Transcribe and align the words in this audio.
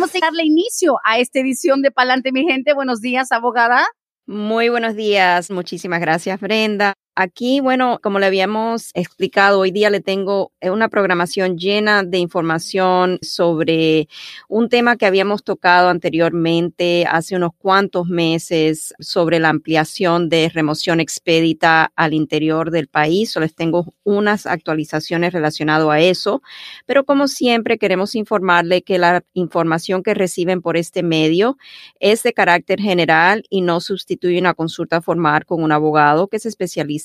Vamos 0.00 0.14
a 0.14 0.18
darle 0.18 0.44
inicio 0.44 0.96
a 1.04 1.18
esta 1.18 1.40
edición 1.40 1.82
de 1.82 1.90
Pa'lante 1.90 2.32
mi 2.32 2.44
gente. 2.44 2.72
Buenos 2.72 3.02
días, 3.02 3.32
abogada. 3.32 3.86
Muy 4.26 4.70
buenos 4.70 4.96
días. 4.96 5.50
Muchísimas 5.50 6.00
gracias, 6.00 6.40
Brenda. 6.40 6.94
Aquí, 7.16 7.58
bueno, 7.58 7.98
como 8.00 8.20
le 8.20 8.26
habíamos 8.26 8.92
explicado, 8.94 9.58
hoy 9.58 9.72
día 9.72 9.90
le 9.90 10.00
tengo 10.00 10.52
eh, 10.60 10.70
una 10.70 10.88
programación 10.88 11.58
llena 11.58 12.04
de 12.04 12.18
información 12.18 13.18
sobre 13.20 14.08
un 14.48 14.68
tema 14.68 14.96
que 14.96 15.06
habíamos 15.06 15.42
tocado 15.42 15.88
anteriormente 15.88 17.04
hace 17.10 17.34
unos 17.34 17.50
cuantos 17.58 18.06
meses 18.06 18.94
sobre 19.00 19.40
la 19.40 19.48
ampliación 19.48 20.28
de 20.28 20.50
remoción 20.54 21.00
expedita 21.00 21.92
al 21.96 22.14
interior 22.14 22.70
del 22.70 22.86
país. 22.86 23.36
les 23.36 23.56
tengo 23.56 23.92
unas 24.04 24.46
actualizaciones 24.46 25.32
relacionadas 25.32 25.88
a 25.88 26.00
eso, 26.00 26.42
pero 26.86 27.04
como 27.04 27.26
siempre 27.26 27.76
queremos 27.76 28.14
informarle 28.14 28.82
que 28.82 28.98
la 28.98 29.24
información 29.34 30.04
que 30.04 30.14
reciben 30.14 30.62
por 30.62 30.76
este 30.76 31.02
medio 31.02 31.58
es 31.98 32.22
de 32.22 32.32
carácter 32.32 32.80
general 32.80 33.42
y 33.50 33.62
no 33.62 33.80
sustituye 33.80 34.38
una 34.38 34.54
consulta 34.54 35.02
formal 35.02 35.44
con 35.44 35.62
un 35.62 35.72
abogado 35.72 36.28
que 36.28 36.38
se 36.38 36.48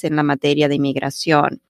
en 0.03 0.15
la 0.15 0.23
materia 0.23 0.67
de 0.67 0.75
inmigración. 0.75 1.61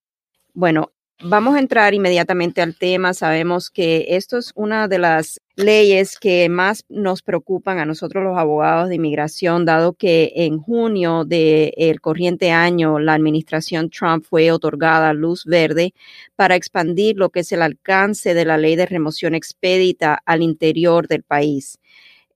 Bueno, 0.53 0.91
vamos 1.21 1.55
a 1.55 1.59
entrar 1.59 1.93
inmediatamente 1.93 2.61
al 2.61 2.75
tema. 2.75 3.13
Sabemos 3.13 3.69
que 3.69 4.05
esto 4.09 4.37
es 4.37 4.51
una 4.55 4.87
de 4.87 4.99
las 4.99 5.41
leyes 5.55 6.17
que 6.19 6.49
más 6.49 6.83
nos 6.89 7.21
preocupan 7.21 7.79
a 7.79 7.85
nosotros 7.85 8.23
los 8.23 8.37
abogados 8.37 8.89
de 8.89 8.95
inmigración, 8.95 9.65
dado 9.65 9.93
que 9.93 10.33
en 10.35 10.59
junio 10.59 11.23
del 11.25 12.01
corriente 12.01 12.51
año 12.51 12.99
la 12.99 13.13
administración 13.13 13.89
Trump 13.89 14.25
fue 14.25 14.51
otorgada 14.51 15.13
luz 15.13 15.45
verde 15.45 15.93
para 16.35 16.55
expandir 16.55 17.17
lo 17.17 17.29
que 17.29 17.41
es 17.41 17.51
el 17.51 17.61
alcance 17.61 18.33
de 18.33 18.45
la 18.45 18.57
ley 18.57 18.75
de 18.75 18.85
remoción 18.85 19.35
expedita 19.35 20.21
al 20.25 20.41
interior 20.41 21.07
del 21.07 21.23
país. 21.23 21.79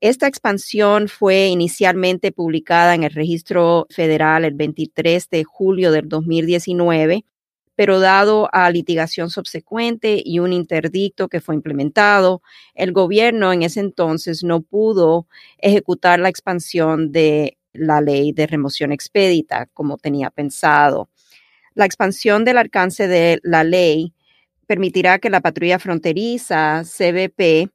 Esta 0.02 0.28
expansión 0.28 1.10
fue 1.10 1.48
inicialmente 1.48 2.32
publicada 2.32 2.96
en 2.96 3.04
el 3.04 3.12
registro 3.12 3.86
federal 3.90 4.46
el 4.46 4.54
23 4.54 5.30
de 5.30 5.44
julio 5.44 5.92
del 5.92 6.08
2019, 6.08 7.26
pero 7.76 8.00
dado 8.00 8.50
a 8.54 8.70
litigación 8.72 9.30
subsecuente 9.30 10.22
y 10.24 10.40
un 10.40 10.54
interdicto 10.54 11.28
que 11.28 11.42
fue 11.42 11.56
implementado, 11.56 12.42
el 12.76 12.94
gobierno 12.94 13.52
en 13.52 13.64
ese 13.64 13.82
entonces 13.82 14.42
no 14.42 14.62
pudo 14.62 15.28
ejecutar 15.58 16.20
la 16.20 16.30
expansión 16.30 17.12
de 17.12 17.58
la 17.74 18.00
ley 18.00 18.32
de 18.32 18.48
remoción 18.48 18.94
expedita 18.94 19.68
como 19.74 19.98
tenía 19.98 20.30
pensado. 20.30 21.10
La 21.74 21.84
expansión 21.84 22.46
del 22.46 22.58
alcance 22.58 23.10
de 23.10 23.40
la 23.44 23.66
ley 23.66 24.14
permitirá 24.66 25.20
que 25.20 25.30
la 25.30 25.42
patrulla 25.42 25.78
fronteriza, 25.78 26.84
CBP, 26.86 27.70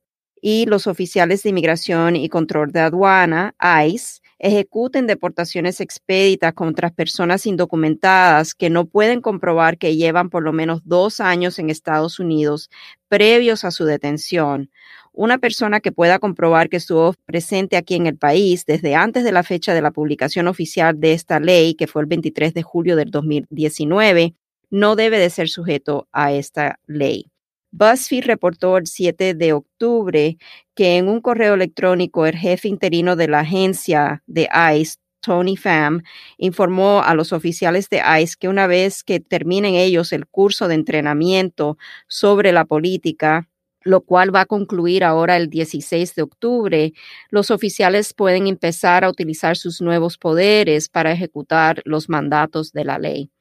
y 0.47 0.67
los 0.67 0.87
oficiales 0.87 1.42
de 1.42 1.48
inmigración 1.48 2.17
y 2.17 2.28
control 2.28 2.70
de 2.70 2.81
aduana, 2.81 3.55
ICE, 3.87 4.20
ejecuten 4.39 5.06
deportaciones 5.06 5.81
expeditas 5.81 6.53
contra 6.53 6.91
personas 6.91 7.47
indocumentadas 7.47 8.55
que 8.55 8.69
no 8.69 8.85
pueden 8.85 9.23
comprobar 9.23 9.79
que 9.79 9.96
llevan 9.96 10.29
por 10.29 10.42
lo 10.42 10.52
menos 10.52 10.83
dos 10.85 11.20
años 11.20 11.58
en 11.58 11.70
Estados 11.70 12.19
Unidos 12.19 12.69
previos 13.08 13.64
a 13.64 13.70
su 13.70 13.86
detención. 13.86 14.70
Una 15.14 15.39
persona 15.39 15.80
que 15.80 15.92
pueda 15.92 16.19
comprobar 16.19 16.69
que 16.69 16.77
estuvo 16.77 17.14
presente 17.24 17.79
aquí 17.79 17.95
en 17.95 18.07
el 18.07 18.19
país 18.19 18.67
desde 18.67 18.95
antes 18.95 19.24
de 19.24 19.33
la 19.33 19.45
fecha 19.45 19.73
de 19.73 19.80
la 19.80 19.92
publicación 19.92 20.46
oficial 20.46 21.01
de 21.01 21.14
esta 21.14 21.40
ley, 21.40 21.74
que 21.74 21.86
fue 21.86 22.02
el 22.02 22.07
23 22.07 22.52
de 22.52 22.63
julio 22.63 22.96
del 22.96 23.11
2019, 23.11 24.35
no 24.69 24.95
debe 24.95 25.19
de 25.19 25.30
ser 25.30 25.48
sujeto 25.48 26.07
a 26.13 26.35
esta 26.35 26.80
ley. 26.86 27.30
BuzzFeed 27.77 28.24
reportó 28.27 28.77
el 28.77 28.86
7 28.86 29.35
de 29.35 29.52
octubre 29.52 30.39
que 30.77 30.96
en 30.96 31.08
un 31.08 31.20
correo 31.20 31.55
electrónico 31.55 32.24
el 32.24 32.36
jefe 32.36 32.68
interino 32.68 33.17
de 33.17 33.27
la 33.27 33.40
agencia 33.40 34.23
de 34.29 34.48
ICE, 34.77 34.98
Tony 35.20 35.57
Pham, 35.57 36.02
informó 36.36 37.02
a 37.02 37.17
los 37.17 37.33
oficiales 37.33 37.89
de 37.89 38.01
ICE 38.23 38.36
que 38.39 38.46
una 38.46 38.68
vez 38.68 39.02
que 39.02 39.18
terminen 39.18 39.74
ellos 39.74 40.13
el 40.13 40.29
curso 40.29 40.68
de 40.68 40.77
entrenamiento 40.77 41.77
sobre 42.07 42.52
la 42.52 42.64
política, 42.64 43.48
lo 43.83 44.02
cual 44.02 44.33
va 44.33 44.42
a 44.42 44.46
concluir 44.46 45.02
ahora 45.02 45.36
el 45.36 45.51
16 45.51 46.14
de 46.14 46.23
octubre, 46.23 46.92
los 47.29 47.51
oficiales 47.51 48.14
pueden 48.14 48.46
empezar 48.46 49.02
a 49.02 49.11
utilizar 49.11 49.57
sus 49.57 49.80
nuevos 49.80 50.17
poderes 50.17 50.89
para 50.89 51.11
ejecutar 51.11 51.83
los 51.84 52.08
mandatos 52.08 52.70
de 52.73 52.84
la 52.84 53.01
ley. 53.01 53.33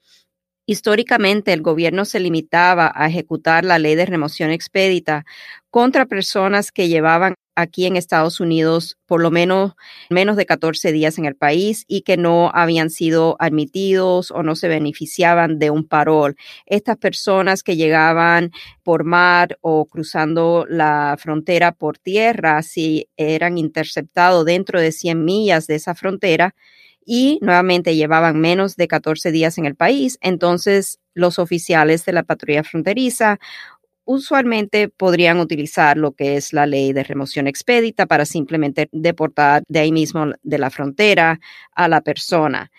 Históricamente, 0.66 1.52
el 1.52 1.62
gobierno 1.62 2.06
se 2.06 2.22
limitaba 2.22 2.92
a 2.96 3.08
ejecutar 3.08 3.66
la 3.66 3.80
ley 3.80 3.96
de 3.96 4.06
remoción 4.06 4.50
expedita 4.50 5.26
contra 5.70 6.06
personas 6.06 6.72
que 6.72 6.88
llevaban 6.88 7.36
aquí 7.56 7.86
en 7.86 7.98
Estados 7.98 8.40
Unidos 8.40 8.98
por 9.06 9.22
lo 9.22 9.30
menos 9.30 9.74
menos 10.10 10.38
de 10.38 10.46
14 10.46 10.92
días 10.92 11.18
en 11.18 11.26
el 11.26 11.36
país 11.36 11.84
y 11.88 12.02
que 12.02 12.18
no 12.18 12.50
habían 12.54 12.90
sido 12.90 13.36
admitidos 13.40 14.32
o 14.32 14.42
no 14.42 14.56
se 14.56 14.70
beneficiaban 14.70 15.60
de 15.60 15.70
un 15.70 15.86
parol. 15.86 16.36
Estas 16.66 16.98
personas 16.98 17.62
que 17.62 17.76
llegaban 17.76 18.52
por 18.84 19.04
mar 19.04 19.58
o 19.62 19.86
cruzando 19.86 20.66
la 20.70 21.18
frontera 21.20 21.74
por 21.74 21.98
tierra, 21.98 22.62
si 22.64 23.10
eran 23.18 23.58
interceptados 23.58 24.46
dentro 24.46 24.80
de 24.80 24.92
100 24.94 25.26
millas 25.26 25.68
de 25.68 25.76
esa 25.76 25.94
frontera, 25.94 26.56
y 27.06 27.40
nuevamente 27.42 27.96
llevaban 27.96 28.40
menos 28.40 28.76
de 28.76 28.88
14 28.88 29.32
días 29.32 29.58
en 29.58 29.66
el 29.66 29.76
país, 29.76 30.18
entonces 30.22 31.00
los 31.14 31.40
oficiales 31.40 32.06
de 32.06 32.14
la 32.14 32.24
patrulla 32.24 32.64
fronteriza 32.64 33.40
usualmente 34.06 34.90
podrían 34.90 35.40
utilizar 35.40 35.98
lo 35.98 36.12
que 36.12 36.36
es 36.36 36.54
la 36.54 36.66
ley 36.66 36.94
de 36.94 37.04
remoción 37.04 37.48
expedita 37.48 38.06
para 38.06 38.26
simplemente 38.26 38.90
deportar 38.92 39.64
de 39.68 39.80
ahí 39.80 39.92
mismo 39.92 40.28
de 40.44 40.58
la 40.58 40.70
frontera 40.70 41.40
a 41.74 41.88
la 41.88 42.02
persona. 42.02 42.72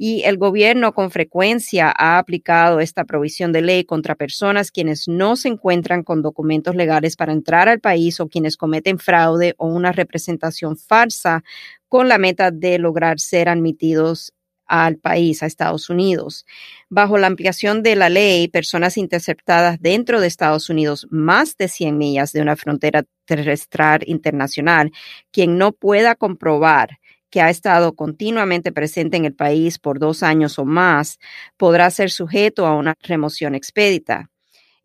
Y 0.00 0.22
el 0.22 0.38
gobierno 0.38 0.94
con 0.94 1.10
frecuencia 1.10 1.92
ha 1.92 2.18
aplicado 2.18 2.78
esta 2.78 3.04
provisión 3.04 3.50
de 3.50 3.62
ley 3.62 3.84
contra 3.84 4.14
personas 4.14 4.70
quienes 4.70 5.08
no 5.08 5.34
se 5.34 5.48
encuentran 5.48 6.04
con 6.04 6.22
documentos 6.22 6.76
legales 6.76 7.16
para 7.16 7.32
entrar 7.32 7.68
al 7.68 7.80
país 7.80 8.20
o 8.20 8.28
quienes 8.28 8.56
cometen 8.56 9.00
fraude 9.00 9.54
o 9.58 9.66
una 9.66 9.90
representación 9.90 10.76
falsa 10.76 11.42
con 11.88 12.06
la 12.06 12.16
meta 12.16 12.52
de 12.52 12.78
lograr 12.78 13.18
ser 13.18 13.48
admitidos 13.48 14.32
al 14.66 14.98
país, 14.98 15.42
a 15.42 15.46
Estados 15.46 15.90
Unidos. 15.90 16.46
Bajo 16.88 17.18
la 17.18 17.26
ampliación 17.26 17.82
de 17.82 17.96
la 17.96 18.08
ley, 18.08 18.46
personas 18.46 18.98
interceptadas 18.98 19.80
dentro 19.80 20.20
de 20.20 20.28
Estados 20.28 20.70
Unidos 20.70 21.08
más 21.10 21.56
de 21.56 21.66
100 21.66 21.98
millas 21.98 22.32
de 22.32 22.42
una 22.42 22.54
frontera 22.54 23.02
terrestre 23.24 24.04
internacional, 24.06 24.92
quien 25.32 25.58
no 25.58 25.72
pueda 25.72 26.14
comprobar 26.14 27.00
que 27.30 27.40
ha 27.40 27.50
estado 27.50 27.94
continuamente 27.94 28.72
presente 28.72 29.16
en 29.16 29.24
el 29.24 29.34
país 29.34 29.78
por 29.78 29.98
dos 29.98 30.22
años 30.22 30.58
o 30.58 30.64
más, 30.64 31.18
podrá 31.56 31.90
ser 31.90 32.10
sujeto 32.10 32.66
a 32.66 32.76
una 32.76 32.94
remoción 33.02 33.54
expedita 33.54 34.30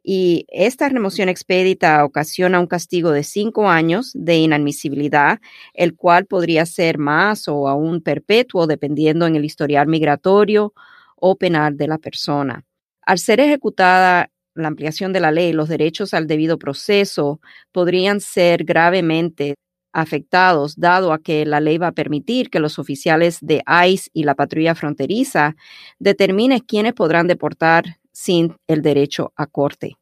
y 0.04 0.46
esta 0.50 0.90
remoción 0.90 1.30
expedita 1.30 2.04
ocasiona 2.04 2.60
un 2.60 2.68
castigo 2.68 3.12
de 3.12 3.24
cinco 3.24 3.70
años 3.70 4.12
de 4.14 4.36
inadmisibilidad, 4.36 5.40
el 5.74 5.96
cual 5.96 6.26
podría 6.26 6.66
ser 6.66 6.98
más 6.98 7.48
o 7.48 7.70
aún 7.70 8.02
perpetuo 8.02 8.68
dependiendo 8.68 9.26
en 9.26 9.38
el 9.38 9.46
historial 9.46 9.88
migratorio 9.88 10.74
o 11.16 11.38
penal 11.38 11.78
de 11.78 11.88
la 11.88 11.98
persona. 12.00 12.66
Al 13.06 13.18
ser 13.18 13.40
ejecutada 13.40 14.30
la 14.56 14.68
ampliación 14.68 15.14
de 15.14 15.22
la 15.22 15.32
ley, 15.32 15.54
los 15.54 15.70
derechos 15.70 16.14
al 16.14 16.28
debido 16.28 16.60
proceso 16.60 17.40
podrían 17.72 18.20
ser 18.20 18.66
gravemente 18.66 19.56
afectados, 19.94 20.76
dado 20.76 21.14
a 21.14 21.20
que 21.20 21.46
la 21.46 21.60
ley 21.60 21.78
va 21.78 21.88
a 21.88 21.92
permitir 21.94 22.50
que 22.50 22.60
los 22.60 22.80
oficiales 22.80 23.38
de 23.42 23.64
ICE 23.88 24.10
y 24.14 24.24
la 24.24 24.36
patrulla 24.36 24.76
fronteriza 24.76 25.56
determinen 26.00 26.60
quiénes 26.60 26.94
podrán 26.94 27.28
deportar 27.28 28.00
sin 28.12 28.56
el 28.68 28.82
derecho 28.82 29.32
a 29.36 29.48
corte. 29.48 29.98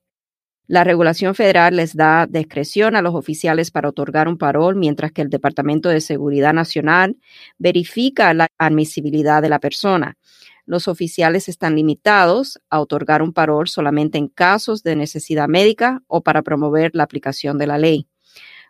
La 0.68 0.86
regulación 0.86 1.36
federal 1.36 1.76
les 1.76 1.98
da 1.98 2.28
discreción 2.28 2.96
a 2.96 3.02
los 3.02 3.14
oficiales 3.14 3.72
para 3.72 3.90
otorgar 3.90 4.30
un 4.30 4.38
parol, 4.38 4.78
mientras 4.78 5.12
que 5.12 5.22
el 5.22 5.30
Departamento 5.30 5.90
de 5.90 6.00
Seguridad 6.00 6.54
Nacional 6.54 7.18
verifica 7.58 8.34
la 8.34 8.48
admisibilidad 8.58 9.42
de 9.42 9.50
la 9.50 9.60
persona. 9.60 10.18
Los 10.66 10.88
oficiales 10.88 11.50
están 11.50 11.76
limitados 11.76 12.62
a 12.70 12.80
otorgar 12.80 13.22
un 13.22 13.34
parol 13.34 13.68
solamente 13.68 14.18
en 14.18 14.30
casos 14.30 14.82
de 14.84 14.96
necesidad 14.96 15.50
médica 15.50 16.04
o 16.08 16.22
para 16.22 16.42
promover 16.42 16.92
la 16.94 17.04
aplicación 17.04 17.58
de 17.58 17.68
la 17.68 17.78
ley. 17.78 18.08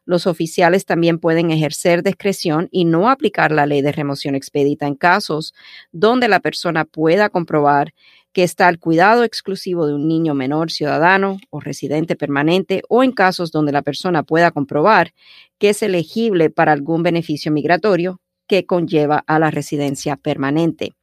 Los 0.06 0.27
oficiales 0.27 0.86
también 0.86 1.19
pueden 1.19 1.51
ejercer 1.51 2.03
discreción 2.03 2.68
y 2.71 2.86
no 2.86 3.09
aplicar 3.09 3.51
la 3.51 3.65
ley 3.65 3.81
de 3.81 3.92
remoción 3.92 4.36
expedita 4.36 4.88
en 4.88 4.95
casos 4.95 5.53
donde 5.92 6.27
la 6.27 6.39
persona 6.39 6.86
pueda 6.86 7.30
comprobar 7.30 7.94
que 8.33 8.44
está 8.44 8.68
al 8.68 8.80
cuidado 8.80 9.24
exclusivo 9.24 9.86
de 9.86 9.94
un 9.94 10.07
niño 10.07 10.33
menor 10.33 10.71
ciudadano 10.71 11.38
o 11.50 11.59
residente 11.59 12.15
permanente 12.15 12.81
o 12.89 13.03
en 13.03 13.12
casos 13.12 13.51
donde 13.51 13.71
la 13.71 13.81
persona 13.81 14.24
pueda 14.24 14.51
comprobar 14.51 15.13
que 15.59 15.69
es 15.69 15.83
elegible 15.83 16.50
para 16.50 16.71
algún 16.71 17.03
beneficio 17.03 17.51
migratorio 17.51 18.21
que 18.48 18.65
conlleva 18.65 19.24
a 19.27 19.39
la 19.39 19.51
residencia 19.51 20.15
permanente. 20.15 20.94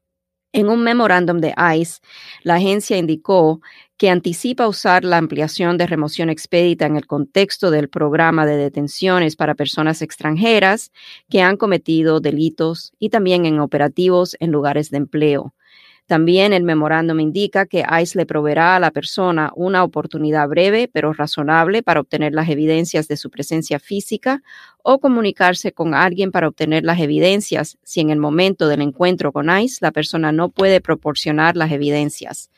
En 0.53 0.69
un 0.69 0.83
memorándum 0.83 1.39
de 1.39 1.55
ICE, 1.77 2.01
la 2.43 2.55
agencia 2.55 2.97
indicó 2.97 3.61
que 3.99 4.09
anticipa 4.11 4.67
usar 4.69 5.05
la 5.05 5.19
ampliación 5.19 5.77
de 5.77 5.87
remoción 5.87 6.31
expedita 6.31 6.87
en 6.87 6.97
el 6.97 7.07
contexto 7.07 7.71
del 7.71 7.89
programa 7.89 8.47
de 8.47 8.57
detenciones 8.57 9.37
para 9.37 9.55
personas 9.55 10.01
extranjeras 10.01 10.91
que 11.29 11.43
han 11.43 11.57
cometido 11.57 12.21
delitos 12.21 12.93
y 12.99 13.11
también 13.11 13.45
en 13.45 13.61
operativos 13.61 14.37
en 14.41 14.51
lugares 14.53 14.91
de 14.91 14.99
empleo. 14.99 15.55
También 16.09 16.55
el 16.55 16.65
memorándum 16.65 17.21
indica 17.21 17.67
que 17.67 17.85
ICE 18.03 18.21
le 18.21 18.25
proveerá 18.25 18.77
a 18.77 18.81
la 18.81 18.91
persona 18.93 19.53
una 19.55 19.85
oportunidad 19.85 20.49
breve 20.49 20.89
pero 20.91 21.13
razonable 21.13 21.83
para 21.83 22.01
obtener 22.01 22.33
las 22.33 22.49
evidencias 22.49 23.09
de 23.09 23.19
su 23.19 23.29
presencia 23.29 23.79
física 23.79 24.43
o 24.83 25.01
comunicarse 25.01 25.73
con 25.73 25.93
alguien 25.93 26.33
para 26.33 26.49
obtener 26.49 26.83
las 26.83 26.99
evidencias 26.99 27.77
si 27.83 28.01
en 28.01 28.09
el 28.09 28.19
momento 28.19 28.69
del 28.69 28.81
encuentro 28.81 29.33
con 29.33 29.51
ICE 29.51 29.81
la 29.83 29.93
persona 29.93 30.33
no 30.33 30.49
puede 30.49 30.81
proporcionar 30.81 31.59
las 31.59 31.73
evidencias. 31.73 32.51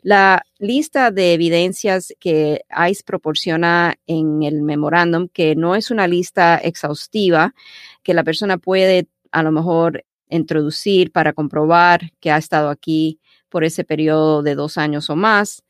La 0.00 0.46
lista 0.58 1.10
de 1.10 1.34
evidencias 1.34 2.14
que 2.18 2.62
ICE 2.70 3.02
proporciona 3.04 3.96
en 4.06 4.42
el 4.42 4.62
memorándum, 4.62 5.28
que 5.28 5.54
no 5.54 5.76
es 5.76 5.90
una 5.90 6.08
lista 6.08 6.56
exhaustiva, 6.56 7.54
que 8.02 8.14
la 8.14 8.24
persona 8.24 8.56
puede 8.56 9.08
a 9.32 9.42
lo 9.42 9.52
mejor 9.52 10.02
introducir 10.28 11.12
para 11.12 11.32
comprobar 11.32 12.10
que 12.20 12.30
ha 12.30 12.36
estado 12.36 12.70
aquí 12.70 13.20
por 13.48 13.64
ese 13.64 13.84
periodo 13.84 14.42
de 14.42 14.54
dos 14.54 14.78
años 14.78 15.10
o 15.10 15.16
más. 15.16 15.62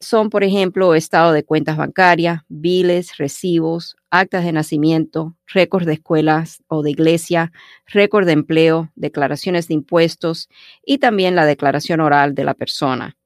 Son, 0.00 0.30
por 0.30 0.44
ejemplo, 0.44 0.94
estado 0.94 1.32
de 1.32 1.44
cuentas 1.44 1.76
bancarias, 1.76 2.40
biles, 2.48 3.18
recibos, 3.18 3.96
actas 4.10 4.44
de 4.44 4.52
nacimiento, 4.52 5.36
récords 5.46 5.86
de 5.86 5.92
escuelas 5.94 6.62
o 6.68 6.82
de 6.82 6.90
iglesia, 6.90 7.52
récord 7.86 8.24
de 8.24 8.32
empleo, 8.32 8.90
declaraciones 8.94 9.68
de 9.68 9.74
impuestos 9.74 10.48
y 10.84 10.98
también 10.98 11.34
la 11.36 11.44
declaración 11.44 12.00
oral 12.00 12.34
de 12.34 12.44
la 12.44 12.54
persona. 12.54 13.16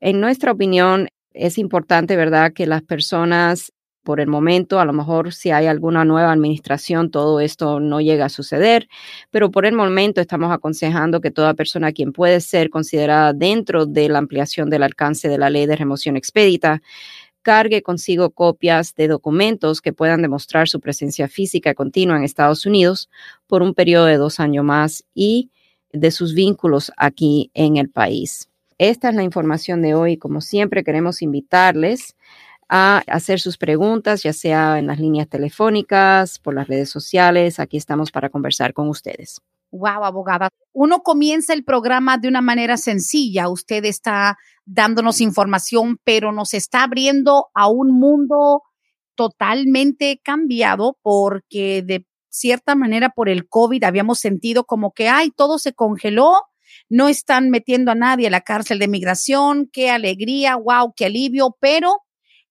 En 0.00 0.20
nuestra 0.20 0.52
opinión, 0.52 1.08
es 1.32 1.58
importante, 1.58 2.16
¿verdad?, 2.16 2.52
que 2.52 2.66
las 2.66 2.82
personas 2.82 3.72
por 4.02 4.20
el 4.20 4.26
momento, 4.26 4.80
a 4.80 4.84
lo 4.84 4.92
mejor 4.92 5.32
si 5.32 5.50
hay 5.50 5.66
alguna 5.66 6.04
nueva 6.04 6.32
administración, 6.32 7.10
todo 7.10 7.40
esto 7.40 7.80
no 7.80 8.00
llega 8.00 8.26
a 8.26 8.28
suceder, 8.28 8.88
pero 9.30 9.50
por 9.50 9.66
el 9.66 9.74
momento 9.74 10.20
estamos 10.20 10.52
aconsejando 10.52 11.20
que 11.20 11.30
toda 11.30 11.54
persona 11.54 11.92
quien 11.92 12.12
puede 12.12 12.40
ser 12.40 12.70
considerada 12.70 13.32
dentro 13.32 13.86
de 13.86 14.08
la 14.08 14.18
ampliación 14.18 14.70
del 14.70 14.82
alcance 14.82 15.28
de 15.28 15.38
la 15.38 15.50
ley 15.50 15.66
de 15.66 15.76
remoción 15.76 16.16
expedita, 16.16 16.82
cargue 17.42 17.82
consigo 17.82 18.30
copias 18.30 18.94
de 18.94 19.08
documentos 19.08 19.80
que 19.80 19.92
puedan 19.92 20.22
demostrar 20.22 20.68
su 20.68 20.80
presencia 20.80 21.28
física 21.28 21.74
continua 21.74 22.16
en 22.16 22.24
Estados 22.24 22.66
Unidos 22.66 23.10
por 23.46 23.62
un 23.62 23.74
periodo 23.74 24.06
de 24.06 24.16
dos 24.16 24.40
años 24.40 24.64
más 24.64 25.04
y 25.14 25.50
de 25.92 26.10
sus 26.10 26.34
vínculos 26.34 26.92
aquí 26.96 27.50
en 27.54 27.76
el 27.76 27.90
país. 27.90 28.48
Esta 28.78 29.10
es 29.10 29.14
la 29.14 29.22
información 29.22 29.82
de 29.82 29.94
hoy. 29.94 30.16
Como 30.16 30.40
siempre, 30.40 30.82
queremos 30.82 31.22
invitarles 31.22 32.16
a 32.74 33.02
hacer 33.06 33.38
sus 33.38 33.58
preguntas, 33.58 34.22
ya 34.22 34.32
sea 34.32 34.78
en 34.78 34.86
las 34.86 34.98
líneas 34.98 35.28
telefónicas, 35.28 36.38
por 36.38 36.54
las 36.54 36.68
redes 36.68 36.88
sociales. 36.88 37.60
Aquí 37.60 37.76
estamos 37.76 38.10
para 38.10 38.30
conversar 38.30 38.72
con 38.72 38.88
ustedes. 38.88 39.42
Wow, 39.72 40.04
abogada. 40.04 40.48
Uno 40.72 41.02
comienza 41.02 41.52
el 41.52 41.64
programa 41.64 42.16
de 42.16 42.28
una 42.28 42.40
manera 42.40 42.78
sencilla. 42.78 43.50
Usted 43.50 43.84
está 43.84 44.38
dándonos 44.64 45.20
información, 45.20 45.98
pero 46.02 46.32
nos 46.32 46.54
está 46.54 46.84
abriendo 46.84 47.48
a 47.52 47.68
un 47.68 47.92
mundo 47.92 48.62
totalmente 49.16 50.18
cambiado 50.24 50.96
porque 51.02 51.82
de 51.84 52.06
cierta 52.30 52.74
manera 52.74 53.10
por 53.10 53.28
el 53.28 53.50
COVID 53.50 53.84
habíamos 53.84 54.18
sentido 54.18 54.64
como 54.64 54.92
que, 54.92 55.10
ay, 55.10 55.30
todo 55.30 55.58
se 55.58 55.74
congeló, 55.74 56.32
no 56.88 57.08
están 57.08 57.50
metiendo 57.50 57.90
a 57.90 57.94
nadie 57.94 58.28
a 58.28 58.30
la 58.30 58.40
cárcel 58.40 58.78
de 58.78 58.88
migración, 58.88 59.68
qué 59.70 59.90
alegría, 59.90 60.56
wow, 60.56 60.94
qué 60.96 61.04
alivio, 61.04 61.54
pero 61.60 61.98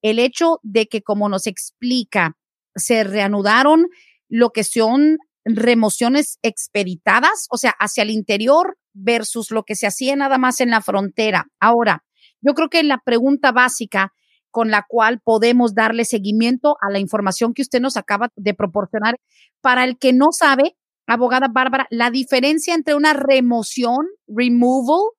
el 0.01 0.19
hecho 0.19 0.59
de 0.63 0.87
que, 0.87 1.01
como 1.01 1.29
nos 1.29 1.47
explica, 1.47 2.37
se 2.75 3.03
reanudaron 3.03 3.87
lo 4.29 4.51
que 4.51 4.63
son 4.63 5.17
remociones 5.43 6.37
expeditadas, 6.41 7.47
o 7.49 7.57
sea, 7.57 7.71
hacia 7.79 8.03
el 8.03 8.11
interior 8.11 8.77
versus 8.93 9.51
lo 9.51 9.63
que 9.63 9.75
se 9.75 9.87
hacía 9.87 10.15
nada 10.15 10.37
más 10.37 10.61
en 10.61 10.69
la 10.69 10.81
frontera. 10.81 11.47
Ahora, 11.59 12.03
yo 12.41 12.53
creo 12.53 12.69
que 12.69 12.83
la 12.83 13.01
pregunta 13.03 13.51
básica 13.51 14.13
con 14.49 14.69
la 14.69 14.85
cual 14.87 15.21
podemos 15.23 15.73
darle 15.73 16.05
seguimiento 16.05 16.75
a 16.81 16.91
la 16.91 16.99
información 16.99 17.53
que 17.53 17.61
usted 17.61 17.79
nos 17.79 17.95
acaba 17.95 18.29
de 18.35 18.53
proporcionar, 18.53 19.15
para 19.61 19.85
el 19.85 19.97
que 19.97 20.11
no 20.11 20.27
sabe, 20.31 20.75
abogada 21.07 21.47
Bárbara, 21.47 21.87
la 21.89 22.11
diferencia 22.11 22.75
entre 22.75 22.95
una 22.95 23.13
remoción, 23.13 24.07
removal, 24.27 25.11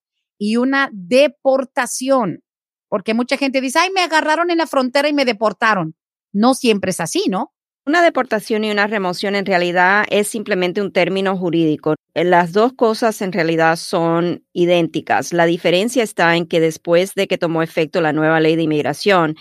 y 0.45 0.57
una 0.57 0.91
deportación. 0.93 2.43
Porque 2.93 3.15
mucha 3.15 3.39
gente 3.39 3.63
dice, 3.63 3.79
ay, 3.79 3.89
me 3.89 4.03
agarraron 4.03 4.51
en 4.51 4.59
la 4.59 4.67
frontera 4.67 5.09
y 5.09 5.15
me 5.15 5.25
deportaron. 5.25 5.95
No 6.31 6.53
siempre 6.53 6.91
es 6.91 7.01
así, 7.01 7.25
¿no? 7.31 7.55
Una 7.87 8.03
deportación 8.03 8.65
y 8.65 8.71
una 8.71 8.87
remoción 8.87 9.35
en 9.35 9.47
realidad 9.47 10.05
es 10.11 10.29
simplemente 10.29 10.83
un 10.83 10.93
término 10.93 11.35
jurídico. 11.39 11.95
Las 12.15 12.53
dos 12.53 12.75
cosas 12.75 13.23
en 13.23 13.33
realidad 13.33 13.77
son 13.77 14.45
idénticas. 14.53 15.33
La 15.33 15.47
diferencia 15.47 16.03
está 16.03 16.37
en 16.37 16.47
que 16.47 16.61
después 16.61 17.15
de 17.15 17.27
que 17.27 17.39
tomó 17.39 17.63
efecto 17.63 18.03
la 18.03 18.13
nueva 18.13 18.41
ley 18.41 18.57
de 18.57 18.65
inmigración, 18.65 19.37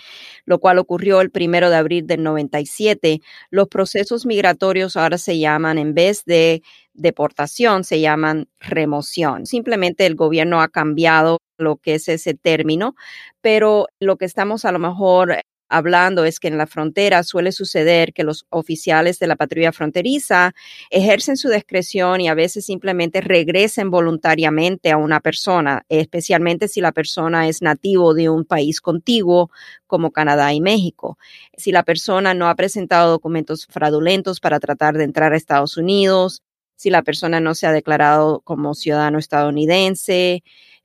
lo 0.46 0.58
cual 0.58 0.78
ocurrió 0.78 1.20
el 1.20 1.30
primero 1.30 1.68
de 1.68 1.76
abril 1.76 2.06
del 2.06 2.22
97, 2.22 3.20
los 3.50 3.68
procesos 3.68 4.24
migratorios 4.24 4.96
ahora 4.96 5.18
se 5.18 5.38
llaman, 5.38 5.76
en 5.76 5.92
vez 5.92 6.24
de 6.24 6.62
deportación, 6.94 7.84
se 7.84 8.00
llaman 8.00 8.48
remoción. 8.60 9.46
Simplemente 9.46 10.06
el 10.06 10.14
gobierno 10.14 10.60
ha 10.62 10.68
cambiado 10.68 11.38
lo 11.58 11.76
que 11.76 11.94
es 11.94 12.08
ese 12.08 12.34
término, 12.34 12.94
pero 13.40 13.86
lo 14.00 14.16
que 14.16 14.24
estamos 14.24 14.64
a 14.64 14.72
lo 14.72 14.78
mejor 14.78 15.36
hablando 15.72 16.24
es 16.24 16.38
que 16.38 16.48
en 16.48 16.58
la 16.58 16.66
frontera 16.66 17.22
suele 17.22 17.50
suceder 17.50 18.12
que 18.12 18.24
los 18.24 18.46
oficiales 18.50 19.18
de 19.18 19.26
la 19.26 19.36
patrulla 19.36 19.72
fronteriza 19.72 20.52
ejercen 20.90 21.36
su 21.36 21.48
discreción 21.48 22.20
y 22.20 22.28
a 22.28 22.34
veces 22.34 22.66
simplemente 22.66 23.20
regresen 23.20 23.90
voluntariamente 23.90 24.90
a 24.90 24.98
una 24.98 25.20
persona, 25.20 25.84
especialmente 25.88 26.68
si 26.68 26.80
la 26.80 26.92
persona 26.92 27.48
es 27.48 27.62
nativo 27.62 28.14
de 28.14 28.28
un 28.28 28.44
país 28.44 28.80
contiguo 28.80 29.50
como 29.86 30.12
Canadá 30.12 30.52
y 30.52 30.60
México. 30.60 31.18
Si 31.56 31.72
la 31.72 31.82
persona 31.82 32.34
no 32.34 32.48
ha 32.48 32.54
presentado 32.54 33.10
documentos 33.10 33.66
fraudulentos 33.66 34.40
para 34.40 34.60
tratar 34.60 34.96
de 34.96 35.04
entrar 35.04 35.32
a 35.32 35.36
Estados 35.36 35.76
Unidos, 35.76 36.42
si 36.82 36.90
la 36.90 37.02
persona 37.02 37.38
no 37.38 37.54
se 37.54 37.68
ha 37.68 37.72
declarado 37.72 38.40
como 38.40 38.74
ciudadano 38.74 39.20
estadounidense, 39.20 40.42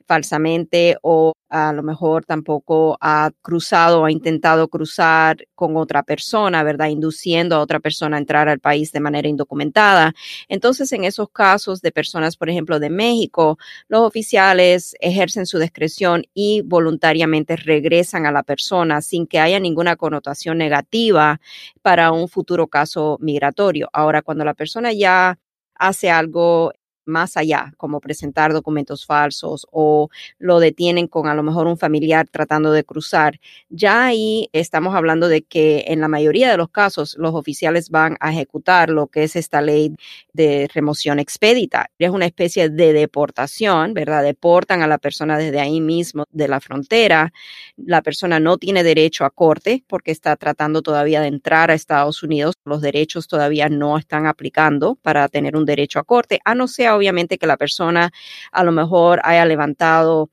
falsamente 0.08 0.98
o 1.02 1.34
a 1.50 1.74
lo 1.74 1.84
mejor 1.84 2.26
tampoco 2.26 2.98
ha 3.02 3.32
cruzado 3.42 4.02
o 4.02 4.06
ha 4.06 4.12
intentado 4.12 4.68
cruzar 4.68 5.38
con 5.56 5.76
otra 5.78 6.04
persona, 6.04 6.64
¿verdad? 6.64 6.88
Induciendo 6.88 7.56
a 7.56 7.60
otra 7.60 7.80
persona 7.80 8.18
a 8.18 8.20
entrar 8.20 8.50
al 8.50 8.60
país 8.60 8.92
de 8.92 9.00
manera 9.00 9.28
indocumentada. 9.28 10.14
Entonces, 10.50 10.92
en 10.94 11.04
esos 11.04 11.30
casos 11.30 11.82
de 11.82 11.92
personas, 11.92 12.38
por 12.38 12.50
ejemplo, 12.50 12.80
de 12.80 12.90
México, 12.90 13.58
los 13.88 14.02
oficiales 14.02 14.96
ejercen 15.00 15.46
su 15.46 15.60
discreción 15.60 16.24
y 16.34 16.62
voluntariamente 16.62 17.56
regresan 17.56 18.26
a 18.26 18.32
la 18.32 18.44
persona 18.44 19.02
sin 19.02 19.28
que 19.28 19.40
haya 19.40 19.60
ninguna 19.60 19.96
connotación 19.96 20.58
negativa 20.58 21.40
para 21.82 22.12
un 22.12 22.28
futuro 22.30 22.68
caso 22.68 23.18
migratorio. 23.22 23.90
Ahora, 23.94 24.22
cuando 24.22 24.46
la 24.46 24.54
persona 24.54 24.94
ya 24.94 25.40
hace 25.80 26.10
algo 26.12 26.74
más 27.08 27.38
allá, 27.38 27.74
como 27.78 28.00
presentar 28.00 28.54
documentos 28.54 29.06
falsos 29.06 29.68
o 29.72 30.10
lo 30.40 30.60
detienen 30.60 31.08
con 31.08 31.28
a 31.28 31.36
lo 31.36 31.44
mejor 31.44 31.68
un 31.68 31.78
familiar 31.78 32.28
tratando 32.30 32.72
de 32.72 32.84
cruzar. 32.84 33.40
Ya 33.70 34.06
ahí 34.06 34.50
estamos 34.54 34.96
hablando 34.96 35.28
de 35.28 35.44
que 35.44 35.86
en 35.88 36.02
la 36.02 36.08
mayoría 36.08 36.50
de 36.52 36.58
los 36.58 36.70
casos 36.70 37.16
los 37.18 37.34
oficiales 37.34 37.90
van 37.90 38.18
a 38.20 38.32
ejecutar 38.32 38.90
lo 38.90 39.08
que 39.08 39.24
es 39.24 39.36
esta 39.36 39.62
ley 39.62 39.96
de 40.34 40.70
remoción 40.74 41.20
expedita. 41.20 41.90
Es 42.00 42.10
una 42.10 42.26
especie 42.26 42.70
de 42.70 42.94
deportación, 42.94 43.94
¿verdad? 43.94 44.24
Deportan 44.24 44.82
a 44.82 44.88
la 44.88 44.98
persona 44.98 45.38
desde 45.38 45.60
ahí 45.60 45.82
mismo 45.82 46.26
de 46.32 46.48
la 46.48 46.60
frontera. 46.60 47.32
La 47.76 48.02
persona 48.02 48.40
no 48.40 48.58
tiene 48.58 48.84
derecho 48.84 49.26
a 49.26 49.30
corte 49.30 49.84
porque 49.88 50.12
está 50.12 50.36
tratando 50.36 50.82
todavía 50.82 51.22
de 51.22 51.28
entrar 51.28 51.72
a 51.72 51.74
Estados 51.74 52.24
Unidos. 52.24 52.56
Los 52.66 52.82
derechos 52.82 53.28
todavía 53.28 53.70
no 53.70 53.98
están 53.98 54.26
aplicando 54.26 54.96
para 54.96 55.28
tener 55.28 55.56
un 55.56 55.66
derecho 55.66 56.00
a 56.00 56.04
corte, 56.04 56.40
a 56.44 56.56
no 56.56 56.68
ser 56.68 56.88
obviamente 56.98 57.38
que 57.38 57.48
la 57.48 57.58
persona 57.58 58.12
a 58.52 58.64
lo 58.64 58.72
mejor 58.72 59.22
haya 59.24 59.46
levantado 59.46 60.30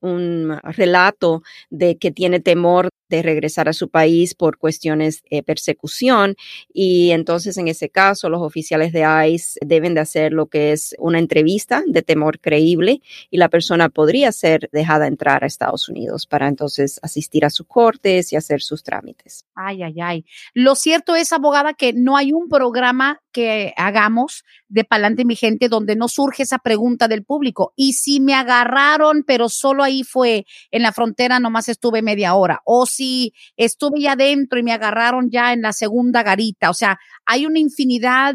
un 0.00 0.58
relato 0.62 1.42
de 1.70 1.98
que 1.98 2.10
tiene 2.10 2.40
temor 2.40 2.90
de 3.08 3.22
regresar 3.22 3.68
a 3.68 3.72
su 3.72 3.88
país 3.88 4.34
por 4.34 4.58
cuestiones 4.58 5.22
de 5.30 5.42
persecución 5.42 6.36
y 6.72 7.10
entonces 7.10 7.56
en 7.56 7.68
ese 7.68 7.88
caso 7.88 8.28
los 8.28 8.42
oficiales 8.42 8.92
de 8.92 9.06
ICE 9.28 9.58
deben 9.64 9.94
de 9.94 10.00
hacer 10.00 10.32
lo 10.32 10.46
que 10.46 10.72
es 10.72 10.94
una 10.98 11.18
entrevista 11.18 11.82
de 11.86 12.02
temor 12.02 12.38
creíble 12.38 13.00
y 13.30 13.38
la 13.38 13.48
persona 13.48 13.88
podría 13.88 14.30
ser 14.30 14.68
dejada 14.72 15.06
entrar 15.06 15.42
a 15.42 15.46
Estados 15.46 15.88
Unidos 15.88 16.26
para 16.26 16.48
entonces 16.48 17.00
asistir 17.02 17.44
a 17.44 17.50
sus 17.50 17.66
cortes 17.66 18.32
y 18.32 18.36
hacer 18.36 18.60
sus 18.60 18.82
trámites. 18.82 19.46
Ay, 19.54 19.82
ay, 19.82 20.00
ay. 20.00 20.24
Lo 20.52 20.74
cierto 20.74 21.16
es, 21.16 21.32
abogada, 21.32 21.72
que 21.72 21.92
no 21.94 22.16
hay 22.16 22.32
un 22.32 22.48
programa 22.48 23.22
que 23.38 23.72
hagamos 23.76 24.42
de 24.66 24.82
Palante 24.82 25.24
Mi 25.24 25.36
Gente 25.36 25.68
donde 25.68 25.94
no 25.94 26.08
surge 26.08 26.42
esa 26.42 26.58
pregunta 26.58 27.06
del 27.06 27.24
público. 27.24 27.72
Y 27.76 27.92
si 27.92 28.18
me 28.18 28.34
agarraron, 28.34 29.22
pero 29.24 29.48
solo 29.48 29.84
ahí 29.84 30.02
fue 30.02 30.44
en 30.72 30.82
la 30.82 30.90
frontera, 30.90 31.38
nomás 31.38 31.68
estuve 31.68 32.02
media 32.02 32.34
hora. 32.34 32.62
O 32.64 32.84
si 32.84 33.32
estuve 33.56 34.00
ya 34.00 34.12
adentro 34.12 34.58
y 34.58 34.64
me 34.64 34.72
agarraron 34.72 35.30
ya 35.30 35.52
en 35.52 35.62
la 35.62 35.72
segunda 35.72 36.24
garita. 36.24 36.68
O 36.68 36.74
sea, 36.74 36.98
hay 37.26 37.46
una 37.46 37.60
infinidad 37.60 38.34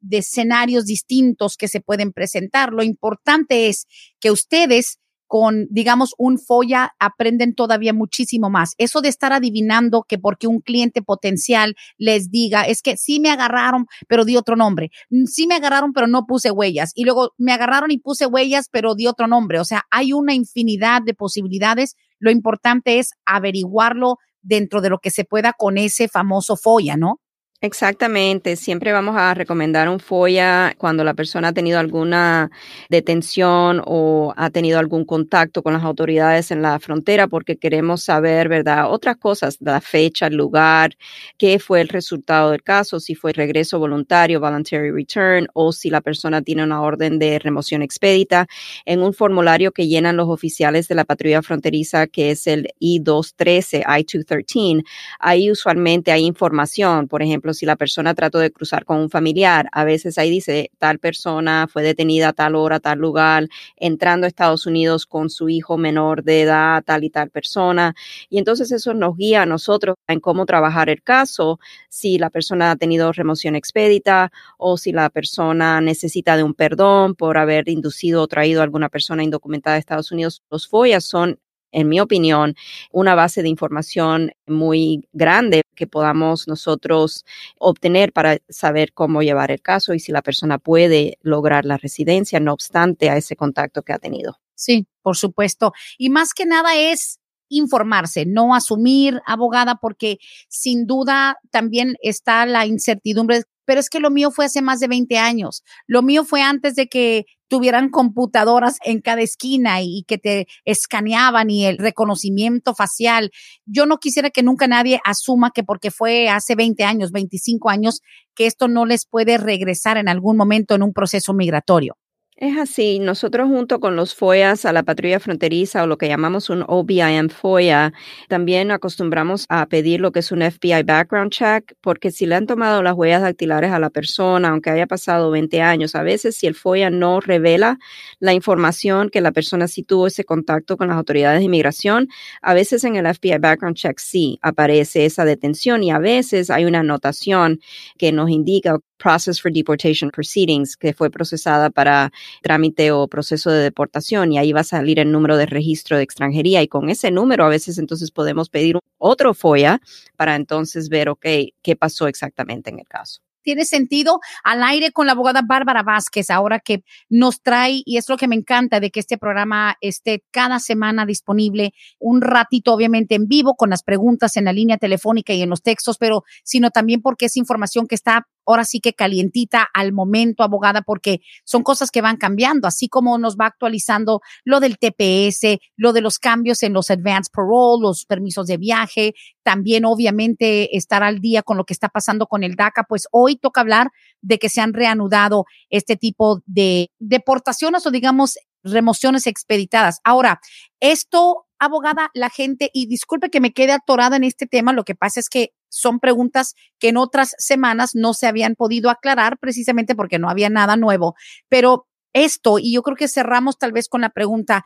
de 0.00 0.18
escenarios 0.18 0.84
distintos 0.84 1.56
que 1.56 1.68
se 1.68 1.80
pueden 1.80 2.12
presentar. 2.12 2.72
Lo 2.72 2.82
importante 2.82 3.68
es 3.68 3.86
que 4.18 4.32
ustedes 4.32 4.98
con, 5.30 5.68
digamos, 5.70 6.12
un 6.18 6.40
folla 6.40 6.96
aprenden 6.98 7.54
todavía 7.54 7.92
muchísimo 7.92 8.50
más. 8.50 8.74
Eso 8.78 9.00
de 9.00 9.10
estar 9.10 9.32
adivinando 9.32 10.02
que 10.02 10.18
porque 10.18 10.48
un 10.48 10.60
cliente 10.60 11.02
potencial 11.02 11.76
les 11.98 12.32
diga, 12.32 12.62
es 12.62 12.82
que 12.82 12.96
sí 12.96 13.20
me 13.20 13.30
agarraron, 13.30 13.86
pero 14.08 14.24
di 14.24 14.36
otro 14.36 14.56
nombre. 14.56 14.90
Sí 15.26 15.46
me 15.46 15.54
agarraron, 15.54 15.92
pero 15.92 16.08
no 16.08 16.26
puse 16.26 16.50
huellas. 16.50 16.90
Y 16.96 17.04
luego 17.04 17.32
me 17.38 17.52
agarraron 17.52 17.92
y 17.92 17.98
puse 17.98 18.26
huellas, 18.26 18.66
pero 18.72 18.96
di 18.96 19.06
otro 19.06 19.28
nombre. 19.28 19.60
O 19.60 19.64
sea, 19.64 19.84
hay 19.92 20.12
una 20.12 20.34
infinidad 20.34 21.00
de 21.00 21.14
posibilidades. 21.14 21.94
Lo 22.18 22.32
importante 22.32 22.98
es 22.98 23.12
averiguarlo 23.24 24.16
dentro 24.42 24.80
de 24.80 24.90
lo 24.90 24.98
que 24.98 25.12
se 25.12 25.24
pueda 25.24 25.52
con 25.52 25.78
ese 25.78 26.08
famoso 26.08 26.56
folla, 26.56 26.96
¿no? 26.96 27.20
Exactamente, 27.62 28.56
siempre 28.56 28.90
vamos 28.90 29.16
a 29.18 29.34
recomendar 29.34 29.86
un 29.90 30.00
FOIA 30.00 30.74
cuando 30.78 31.04
la 31.04 31.12
persona 31.12 31.48
ha 31.48 31.52
tenido 31.52 31.78
alguna 31.78 32.50
detención 32.88 33.82
o 33.84 34.32
ha 34.34 34.48
tenido 34.48 34.78
algún 34.78 35.04
contacto 35.04 35.62
con 35.62 35.74
las 35.74 35.82
autoridades 35.84 36.50
en 36.52 36.62
la 36.62 36.78
frontera 36.80 37.28
porque 37.28 37.58
queremos 37.58 38.02
saber, 38.02 38.48
¿verdad? 38.48 38.90
Otras 38.90 39.18
cosas, 39.18 39.58
la 39.60 39.82
fecha, 39.82 40.28
el 40.28 40.36
lugar, 40.36 40.96
qué 41.36 41.58
fue 41.58 41.82
el 41.82 41.88
resultado 41.90 42.50
del 42.52 42.62
caso, 42.62 42.98
si 42.98 43.14
fue 43.14 43.34
regreso 43.34 43.78
voluntario, 43.78 44.40
voluntary 44.40 44.90
return, 44.90 45.46
o 45.52 45.70
si 45.72 45.90
la 45.90 46.00
persona 46.00 46.40
tiene 46.40 46.64
una 46.64 46.80
orden 46.80 47.18
de 47.18 47.38
remoción 47.38 47.82
expedita. 47.82 48.46
En 48.86 49.02
un 49.02 49.12
formulario 49.12 49.70
que 49.72 49.86
llenan 49.86 50.16
los 50.16 50.30
oficiales 50.30 50.88
de 50.88 50.94
la 50.94 51.04
patrulla 51.04 51.42
fronteriza, 51.42 52.06
que 52.06 52.30
es 52.30 52.46
el 52.46 52.68
I-213, 52.78 53.82
I-213, 53.86 54.82
ahí 55.18 55.50
usualmente 55.50 56.10
hay 56.10 56.24
información, 56.24 57.06
por 57.06 57.22
ejemplo, 57.22 57.49
si 57.54 57.66
la 57.66 57.76
persona 57.76 58.14
trató 58.14 58.38
de 58.38 58.50
cruzar 58.50 58.84
con 58.84 58.98
un 58.98 59.10
familiar, 59.10 59.68
a 59.72 59.84
veces 59.84 60.18
ahí 60.18 60.30
dice 60.30 60.70
tal 60.78 60.98
persona 60.98 61.66
fue 61.68 61.82
detenida 61.82 62.28
a 62.28 62.32
tal 62.32 62.54
hora, 62.54 62.80
tal 62.80 62.98
lugar, 62.98 63.48
entrando 63.76 64.26
a 64.26 64.28
Estados 64.28 64.66
Unidos 64.66 65.06
con 65.06 65.30
su 65.30 65.48
hijo 65.48 65.76
menor 65.78 66.22
de 66.22 66.42
edad, 66.42 66.82
tal 66.84 67.04
y 67.04 67.10
tal 67.10 67.30
persona. 67.30 67.94
Y 68.28 68.38
entonces 68.38 68.72
eso 68.72 68.94
nos 68.94 69.16
guía 69.16 69.42
a 69.42 69.46
nosotros 69.46 69.96
en 70.06 70.20
cómo 70.20 70.46
trabajar 70.46 70.90
el 70.90 71.02
caso, 71.02 71.60
si 71.88 72.18
la 72.18 72.30
persona 72.30 72.70
ha 72.70 72.76
tenido 72.76 73.12
remoción 73.12 73.56
expedita 73.56 74.32
o 74.58 74.76
si 74.76 74.92
la 74.92 75.10
persona 75.10 75.80
necesita 75.80 76.36
de 76.36 76.42
un 76.42 76.54
perdón 76.54 77.14
por 77.14 77.38
haber 77.38 77.68
inducido 77.68 78.22
o 78.22 78.28
traído 78.28 78.60
a 78.60 78.64
alguna 78.64 78.88
persona 78.88 79.22
indocumentada 79.22 79.76
a 79.76 79.78
Estados 79.78 80.12
Unidos. 80.12 80.42
Los 80.50 80.68
FOIA 80.68 81.00
son 81.00 81.38
en 81.72 81.88
mi 81.88 82.00
opinión, 82.00 82.54
una 82.90 83.14
base 83.14 83.42
de 83.42 83.48
información 83.48 84.32
muy 84.46 85.08
grande 85.12 85.62
que 85.74 85.86
podamos 85.86 86.48
nosotros 86.48 87.24
obtener 87.58 88.12
para 88.12 88.38
saber 88.48 88.92
cómo 88.92 89.22
llevar 89.22 89.50
el 89.50 89.62
caso 89.62 89.94
y 89.94 90.00
si 90.00 90.12
la 90.12 90.22
persona 90.22 90.58
puede 90.58 91.18
lograr 91.22 91.64
la 91.64 91.76
residencia, 91.76 92.40
no 92.40 92.52
obstante 92.52 93.10
a 93.10 93.16
ese 93.16 93.36
contacto 93.36 93.82
que 93.82 93.92
ha 93.92 93.98
tenido. 93.98 94.38
Sí, 94.54 94.86
por 95.02 95.16
supuesto. 95.16 95.72
Y 95.96 96.10
más 96.10 96.34
que 96.34 96.44
nada 96.44 96.76
es 96.76 97.18
informarse, 97.48 98.26
no 98.26 98.54
asumir 98.54 99.20
abogada, 99.26 99.76
porque 99.80 100.18
sin 100.48 100.86
duda 100.86 101.38
también 101.50 101.96
está 102.02 102.46
la 102.46 102.66
incertidumbre 102.66 103.42
pero 103.70 103.78
es 103.78 103.88
que 103.88 104.00
lo 104.00 104.10
mío 104.10 104.32
fue 104.32 104.46
hace 104.46 104.62
más 104.62 104.80
de 104.80 104.88
20 104.88 105.16
años. 105.16 105.62
Lo 105.86 106.02
mío 106.02 106.24
fue 106.24 106.42
antes 106.42 106.74
de 106.74 106.88
que 106.88 107.26
tuvieran 107.50 107.90
computadoras 107.90 108.78
en 108.84 109.00
cada 109.00 109.22
esquina 109.22 109.82
y, 109.82 110.04
que 110.06 110.18
te 110.18 110.46
escaneaban 110.64 111.50
y 111.50 111.66
el 111.66 111.78
reconocimiento 111.78 112.74
facial. 112.74 113.32
Yo 113.66 113.86
no 113.86 113.98
quisiera 113.98 114.30
que 114.30 114.44
nunca 114.44 114.68
nadie 114.68 115.00
asuma 115.04 115.50
que 115.50 115.64
porque 115.64 115.90
fue 115.90 116.28
hace 116.28 116.54
20 116.54 116.84
años, 116.84 117.10
25 117.10 117.68
años, 117.68 118.02
que 118.36 118.46
esto 118.46 118.68
no 118.68 118.86
les 118.86 119.04
puede 119.04 119.36
regresar 119.36 119.98
en 119.98 120.08
algún 120.08 120.36
momento 120.36 120.76
en 120.76 120.84
un 120.84 120.92
proceso 120.92 121.34
migratorio. 121.34 121.96
Es 122.42 122.56
así, 122.56 123.00
nosotros 123.00 123.48
junto 123.48 123.80
con 123.80 123.96
los 123.96 124.14
FOIAs 124.14 124.64
a 124.64 124.72
la 124.72 124.82
patrulla 124.82 125.20
fronteriza 125.20 125.82
o 125.82 125.86
lo 125.86 125.98
que 125.98 126.08
llamamos 126.08 126.48
un 126.48 126.64
OBIM 126.66 127.28
FOIA, 127.28 127.92
también 128.28 128.70
acostumbramos 128.70 129.44
a 129.50 129.66
pedir 129.66 130.00
lo 130.00 130.10
que 130.10 130.20
es 130.20 130.32
un 130.32 130.40
FBI 130.40 130.82
background 130.84 131.32
check, 131.32 131.74
porque 131.82 132.10
si 132.10 132.24
le 132.24 132.36
han 132.36 132.46
tomado 132.46 132.82
las 132.82 132.94
huellas 132.94 133.20
dactilares 133.20 133.72
a 133.72 133.78
la 133.78 133.90
persona, 133.90 134.48
aunque 134.48 134.70
haya 134.70 134.86
pasado 134.86 135.30
20 135.30 135.60
años, 135.60 135.94
a 135.94 136.02
veces 136.02 136.34
si 136.34 136.46
el 136.46 136.54
FOIA 136.54 136.88
no 136.88 137.20
revela 137.20 137.78
la 138.20 138.32
información 138.32 139.10
que 139.10 139.20
la 139.20 139.32
persona 139.32 139.68
sí 139.68 139.82
tuvo 139.82 140.06
ese 140.06 140.24
contacto 140.24 140.78
con 140.78 140.88
las 140.88 140.96
autoridades 140.96 141.40
de 141.40 141.44
inmigración, 141.44 142.08
a 142.40 142.54
veces 142.54 142.84
en 142.84 142.96
el 142.96 143.04
FBI 143.14 143.36
background 143.36 143.76
check 143.76 143.98
sí 143.98 144.38
aparece 144.40 145.04
esa 145.04 145.26
detención 145.26 145.82
y 145.82 145.90
a 145.90 145.98
veces 145.98 146.48
hay 146.48 146.64
una 146.64 146.80
anotación 146.80 147.60
que 147.98 148.12
nos 148.12 148.30
indica 148.30 148.78
Process 149.00 149.40
for 149.40 149.50
Deportation 149.52 150.10
Proceedings, 150.10 150.76
que 150.76 150.92
fue 150.92 151.10
procesada 151.10 151.70
para 151.70 152.12
trámite 152.42 152.92
o 152.92 153.08
proceso 153.08 153.50
de 153.50 153.62
deportación 153.62 154.32
y 154.32 154.38
ahí 154.38 154.52
va 154.52 154.60
a 154.60 154.64
salir 154.64 154.98
el 154.98 155.10
número 155.10 155.36
de 155.36 155.46
registro 155.46 155.96
de 155.96 156.02
extranjería 156.02 156.62
y 156.62 156.68
con 156.68 156.90
ese 156.90 157.10
número 157.10 157.44
a 157.44 157.48
veces 157.48 157.78
entonces 157.78 158.10
podemos 158.10 158.48
pedir 158.48 158.78
otro 158.98 159.34
FOIA 159.34 159.80
para 160.16 160.36
entonces 160.36 160.88
ver, 160.88 161.08
ok, 161.08 161.26
qué 161.62 161.76
pasó 161.76 162.06
exactamente 162.06 162.70
en 162.70 162.78
el 162.78 162.86
caso. 162.86 163.20
Tiene 163.42 163.64
sentido. 163.64 164.20
Al 164.44 164.62
aire 164.62 164.92
con 164.92 165.06
la 165.06 165.12
abogada 165.12 165.40
Bárbara 165.42 165.82
Vázquez, 165.82 166.28
ahora 166.30 166.60
que 166.60 166.84
nos 167.08 167.40
trae, 167.40 167.82
y 167.86 167.96
es 167.96 168.08
lo 168.08 168.18
que 168.18 168.28
me 168.28 168.36
encanta 168.36 168.80
de 168.80 168.90
que 168.90 169.00
este 169.00 169.16
programa 169.16 169.76
esté 169.80 170.22
cada 170.30 170.60
semana 170.60 171.06
disponible, 171.06 171.72
un 171.98 172.20
ratito 172.20 172.74
obviamente 172.74 173.14
en 173.14 173.28
vivo 173.28 173.54
con 173.54 173.70
las 173.70 173.82
preguntas 173.82 174.36
en 174.36 174.44
la 174.44 174.52
línea 174.52 174.76
telefónica 174.76 175.32
y 175.32 175.42
en 175.42 175.50
los 175.50 175.62
textos, 175.62 175.96
pero 175.96 176.24
sino 176.44 176.70
también 176.70 177.00
porque 177.00 177.26
es 177.26 177.36
información 177.36 177.86
que 177.86 177.94
está 177.94 178.26
ahora 178.50 178.64
sí 178.64 178.80
que 178.80 178.92
calientita 178.92 179.68
al 179.72 179.92
momento, 179.92 180.42
abogada, 180.42 180.82
porque 180.82 181.20
son 181.44 181.62
cosas 181.62 181.90
que 181.90 182.02
van 182.02 182.16
cambiando, 182.16 182.68
así 182.68 182.88
como 182.88 183.18
nos 183.18 183.36
va 183.36 183.46
actualizando 183.46 184.20
lo 184.44 184.60
del 184.60 184.78
TPS, 184.78 185.58
lo 185.76 185.92
de 185.92 186.00
los 186.00 186.18
cambios 186.18 186.62
en 186.62 186.72
los 186.72 186.90
advance 186.90 187.30
parole, 187.32 187.82
los 187.82 188.04
permisos 188.04 188.46
de 188.46 188.56
viaje, 188.56 189.14
también 189.42 189.84
obviamente 189.84 190.76
estar 190.76 191.02
al 191.02 191.20
día 191.20 191.42
con 191.42 191.56
lo 191.56 191.64
que 191.64 191.72
está 191.72 191.88
pasando 191.88 192.26
con 192.26 192.42
el 192.42 192.56
DACA, 192.56 192.84
pues 192.88 193.06
hoy 193.10 193.36
toca 193.36 193.60
hablar 193.60 193.90
de 194.20 194.38
que 194.38 194.48
se 194.48 194.60
han 194.60 194.72
reanudado 194.72 195.44
este 195.70 195.96
tipo 195.96 196.42
de 196.46 196.90
deportaciones 196.98 197.86
o 197.86 197.90
digamos 197.90 198.36
remociones 198.62 199.26
expeditadas. 199.26 200.00
Ahora, 200.04 200.40
esto 200.80 201.46
abogada, 201.58 202.10
la 202.14 202.30
gente, 202.30 202.70
y 202.72 202.86
disculpe 202.86 203.30
que 203.30 203.40
me 203.40 203.52
quede 203.52 203.72
atorada 203.72 204.16
en 204.16 204.24
este 204.24 204.46
tema, 204.46 204.72
lo 204.72 204.84
que 204.84 204.94
pasa 204.94 205.20
es 205.20 205.28
que 205.28 205.52
son 205.70 206.00
preguntas 206.00 206.54
que 206.78 206.88
en 206.88 206.98
otras 206.98 207.34
semanas 207.38 207.92
no 207.94 208.12
se 208.12 208.26
habían 208.26 208.54
podido 208.54 208.90
aclarar 208.90 209.38
precisamente 209.38 209.94
porque 209.94 210.18
no 210.18 210.28
había 210.28 210.50
nada 210.50 210.76
nuevo. 210.76 211.14
Pero 211.48 211.86
esto, 212.12 212.58
y 212.58 212.74
yo 212.74 212.82
creo 212.82 212.96
que 212.96 213.08
cerramos 213.08 213.56
tal 213.56 213.72
vez 213.72 213.88
con 213.88 214.02
la 214.02 214.10
pregunta, 214.10 214.64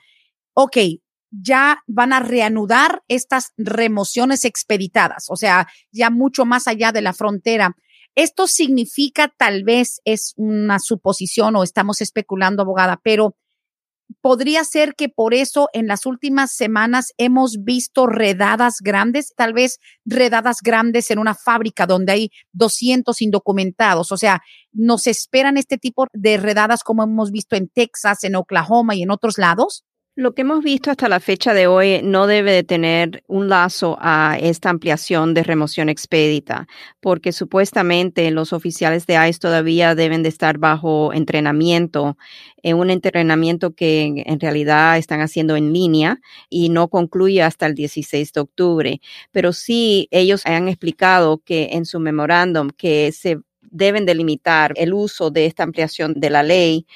ok, 0.54 0.76
ya 1.30 1.82
van 1.86 2.12
a 2.12 2.20
reanudar 2.20 3.02
estas 3.08 3.52
remociones 3.56 4.44
expeditadas, 4.44 5.26
o 5.28 5.36
sea, 5.36 5.66
ya 5.90 6.10
mucho 6.10 6.44
más 6.44 6.68
allá 6.68 6.92
de 6.92 7.02
la 7.02 7.12
frontera. 7.12 7.76
Esto 8.14 8.46
significa, 8.46 9.32
tal 9.36 9.64
vez 9.64 10.00
es 10.04 10.34
una 10.36 10.78
suposición 10.78 11.56
o 11.56 11.64
estamos 11.64 12.00
especulando, 12.00 12.62
abogada, 12.62 13.00
pero 13.02 13.36
podría 14.20 14.64
ser 14.64 14.94
que 14.94 15.08
por 15.08 15.34
eso 15.34 15.68
en 15.72 15.86
las 15.86 16.06
últimas 16.06 16.52
semanas 16.52 17.12
hemos 17.18 17.64
visto 17.64 18.06
redadas 18.06 18.76
grandes, 18.80 19.34
tal 19.36 19.52
vez 19.52 19.80
redadas 20.04 20.58
grandes 20.62 21.10
en 21.10 21.18
una 21.18 21.34
fábrica 21.34 21.86
donde 21.86 22.12
hay 22.12 22.30
200 22.52 23.20
indocumentados. 23.22 24.12
O 24.12 24.16
sea, 24.16 24.42
nos 24.72 25.06
esperan 25.06 25.56
este 25.56 25.78
tipo 25.78 26.06
de 26.12 26.36
redadas 26.36 26.82
como 26.82 27.02
hemos 27.02 27.30
visto 27.30 27.56
en 27.56 27.68
Texas, 27.68 28.24
en 28.24 28.36
Oklahoma 28.36 28.94
y 28.94 29.02
en 29.02 29.10
otros 29.10 29.38
lados. 29.38 29.84
Lo 30.16 30.32
que 30.32 30.42
hemos 30.42 30.62
visto 30.62 30.92
hasta 30.92 31.08
la 31.08 31.18
fecha 31.18 31.54
de 31.54 31.66
hoy 31.66 32.00
no 32.04 32.28
debe 32.28 32.52
de 32.52 32.62
tener 32.62 33.24
un 33.26 33.48
lazo 33.48 33.96
a 34.00 34.38
esta 34.40 34.70
ampliación 34.70 35.34
de 35.34 35.42
remoción 35.42 35.88
expedita, 35.88 36.68
porque 37.00 37.32
supuestamente 37.32 38.30
los 38.30 38.52
oficiales 38.52 39.08
de 39.08 39.14
ICE 39.28 39.40
todavía 39.40 39.96
deben 39.96 40.22
de 40.22 40.28
estar 40.28 40.58
bajo 40.58 41.12
entrenamiento, 41.12 42.16
en 42.62 42.76
un 42.76 42.90
entrenamiento 42.90 43.74
que 43.74 44.22
en 44.24 44.38
realidad 44.38 44.98
están 44.98 45.20
haciendo 45.20 45.56
en 45.56 45.72
línea 45.72 46.20
y 46.48 46.68
no 46.68 46.86
concluye 46.86 47.42
hasta 47.42 47.66
el 47.66 47.74
16 47.74 48.32
de 48.32 48.40
octubre. 48.40 49.00
Pero 49.32 49.52
sí, 49.52 50.06
ellos 50.12 50.46
han 50.46 50.68
explicado 50.68 51.38
que 51.44 51.70
en 51.72 51.86
su 51.86 51.98
memorándum 51.98 52.70
que 52.70 53.10
se 53.10 53.40
deben 53.62 54.06
delimitar 54.06 54.72
el 54.76 54.94
uso 54.94 55.32
de 55.32 55.46
esta 55.46 55.64
ampliación 55.64 56.14
de 56.14 56.30
la 56.30 56.44
ley 56.44 56.86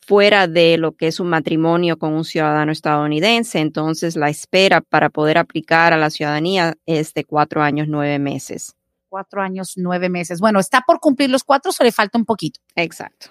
fuera 0.00 0.46
de 0.46 0.78
lo 0.78 0.92
que 0.92 1.08
es 1.08 1.18
un 1.18 1.28
matrimonio 1.28 1.98
con 1.98 2.12
un 2.12 2.24
ciudadano 2.24 2.70
estadounidense, 2.70 3.58
entonces 3.58 4.14
la 4.14 4.28
espera 4.28 4.80
para 4.80 5.10
poder 5.10 5.38
aplicar 5.38 5.92
a 5.92 5.96
la 5.96 6.10
ciudadanía 6.10 6.76
es 6.86 7.12
de 7.12 7.24
cuatro 7.24 7.62
años, 7.62 7.88
nueve 7.88 8.20
meses. 8.20 8.76
Cuatro 9.08 9.42
años, 9.42 9.72
nueve 9.74 10.08
meses. 10.08 10.38
Bueno, 10.38 10.60
está 10.60 10.82
por 10.86 11.00
cumplir 11.00 11.30
los 11.30 11.42
cuatro, 11.42 11.72
o 11.76 11.82
le 11.82 11.90
falta 11.90 12.16
un 12.16 12.24
poquito. 12.24 12.60
Exacto. 12.76 13.30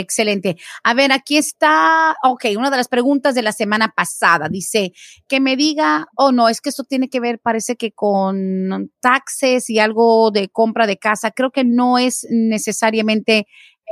Excelente. 0.00 0.56
A 0.82 0.94
ver, 0.94 1.12
aquí 1.12 1.36
está, 1.36 2.16
ok, 2.24 2.46
una 2.56 2.70
de 2.70 2.78
las 2.78 2.88
preguntas 2.88 3.34
de 3.34 3.42
la 3.42 3.52
semana 3.52 3.92
pasada. 3.94 4.48
Dice 4.48 4.92
que 5.28 5.40
me 5.40 5.56
diga, 5.56 6.08
oh 6.16 6.32
no, 6.32 6.48
es 6.48 6.60
que 6.60 6.70
esto 6.70 6.84
tiene 6.84 7.08
que 7.08 7.20
ver, 7.20 7.38
parece 7.38 7.76
que 7.76 7.92
con 7.92 8.90
taxes 9.00 9.68
y 9.68 9.78
algo 9.78 10.30
de 10.30 10.48
compra 10.48 10.86
de 10.86 10.96
casa. 10.96 11.30
Creo 11.30 11.50
que 11.50 11.64
no 11.64 11.98
es 11.98 12.26
necesariamente 12.30 13.46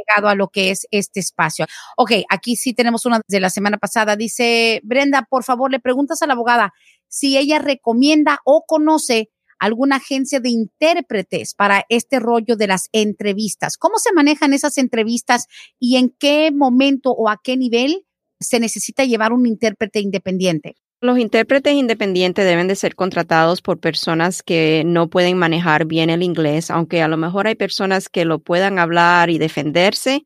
pegado 0.06 0.28
a 0.28 0.34
lo 0.34 0.48
que 0.48 0.70
es 0.70 0.86
este 0.90 1.20
espacio. 1.20 1.66
Ok, 1.96 2.12
aquí 2.30 2.56
sí 2.56 2.72
tenemos 2.72 3.04
una 3.04 3.20
de 3.28 3.40
la 3.40 3.50
semana 3.50 3.78
pasada. 3.78 4.16
Dice, 4.16 4.80
Brenda, 4.84 5.26
por 5.28 5.44
favor, 5.44 5.70
le 5.70 5.80
preguntas 5.80 6.22
a 6.22 6.26
la 6.26 6.34
abogada 6.34 6.72
si 7.08 7.36
ella 7.36 7.58
recomienda 7.58 8.40
o 8.44 8.64
conoce 8.66 9.30
alguna 9.58 9.96
agencia 9.96 10.40
de 10.40 10.50
intérpretes 10.50 11.54
para 11.54 11.84
este 11.88 12.20
rollo 12.20 12.56
de 12.56 12.66
las 12.66 12.88
entrevistas. 12.92 13.76
¿Cómo 13.76 13.98
se 13.98 14.12
manejan 14.12 14.52
esas 14.52 14.78
entrevistas 14.78 15.46
y 15.78 15.96
en 15.96 16.10
qué 16.10 16.50
momento 16.52 17.12
o 17.12 17.28
a 17.28 17.40
qué 17.42 17.56
nivel 17.56 18.04
se 18.40 18.60
necesita 18.60 19.04
llevar 19.04 19.32
un 19.32 19.46
intérprete 19.46 20.00
independiente? 20.00 20.76
Los 21.00 21.18
intérpretes 21.18 21.74
independientes 21.74 22.44
deben 22.44 22.66
de 22.66 22.74
ser 22.74 22.96
contratados 22.96 23.62
por 23.62 23.78
personas 23.78 24.42
que 24.42 24.82
no 24.84 25.08
pueden 25.08 25.38
manejar 25.38 25.84
bien 25.84 26.10
el 26.10 26.24
inglés, 26.24 26.72
aunque 26.72 27.02
a 27.02 27.08
lo 27.08 27.16
mejor 27.16 27.46
hay 27.46 27.54
personas 27.54 28.08
que 28.08 28.24
lo 28.24 28.40
puedan 28.40 28.80
hablar 28.80 29.30
y 29.30 29.38
defenderse 29.38 30.24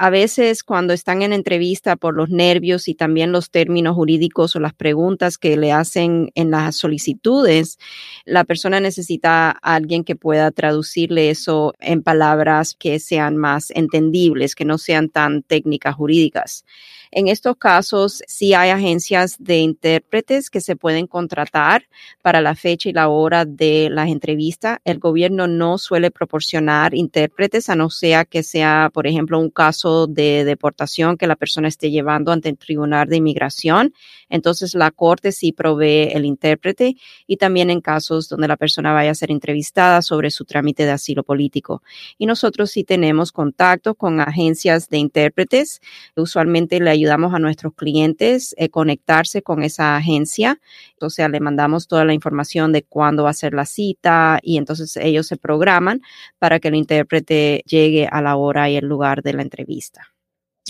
a 0.00 0.10
veces 0.10 0.62
cuando 0.62 0.92
están 0.92 1.22
en 1.22 1.32
entrevista 1.32 1.96
por 1.96 2.14
los 2.14 2.30
nervios 2.30 2.86
y 2.86 2.94
también 2.94 3.32
los 3.32 3.50
términos 3.50 3.96
jurídicos 3.96 4.54
o 4.54 4.60
las 4.60 4.72
preguntas 4.72 5.38
que 5.38 5.56
le 5.56 5.72
hacen 5.72 6.30
en 6.36 6.52
las 6.52 6.76
solicitudes, 6.76 7.80
la 8.24 8.44
persona 8.44 8.78
necesita 8.78 9.50
a 9.50 9.74
alguien 9.74 10.04
que 10.04 10.14
pueda 10.14 10.52
traducirle 10.52 11.30
eso 11.30 11.74
en 11.80 12.04
palabras 12.04 12.76
que 12.78 13.00
sean 13.00 13.36
más 13.36 13.72
entendibles, 13.72 14.54
que 14.54 14.64
no 14.64 14.78
sean 14.78 15.08
tan 15.08 15.42
técnicas 15.42 15.96
jurídicas. 15.96 16.64
En 17.10 17.28
estos 17.28 17.56
casos, 17.56 18.22
sí 18.26 18.54
hay 18.54 18.70
agencias 18.70 19.36
de 19.38 19.58
intérpretes 19.58 20.50
que 20.50 20.60
se 20.60 20.76
pueden 20.76 21.06
contratar 21.06 21.88
para 22.22 22.40
la 22.40 22.54
fecha 22.54 22.88
y 22.88 22.92
la 22.92 23.08
hora 23.08 23.44
de 23.44 23.88
las 23.90 24.08
entrevistas. 24.08 24.78
El 24.84 24.98
gobierno 24.98 25.46
no 25.46 25.78
suele 25.78 26.10
proporcionar 26.10 26.94
intérpretes 26.94 27.68
a 27.68 27.76
no 27.76 27.90
ser 27.90 28.26
que 28.26 28.42
sea, 28.42 28.90
por 28.92 29.06
ejemplo, 29.06 29.38
un 29.38 29.50
caso 29.50 30.06
de 30.06 30.44
deportación 30.44 31.16
que 31.16 31.26
la 31.26 31.36
persona 31.36 31.68
esté 31.68 31.90
llevando 31.90 32.32
ante 32.32 32.48
el 32.48 32.58
Tribunal 32.58 33.08
de 33.08 33.16
Inmigración. 33.16 33.94
Entonces, 34.28 34.74
la 34.74 34.90
Corte 34.90 35.32
sí 35.32 35.52
provee 35.52 36.10
el 36.12 36.24
intérprete 36.24 36.96
y 37.26 37.36
también 37.36 37.70
en 37.70 37.80
casos 37.80 38.28
donde 38.28 38.48
la 38.48 38.56
persona 38.56 38.92
vaya 38.92 39.12
a 39.12 39.14
ser 39.14 39.30
entrevistada 39.30 40.02
sobre 40.02 40.30
su 40.30 40.44
trámite 40.44 40.84
de 40.84 40.90
asilo 40.90 41.22
político. 41.22 41.82
Y 42.18 42.26
nosotros 42.26 42.70
sí 42.70 42.84
tenemos 42.84 43.32
contacto 43.32 43.94
con 43.94 44.20
agencias 44.20 44.88
de 44.88 44.98
intérpretes. 44.98 45.80
Usualmente 46.16 46.80
le 46.80 46.90
ayudamos 46.98 47.34
a 47.34 47.38
nuestros 47.38 47.74
clientes 47.74 48.54
a 48.58 48.68
conectarse 48.68 49.42
con 49.42 49.62
esa 49.62 49.96
agencia. 49.96 50.60
O 51.00 51.10
sea, 51.10 51.28
le 51.28 51.40
mandamos 51.40 51.88
toda 51.88 52.04
la 52.04 52.14
información 52.14 52.72
de 52.72 52.82
cuándo 52.82 53.24
va 53.24 53.30
a 53.30 53.34
ser 53.34 53.54
la 53.54 53.64
cita 53.64 54.38
y 54.42 54.58
entonces 54.58 54.96
ellos 54.96 55.26
se 55.26 55.36
programan 55.36 56.02
para 56.38 56.60
que 56.60 56.68
el 56.68 56.74
intérprete 56.74 57.62
llegue 57.66 58.06
a 58.10 58.20
la 58.20 58.36
hora 58.36 58.68
y 58.68 58.76
el 58.76 58.86
lugar 58.86 59.22
de 59.22 59.32
la 59.32 59.42
entrevista. 59.42 60.08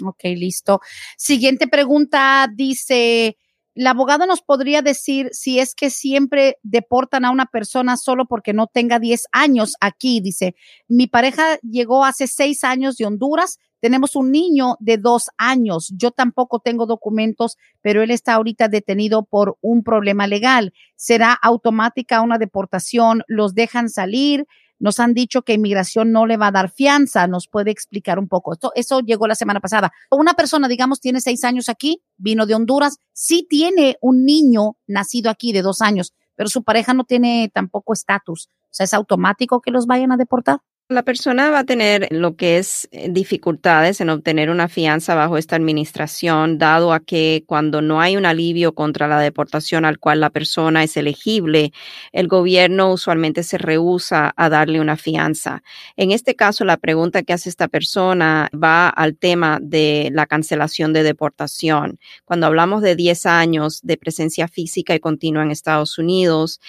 Ok, 0.04 0.24
listo. 0.36 0.80
Siguiente 1.16 1.66
pregunta 1.66 2.48
dice, 2.54 3.36
¿la 3.74 3.90
abogada 3.90 4.26
nos 4.26 4.42
podría 4.42 4.82
decir 4.82 5.28
si 5.32 5.58
es 5.58 5.74
que 5.74 5.90
siempre 5.90 6.56
deportan 6.62 7.24
a 7.24 7.30
una 7.30 7.46
persona 7.46 7.96
solo 7.96 8.26
porque 8.26 8.52
no 8.52 8.66
tenga 8.66 8.98
10 8.98 9.26
años 9.32 9.74
aquí? 9.80 10.20
Dice, 10.20 10.54
mi 10.86 11.06
pareja 11.06 11.58
llegó 11.62 12.04
hace 12.04 12.26
6 12.26 12.64
años 12.64 12.96
de 12.96 13.06
Honduras, 13.06 13.58
tenemos 13.80 14.16
un 14.16 14.30
niño 14.30 14.76
de 14.80 14.98
2 14.98 15.30
años, 15.36 15.92
yo 15.96 16.10
tampoco 16.10 16.60
tengo 16.60 16.86
documentos, 16.86 17.56
pero 17.80 18.02
él 18.02 18.10
está 18.10 18.34
ahorita 18.34 18.68
detenido 18.68 19.24
por 19.24 19.56
un 19.60 19.82
problema 19.82 20.26
legal. 20.26 20.72
¿Será 20.96 21.32
automática 21.32 22.20
una 22.20 22.38
deportación? 22.38 23.22
¿Los 23.26 23.54
dejan 23.54 23.88
salir? 23.88 24.46
Nos 24.80 25.00
han 25.00 25.12
dicho 25.12 25.42
que 25.42 25.54
inmigración 25.54 26.12
no 26.12 26.26
le 26.26 26.36
va 26.36 26.48
a 26.48 26.52
dar 26.52 26.70
fianza. 26.70 27.26
¿Nos 27.26 27.48
puede 27.48 27.70
explicar 27.70 28.18
un 28.18 28.28
poco? 28.28 28.52
Esto, 28.52 28.72
eso 28.74 29.00
llegó 29.00 29.26
la 29.26 29.34
semana 29.34 29.60
pasada. 29.60 29.92
Una 30.10 30.34
persona, 30.34 30.68
digamos, 30.68 31.00
tiene 31.00 31.20
seis 31.20 31.44
años 31.44 31.68
aquí, 31.68 32.02
vino 32.16 32.46
de 32.46 32.54
Honduras, 32.54 32.98
sí 33.12 33.46
tiene 33.48 33.96
un 34.00 34.24
niño 34.24 34.76
nacido 34.86 35.30
aquí 35.30 35.52
de 35.52 35.62
dos 35.62 35.80
años, 35.82 36.14
pero 36.36 36.48
su 36.48 36.62
pareja 36.62 36.94
no 36.94 37.04
tiene 37.04 37.50
tampoco 37.52 37.92
estatus. 37.92 38.50
O 38.64 38.68
sea, 38.70 38.84
¿es 38.84 38.94
automático 38.94 39.60
que 39.60 39.72
los 39.72 39.86
vayan 39.86 40.12
a 40.12 40.16
deportar? 40.16 40.60
La 40.90 41.03
persona 41.03 41.51
va 41.51 41.59
a 41.59 41.64
tener 41.64 42.09
lo 42.11 42.35
que 42.35 42.57
es 42.57 42.88
eh, 42.92 43.09
dificultades 43.11 44.01
en 44.01 44.09
obtener 44.09 44.48
una 44.48 44.68
fianza 44.68 45.14
bajo 45.14 45.37
esta 45.37 45.55
administración, 45.55 46.57
dado 46.57 46.94
a 46.94 47.01
que 47.01 47.44
cuando 47.46 47.83
no 47.83 48.01
hay 48.01 48.16
un 48.16 48.24
alivio 48.24 48.72
contra 48.74 49.07
la 49.07 49.20
deportación 49.20 49.85
al 49.85 49.98
cual 49.98 50.20
la 50.20 50.31
persona 50.31 50.83
es 50.83 50.96
elegible, 50.96 51.74
el 52.12 52.27
gobierno 52.27 52.90
usualmente 52.90 53.42
se 53.42 53.59
rehúsa 53.59 54.33
a 54.35 54.48
darle 54.48 54.81
una 54.81 54.96
fianza. 54.96 55.62
En 55.98 56.11
este 56.11 56.35
caso, 56.35 56.64
la 56.64 56.79
pregunta 56.79 57.22
que 57.22 57.35
hace 57.35 57.51
esta 57.51 57.68
persona 57.68 58.48
va 58.55 58.88
al 58.88 59.14
tema 59.14 59.59
de 59.61 60.09
la 60.14 60.24
cancelación 60.24 60.94
de 60.94 61.03
deportación. 61.03 61.98
Cuando 62.24 62.46
hablamos 62.46 62.81
de 62.81 62.96
10 62.96 63.27
años 63.27 63.81
de 63.83 63.98
presencia 63.98 64.48
física 64.48 64.94
y 64.94 65.01
continua 65.01 65.42
en 65.42 65.51
Estados 65.51 65.98
Unidos, 65.98 66.62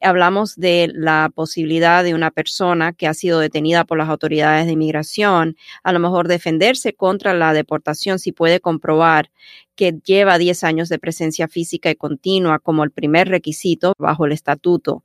hablamos 0.00 0.54
de 0.54 0.92
la 0.94 1.28
posibilidad 1.34 2.04
de 2.04 2.14
una 2.14 2.30
persona 2.30 2.92
que 2.92 3.08
ha 3.08 3.14
sido 3.14 3.40
detenida 3.40 3.63
por 3.86 3.98
las 3.98 4.08
autoridades 4.08 4.66
de 4.66 4.72
inmigración, 4.72 5.56
a 5.82 5.92
lo 5.92 5.98
mejor 5.98 6.28
defenderse 6.28 6.92
contra 6.92 7.32
la 7.32 7.52
deportación 7.52 8.18
si 8.18 8.32
puede 8.32 8.60
comprobar 8.60 9.30
que 9.74 9.92
lleva 10.04 10.38
10 10.38 10.64
años 10.64 10.88
de 10.88 10.98
presencia 10.98 11.48
física 11.48 11.90
y 11.90 11.96
continua 11.96 12.58
como 12.58 12.84
el 12.84 12.90
primer 12.90 13.28
requisito 13.28 13.94
bajo 13.98 14.26
el 14.26 14.32
estatuto. 14.32 15.02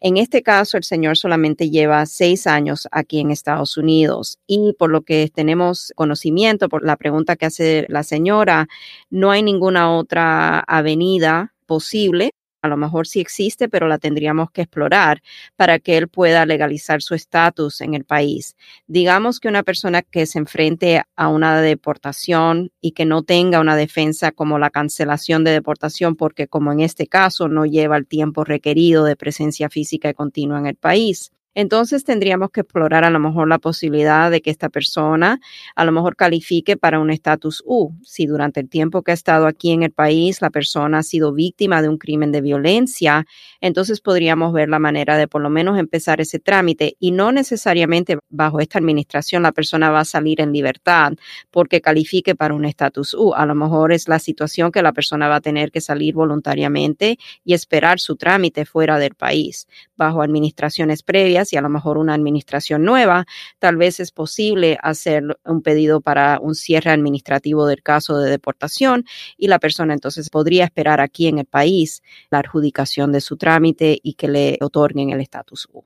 En 0.00 0.18
este 0.18 0.42
caso, 0.42 0.76
el 0.76 0.84
señor 0.84 1.16
solamente 1.16 1.70
lleva 1.70 2.04
seis 2.04 2.46
años 2.46 2.86
aquí 2.92 3.20
en 3.20 3.30
Estados 3.30 3.78
Unidos 3.78 4.38
y 4.46 4.74
por 4.78 4.90
lo 4.90 5.00
que 5.00 5.30
tenemos 5.34 5.92
conocimiento, 5.96 6.68
por 6.68 6.84
la 6.84 6.96
pregunta 6.96 7.36
que 7.36 7.46
hace 7.46 7.86
la 7.88 8.02
señora, 8.02 8.68
no 9.08 9.30
hay 9.30 9.42
ninguna 9.42 9.96
otra 9.96 10.60
avenida 10.60 11.54
posible 11.64 12.33
a 12.64 12.68
lo 12.68 12.78
mejor 12.78 13.06
sí 13.06 13.20
existe, 13.20 13.68
pero 13.68 13.88
la 13.88 13.98
tendríamos 13.98 14.50
que 14.50 14.62
explorar 14.62 15.22
para 15.54 15.78
que 15.78 15.98
él 15.98 16.08
pueda 16.08 16.46
legalizar 16.46 17.02
su 17.02 17.14
estatus 17.14 17.82
en 17.82 17.92
el 17.92 18.04
país. 18.04 18.56
Digamos 18.86 19.38
que 19.38 19.48
una 19.48 19.62
persona 19.62 20.00
que 20.00 20.24
se 20.24 20.38
enfrente 20.38 21.02
a 21.14 21.28
una 21.28 21.60
deportación 21.60 22.72
y 22.80 22.92
que 22.92 23.04
no 23.04 23.22
tenga 23.22 23.60
una 23.60 23.76
defensa 23.76 24.32
como 24.32 24.58
la 24.58 24.70
cancelación 24.70 25.44
de 25.44 25.50
deportación, 25.50 26.16
porque 26.16 26.48
como 26.48 26.72
en 26.72 26.80
este 26.80 27.06
caso 27.06 27.48
no 27.48 27.66
lleva 27.66 27.98
el 27.98 28.06
tiempo 28.06 28.44
requerido 28.44 29.04
de 29.04 29.16
presencia 29.16 29.68
física 29.68 30.08
y 30.08 30.14
continua 30.14 30.58
en 30.58 30.66
el 30.66 30.76
país, 30.76 31.32
entonces 31.54 32.04
tendríamos 32.04 32.50
que 32.50 32.60
explorar 32.60 33.04
a 33.04 33.10
lo 33.10 33.18
mejor 33.18 33.48
la 33.48 33.58
posibilidad 33.58 34.30
de 34.30 34.42
que 34.42 34.50
esta 34.50 34.68
persona 34.68 35.40
a 35.74 35.84
lo 35.84 35.92
mejor 35.92 36.16
califique 36.16 36.76
para 36.76 36.98
un 37.00 37.10
estatus 37.10 37.62
U. 37.64 37.92
Si 38.02 38.26
durante 38.26 38.60
el 38.60 38.68
tiempo 38.68 39.02
que 39.02 39.12
ha 39.12 39.14
estado 39.14 39.46
aquí 39.46 39.70
en 39.70 39.82
el 39.82 39.92
país 39.92 40.42
la 40.42 40.50
persona 40.50 40.98
ha 40.98 41.02
sido 41.02 41.32
víctima 41.32 41.82
de 41.82 41.88
un 41.88 41.98
crimen 41.98 42.32
de 42.32 42.40
violencia, 42.40 43.26
entonces 43.60 44.00
podríamos 44.00 44.52
ver 44.52 44.68
la 44.68 44.78
manera 44.78 45.16
de 45.16 45.28
por 45.28 45.42
lo 45.42 45.50
menos 45.50 45.78
empezar 45.78 46.20
ese 46.20 46.38
trámite 46.38 46.96
y 46.98 47.12
no 47.12 47.32
necesariamente 47.32 48.18
bajo 48.28 48.60
esta 48.60 48.78
administración 48.78 49.42
la 49.42 49.52
persona 49.52 49.90
va 49.90 50.00
a 50.00 50.04
salir 50.04 50.40
en 50.40 50.52
libertad 50.52 51.12
porque 51.50 51.80
califique 51.80 52.34
para 52.34 52.54
un 52.54 52.64
estatus 52.64 53.14
U. 53.14 53.34
A 53.34 53.46
lo 53.46 53.54
mejor 53.54 53.92
es 53.92 54.08
la 54.08 54.18
situación 54.18 54.72
que 54.72 54.82
la 54.82 54.92
persona 54.92 55.28
va 55.28 55.36
a 55.36 55.40
tener 55.40 55.70
que 55.70 55.80
salir 55.80 56.14
voluntariamente 56.14 57.18
y 57.44 57.54
esperar 57.54 58.00
su 58.00 58.16
trámite 58.16 58.64
fuera 58.64 58.98
del 58.98 59.14
país 59.14 59.68
bajo 59.96 60.22
administraciones 60.22 61.02
previas 61.02 61.43
y 61.52 61.56
a 61.56 61.60
lo 61.60 61.68
mejor 61.68 61.98
una 61.98 62.14
administración 62.14 62.84
nueva, 62.84 63.26
tal 63.58 63.76
vez 63.76 64.00
es 64.00 64.12
posible 64.12 64.78
hacer 64.82 65.24
un 65.44 65.62
pedido 65.62 66.00
para 66.00 66.38
un 66.40 66.54
cierre 66.54 66.90
administrativo 66.90 67.66
del 67.66 67.82
caso 67.82 68.18
de 68.18 68.30
deportación 68.30 69.04
y 69.36 69.48
la 69.48 69.58
persona 69.58 69.94
entonces 69.94 70.30
podría 70.30 70.64
esperar 70.64 71.00
aquí 71.00 71.26
en 71.26 71.38
el 71.38 71.46
país 71.46 72.02
la 72.30 72.38
adjudicación 72.38 73.12
de 73.12 73.20
su 73.20 73.36
trámite 73.36 73.98
y 74.02 74.14
que 74.14 74.28
le 74.28 74.58
otorguen 74.60 75.10
el 75.10 75.20
estatus 75.20 75.68
U. 75.72 75.84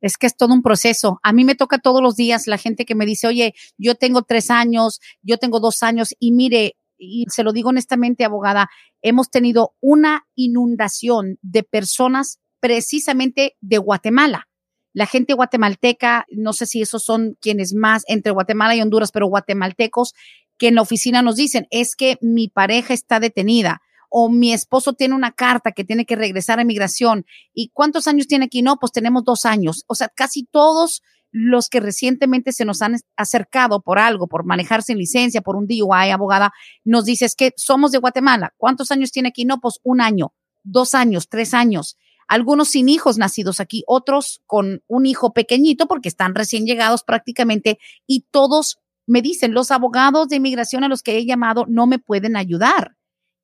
Es 0.00 0.18
que 0.18 0.26
es 0.26 0.36
todo 0.36 0.52
un 0.52 0.62
proceso. 0.62 1.18
A 1.22 1.32
mí 1.32 1.44
me 1.44 1.54
toca 1.54 1.78
todos 1.78 2.02
los 2.02 2.14
días 2.14 2.46
la 2.46 2.58
gente 2.58 2.84
que 2.84 2.94
me 2.94 3.06
dice, 3.06 3.26
oye, 3.26 3.54
yo 3.78 3.94
tengo 3.94 4.22
tres 4.22 4.50
años, 4.50 5.00
yo 5.22 5.38
tengo 5.38 5.60
dos 5.60 5.82
años 5.82 6.14
y 6.18 6.32
mire, 6.32 6.76
y 6.98 7.24
se 7.30 7.42
lo 7.42 7.52
digo 7.52 7.70
honestamente, 7.70 8.24
abogada, 8.24 8.68
hemos 9.00 9.30
tenido 9.30 9.74
una 9.80 10.26
inundación 10.34 11.38
de 11.40 11.62
personas 11.62 12.38
precisamente 12.60 13.56
de 13.60 13.78
Guatemala 13.78 14.48
la 14.94 15.06
gente 15.06 15.34
guatemalteca, 15.34 16.24
no 16.30 16.52
sé 16.52 16.66
si 16.66 16.80
esos 16.80 17.04
son 17.04 17.36
quienes 17.40 17.74
más 17.74 18.04
entre 18.06 18.32
Guatemala 18.32 18.76
y 18.76 18.80
Honduras, 18.80 19.10
pero 19.12 19.26
guatemaltecos, 19.26 20.14
que 20.56 20.68
en 20.68 20.76
la 20.76 20.82
oficina 20.82 21.20
nos 21.20 21.36
dicen, 21.36 21.66
es 21.70 21.96
que 21.96 22.16
mi 22.22 22.48
pareja 22.48 22.94
está 22.94 23.18
detenida 23.18 23.82
o 24.08 24.30
mi 24.30 24.52
esposo 24.52 24.92
tiene 24.92 25.16
una 25.16 25.32
carta 25.32 25.72
que 25.72 25.82
tiene 25.82 26.06
que 26.06 26.14
regresar 26.14 26.60
a 26.60 26.64
migración. 26.64 27.26
¿Y 27.52 27.70
cuántos 27.70 28.06
años 28.06 28.28
tiene 28.28 28.44
aquí? 28.44 28.62
No, 28.62 28.76
pues 28.76 28.92
tenemos 28.92 29.24
dos 29.24 29.44
años. 29.44 29.82
O 29.88 29.96
sea, 29.96 30.08
casi 30.08 30.44
todos 30.44 31.02
los 31.32 31.68
que 31.68 31.80
recientemente 31.80 32.52
se 32.52 32.64
nos 32.64 32.80
han 32.80 32.94
acercado 33.16 33.82
por 33.82 33.98
algo, 33.98 34.28
por 34.28 34.44
manejar 34.44 34.84
sin 34.84 34.98
licencia, 34.98 35.40
por 35.40 35.56
un 35.56 35.66
DUI, 35.66 36.10
abogada, 36.12 36.52
nos 36.84 37.04
dice 37.04 37.24
es 37.24 37.34
que 37.34 37.52
somos 37.56 37.90
de 37.90 37.98
Guatemala. 37.98 38.54
¿Cuántos 38.56 38.92
años 38.92 39.10
tiene 39.10 39.30
aquí? 39.30 39.44
No, 39.44 39.58
pues 39.58 39.80
un 39.82 40.00
año, 40.00 40.32
dos 40.62 40.94
años, 40.94 41.28
tres 41.28 41.52
años 41.52 41.96
algunos 42.28 42.68
sin 42.68 42.88
hijos 42.88 43.18
nacidos 43.18 43.60
aquí, 43.60 43.84
otros 43.86 44.42
con 44.46 44.82
un 44.86 45.06
hijo 45.06 45.32
pequeñito 45.32 45.86
porque 45.86 46.08
están 46.08 46.34
recién 46.34 46.66
llegados 46.66 47.02
prácticamente 47.02 47.78
y 48.06 48.26
todos 48.30 48.78
me 49.06 49.22
dicen, 49.22 49.52
los 49.52 49.70
abogados 49.70 50.28
de 50.28 50.36
inmigración 50.36 50.84
a 50.84 50.88
los 50.88 51.02
que 51.02 51.18
he 51.18 51.26
llamado 51.26 51.66
no 51.68 51.86
me 51.86 51.98
pueden 51.98 52.36
ayudar. 52.36 52.96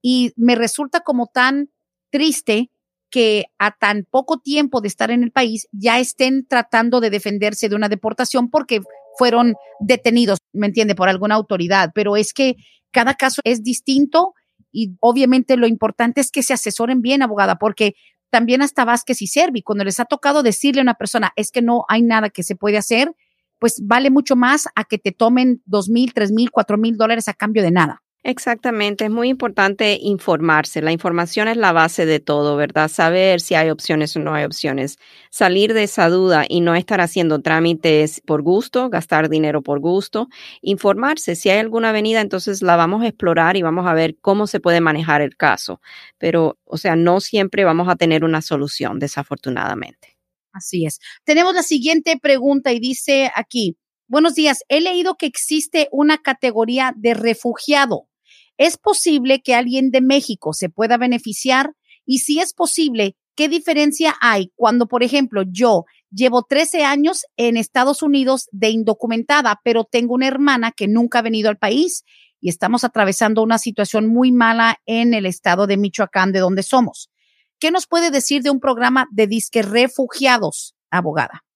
Y 0.02 0.32
me 0.36 0.54
resulta 0.54 1.00
como 1.00 1.26
tan 1.26 1.70
triste 2.10 2.70
que 3.10 3.46
a 3.58 3.72
tan 3.72 4.06
poco 4.08 4.38
tiempo 4.38 4.80
de 4.80 4.88
estar 4.88 5.10
en 5.10 5.22
el 5.22 5.32
país 5.32 5.68
ya 5.72 5.98
estén 5.98 6.46
tratando 6.46 7.00
de 7.00 7.10
defenderse 7.10 7.68
de 7.68 7.74
una 7.74 7.88
deportación 7.88 8.48
porque 8.48 8.80
fueron 9.18 9.54
detenidos, 9.80 10.38
¿me 10.52 10.68
entiende?, 10.68 10.94
por 10.94 11.08
alguna 11.08 11.34
autoridad. 11.34 11.90
Pero 11.94 12.16
es 12.16 12.32
que 12.32 12.56
cada 12.92 13.14
caso 13.14 13.42
es 13.44 13.62
distinto 13.62 14.34
y 14.72 14.96
obviamente 15.00 15.56
lo 15.56 15.66
importante 15.66 16.20
es 16.20 16.30
que 16.30 16.42
se 16.42 16.54
asesoren 16.54 17.02
bien, 17.02 17.22
abogada, 17.22 17.56
porque 17.56 17.94
también 18.30 18.62
hasta 18.62 18.84
Vázquez 18.84 19.20
y 19.22 19.26
Servi, 19.26 19.62
cuando 19.62 19.84
les 19.84 20.00
ha 20.00 20.04
tocado 20.04 20.42
decirle 20.42 20.80
a 20.80 20.84
una 20.84 20.94
persona, 20.94 21.32
es 21.36 21.50
que 21.50 21.62
no 21.62 21.84
hay 21.88 22.02
nada 22.02 22.30
que 22.30 22.42
se 22.42 22.56
puede 22.56 22.78
hacer, 22.78 23.14
pues 23.58 23.82
vale 23.84 24.10
mucho 24.10 24.36
más 24.36 24.68
a 24.74 24.84
que 24.84 24.98
te 24.98 25.12
tomen 25.12 25.62
dos 25.66 25.88
mil, 25.88 26.14
tres 26.14 26.32
mil, 26.32 26.50
cuatro 26.50 26.78
mil 26.78 26.96
dólares 26.96 27.28
a 27.28 27.34
cambio 27.34 27.62
de 27.62 27.70
nada. 27.70 28.02
Exactamente, 28.22 29.06
es 29.06 29.10
muy 29.10 29.30
importante 29.30 29.98
informarse. 29.98 30.82
La 30.82 30.92
información 30.92 31.48
es 31.48 31.56
la 31.56 31.72
base 31.72 32.04
de 32.04 32.20
todo, 32.20 32.54
¿verdad? 32.56 32.88
Saber 32.88 33.40
si 33.40 33.54
hay 33.54 33.70
opciones 33.70 34.14
o 34.14 34.20
no 34.20 34.34
hay 34.34 34.44
opciones. 34.44 34.98
Salir 35.30 35.72
de 35.72 35.84
esa 35.84 36.10
duda 36.10 36.44
y 36.46 36.60
no 36.60 36.74
estar 36.74 37.00
haciendo 37.00 37.40
trámites 37.40 38.20
por 38.26 38.42
gusto, 38.42 38.90
gastar 38.90 39.30
dinero 39.30 39.62
por 39.62 39.80
gusto. 39.80 40.28
Informarse, 40.60 41.34
si 41.34 41.48
hay 41.48 41.60
alguna 41.60 41.90
avenida, 41.90 42.20
entonces 42.20 42.60
la 42.60 42.76
vamos 42.76 43.02
a 43.02 43.06
explorar 43.08 43.56
y 43.56 43.62
vamos 43.62 43.86
a 43.86 43.94
ver 43.94 44.18
cómo 44.20 44.46
se 44.46 44.60
puede 44.60 44.82
manejar 44.82 45.22
el 45.22 45.34
caso. 45.38 45.80
Pero, 46.18 46.58
o 46.64 46.76
sea, 46.76 46.96
no 46.96 47.20
siempre 47.20 47.64
vamos 47.64 47.88
a 47.88 47.96
tener 47.96 48.22
una 48.22 48.42
solución, 48.42 48.98
desafortunadamente. 48.98 50.18
Así 50.52 50.84
es. 50.84 51.00
Tenemos 51.24 51.54
la 51.54 51.62
siguiente 51.62 52.18
pregunta 52.20 52.70
y 52.72 52.80
dice 52.80 53.30
aquí, 53.34 53.78
buenos 54.08 54.34
días, 54.34 54.62
he 54.68 54.82
leído 54.82 55.14
que 55.14 55.24
existe 55.24 55.88
una 55.90 56.18
categoría 56.18 56.92
de 56.96 57.14
refugiado 57.14 58.09
¿Es 58.60 58.76
posible 58.76 59.40
que 59.40 59.54
alguien 59.54 59.90
de 59.90 60.02
México 60.02 60.52
se 60.52 60.68
pueda 60.68 60.98
beneficiar? 60.98 61.72
Y 62.04 62.18
si 62.18 62.40
es 62.40 62.52
posible, 62.52 63.16
¿qué 63.34 63.48
diferencia 63.48 64.14
hay 64.20 64.52
cuando, 64.54 64.86
por 64.86 65.02
ejemplo, 65.02 65.44
yo 65.50 65.86
llevo 66.10 66.42
13 66.42 66.84
años 66.84 67.24
en 67.38 67.56
Estados 67.56 68.02
Unidos 68.02 68.50
de 68.52 68.68
indocumentada, 68.68 69.58
pero 69.64 69.84
tengo 69.84 70.12
una 70.12 70.26
hermana 70.26 70.72
que 70.72 70.88
nunca 70.88 71.20
ha 71.20 71.22
venido 71.22 71.48
al 71.48 71.56
país 71.56 72.04
y 72.38 72.50
estamos 72.50 72.84
atravesando 72.84 73.42
una 73.42 73.56
situación 73.56 74.08
muy 74.08 74.30
mala 74.30 74.76
en 74.84 75.14
el 75.14 75.24
estado 75.24 75.66
de 75.66 75.78
Michoacán, 75.78 76.30
de 76.30 76.40
donde 76.40 76.62
somos? 76.62 77.08
¿Qué 77.60 77.70
nos 77.70 77.86
puede 77.86 78.10
decir 78.10 78.42
de 78.42 78.50
un 78.50 78.60
programa 78.60 79.06
de 79.10 79.26
disque 79.26 79.62
refugiados, 79.62 80.74
abogada? 80.90 81.46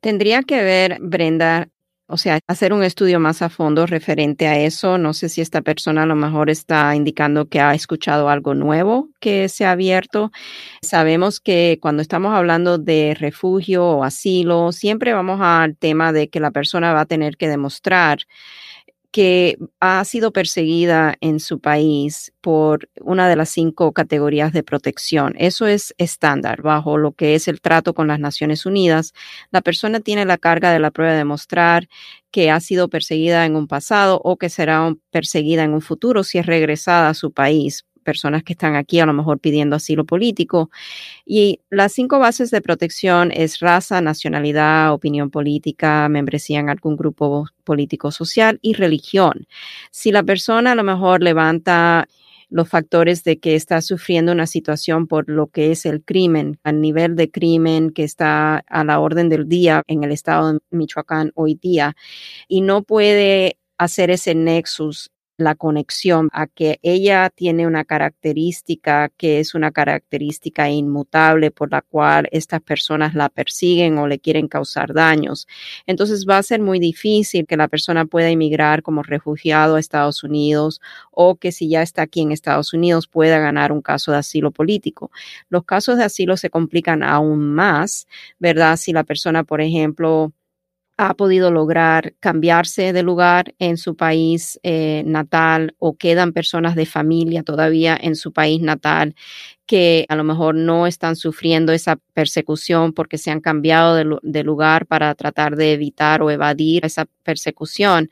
Tendría 0.00 0.44
que 0.44 0.62
ver, 0.62 0.98
Brenda, 1.00 1.70
o 2.10 2.16
sea, 2.16 2.40
hacer 2.48 2.72
un 2.72 2.82
estudio 2.82 3.20
más 3.20 3.40
a 3.40 3.48
fondo 3.48 3.86
referente 3.86 4.48
a 4.48 4.58
eso. 4.58 4.98
No 4.98 5.14
sé 5.14 5.28
si 5.28 5.40
esta 5.40 5.62
persona 5.62 6.02
a 6.02 6.06
lo 6.06 6.16
mejor 6.16 6.50
está 6.50 6.94
indicando 6.94 7.48
que 7.48 7.60
ha 7.60 7.74
escuchado 7.74 8.28
algo 8.28 8.54
nuevo 8.54 9.08
que 9.20 9.48
se 9.48 9.64
ha 9.64 9.70
abierto. 9.70 10.32
Sabemos 10.82 11.40
que 11.40 11.78
cuando 11.80 12.02
estamos 12.02 12.34
hablando 12.34 12.78
de 12.78 13.14
refugio 13.18 13.86
o 13.86 14.04
asilo, 14.04 14.72
siempre 14.72 15.12
vamos 15.12 15.40
al 15.40 15.76
tema 15.76 16.12
de 16.12 16.28
que 16.28 16.40
la 16.40 16.50
persona 16.50 16.92
va 16.92 17.02
a 17.02 17.06
tener 17.06 17.36
que 17.36 17.48
demostrar 17.48 18.18
que 19.12 19.58
ha 19.80 20.04
sido 20.04 20.32
perseguida 20.32 21.16
en 21.20 21.40
su 21.40 21.60
país 21.60 22.32
por 22.40 22.88
una 23.00 23.28
de 23.28 23.36
las 23.36 23.50
cinco 23.50 23.92
categorías 23.92 24.52
de 24.52 24.62
protección. 24.62 25.34
Eso 25.38 25.66
es 25.66 25.94
estándar 25.98 26.62
bajo 26.62 26.96
lo 26.96 27.12
que 27.12 27.34
es 27.34 27.48
el 27.48 27.60
trato 27.60 27.92
con 27.94 28.06
las 28.08 28.20
Naciones 28.20 28.66
Unidas. 28.66 29.12
La 29.50 29.62
persona 29.62 30.00
tiene 30.00 30.24
la 30.26 30.38
carga 30.38 30.72
de 30.72 30.78
la 30.78 30.92
prueba 30.92 31.12
de 31.12 31.18
demostrar 31.18 31.88
que 32.30 32.50
ha 32.50 32.60
sido 32.60 32.88
perseguida 32.88 33.46
en 33.46 33.56
un 33.56 33.66
pasado 33.66 34.20
o 34.22 34.36
que 34.36 34.48
será 34.48 34.94
perseguida 35.10 35.64
en 35.64 35.74
un 35.74 35.80
futuro 35.80 36.22
si 36.22 36.38
es 36.38 36.46
regresada 36.46 37.08
a 37.08 37.14
su 37.14 37.32
país 37.32 37.84
personas 38.10 38.42
que 38.42 38.54
están 38.54 38.74
aquí 38.74 38.98
a 38.98 39.06
lo 39.06 39.12
mejor 39.12 39.38
pidiendo 39.38 39.76
asilo 39.76 40.04
político. 40.04 40.68
Y 41.24 41.60
las 41.70 41.92
cinco 41.92 42.18
bases 42.18 42.50
de 42.50 42.60
protección 42.60 43.30
es 43.32 43.60
raza, 43.60 44.00
nacionalidad, 44.00 44.92
opinión 44.92 45.30
política, 45.30 46.08
membresía 46.08 46.58
en 46.58 46.70
algún 46.70 46.96
grupo 46.96 47.46
político 47.62 48.10
social 48.10 48.58
y 48.62 48.72
religión. 48.74 49.46
Si 49.92 50.10
la 50.10 50.24
persona 50.24 50.72
a 50.72 50.74
lo 50.74 50.82
mejor 50.82 51.22
levanta 51.22 52.08
los 52.48 52.68
factores 52.68 53.22
de 53.22 53.38
que 53.38 53.54
está 53.54 53.80
sufriendo 53.80 54.32
una 54.32 54.46
situación 54.46 55.06
por 55.06 55.28
lo 55.28 55.46
que 55.46 55.70
es 55.70 55.86
el 55.86 56.02
crimen, 56.02 56.58
al 56.64 56.80
nivel 56.80 57.14
de 57.14 57.30
crimen 57.30 57.90
que 57.90 58.02
está 58.02 58.64
a 58.66 58.82
la 58.82 58.98
orden 58.98 59.28
del 59.28 59.48
día 59.48 59.84
en 59.86 60.02
el 60.02 60.10
estado 60.10 60.54
de 60.54 60.58
Michoacán 60.70 61.30
hoy 61.36 61.54
día 61.54 61.94
y 62.48 62.62
no 62.62 62.82
puede 62.82 63.58
hacer 63.78 64.10
ese 64.10 64.34
nexus 64.34 65.10
la 65.40 65.54
conexión 65.54 66.28
a 66.32 66.46
que 66.46 66.78
ella 66.82 67.30
tiene 67.34 67.66
una 67.66 67.84
característica 67.84 69.08
que 69.16 69.40
es 69.40 69.54
una 69.54 69.70
característica 69.70 70.68
inmutable 70.68 71.50
por 71.50 71.70
la 71.70 71.82
cual 71.82 72.28
estas 72.32 72.60
personas 72.60 73.14
la 73.14 73.28
persiguen 73.28 73.98
o 73.98 74.06
le 74.06 74.18
quieren 74.18 74.48
causar 74.48 74.92
daños. 74.92 75.46
Entonces 75.86 76.26
va 76.28 76.38
a 76.38 76.42
ser 76.42 76.60
muy 76.60 76.78
difícil 76.78 77.46
que 77.46 77.56
la 77.56 77.68
persona 77.68 78.04
pueda 78.06 78.28
emigrar 78.28 78.82
como 78.82 79.02
refugiado 79.02 79.76
a 79.76 79.80
Estados 79.80 80.22
Unidos 80.24 80.80
o 81.10 81.36
que 81.36 81.52
si 81.52 81.68
ya 81.68 81.82
está 81.82 82.02
aquí 82.02 82.20
en 82.20 82.32
Estados 82.32 82.72
Unidos 82.72 83.06
pueda 83.06 83.38
ganar 83.38 83.72
un 83.72 83.82
caso 83.82 84.12
de 84.12 84.18
asilo 84.18 84.50
político. 84.50 85.10
Los 85.48 85.64
casos 85.64 85.96
de 85.98 86.04
asilo 86.04 86.36
se 86.36 86.50
complican 86.50 87.02
aún 87.02 87.52
más, 87.54 88.06
¿verdad? 88.38 88.76
Si 88.76 88.92
la 88.92 89.04
persona, 89.04 89.44
por 89.44 89.60
ejemplo, 89.60 90.32
ha 91.02 91.14
podido 91.14 91.50
lograr 91.50 92.12
cambiarse 92.20 92.92
de 92.92 93.02
lugar 93.02 93.54
en 93.58 93.78
su 93.78 93.96
país 93.96 94.60
eh, 94.62 95.02
natal 95.06 95.74
o 95.78 95.96
quedan 95.96 96.34
personas 96.34 96.74
de 96.74 96.84
familia 96.84 97.42
todavía 97.42 97.98
en 97.98 98.16
su 98.16 98.34
país 98.34 98.60
natal 98.60 99.14
que 99.64 100.04
a 100.10 100.16
lo 100.16 100.24
mejor 100.24 100.56
no 100.56 100.86
están 100.86 101.16
sufriendo 101.16 101.72
esa 101.72 101.96
persecución 102.12 102.92
porque 102.92 103.16
se 103.16 103.30
han 103.30 103.40
cambiado 103.40 103.94
de, 103.94 104.18
de 104.22 104.44
lugar 104.44 104.84
para 104.84 105.14
tratar 105.14 105.56
de 105.56 105.72
evitar 105.72 106.20
o 106.20 106.30
evadir 106.30 106.84
esa 106.84 107.06
persecución. 107.22 108.10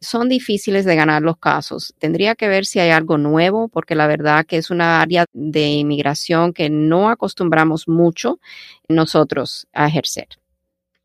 Son 0.00 0.28
difíciles 0.28 0.84
de 0.84 0.94
ganar 0.94 1.22
los 1.22 1.38
casos. 1.38 1.94
Tendría 1.98 2.36
que 2.36 2.46
ver 2.46 2.64
si 2.64 2.78
hay 2.78 2.90
algo 2.90 3.18
nuevo 3.18 3.68
porque 3.68 3.96
la 3.96 4.06
verdad 4.06 4.46
que 4.46 4.58
es 4.58 4.70
una 4.70 5.00
área 5.00 5.26
de 5.32 5.68
inmigración 5.70 6.52
que 6.52 6.70
no 6.70 7.10
acostumbramos 7.10 7.88
mucho 7.88 8.38
nosotros 8.88 9.66
a 9.72 9.88
ejercer. 9.88 10.39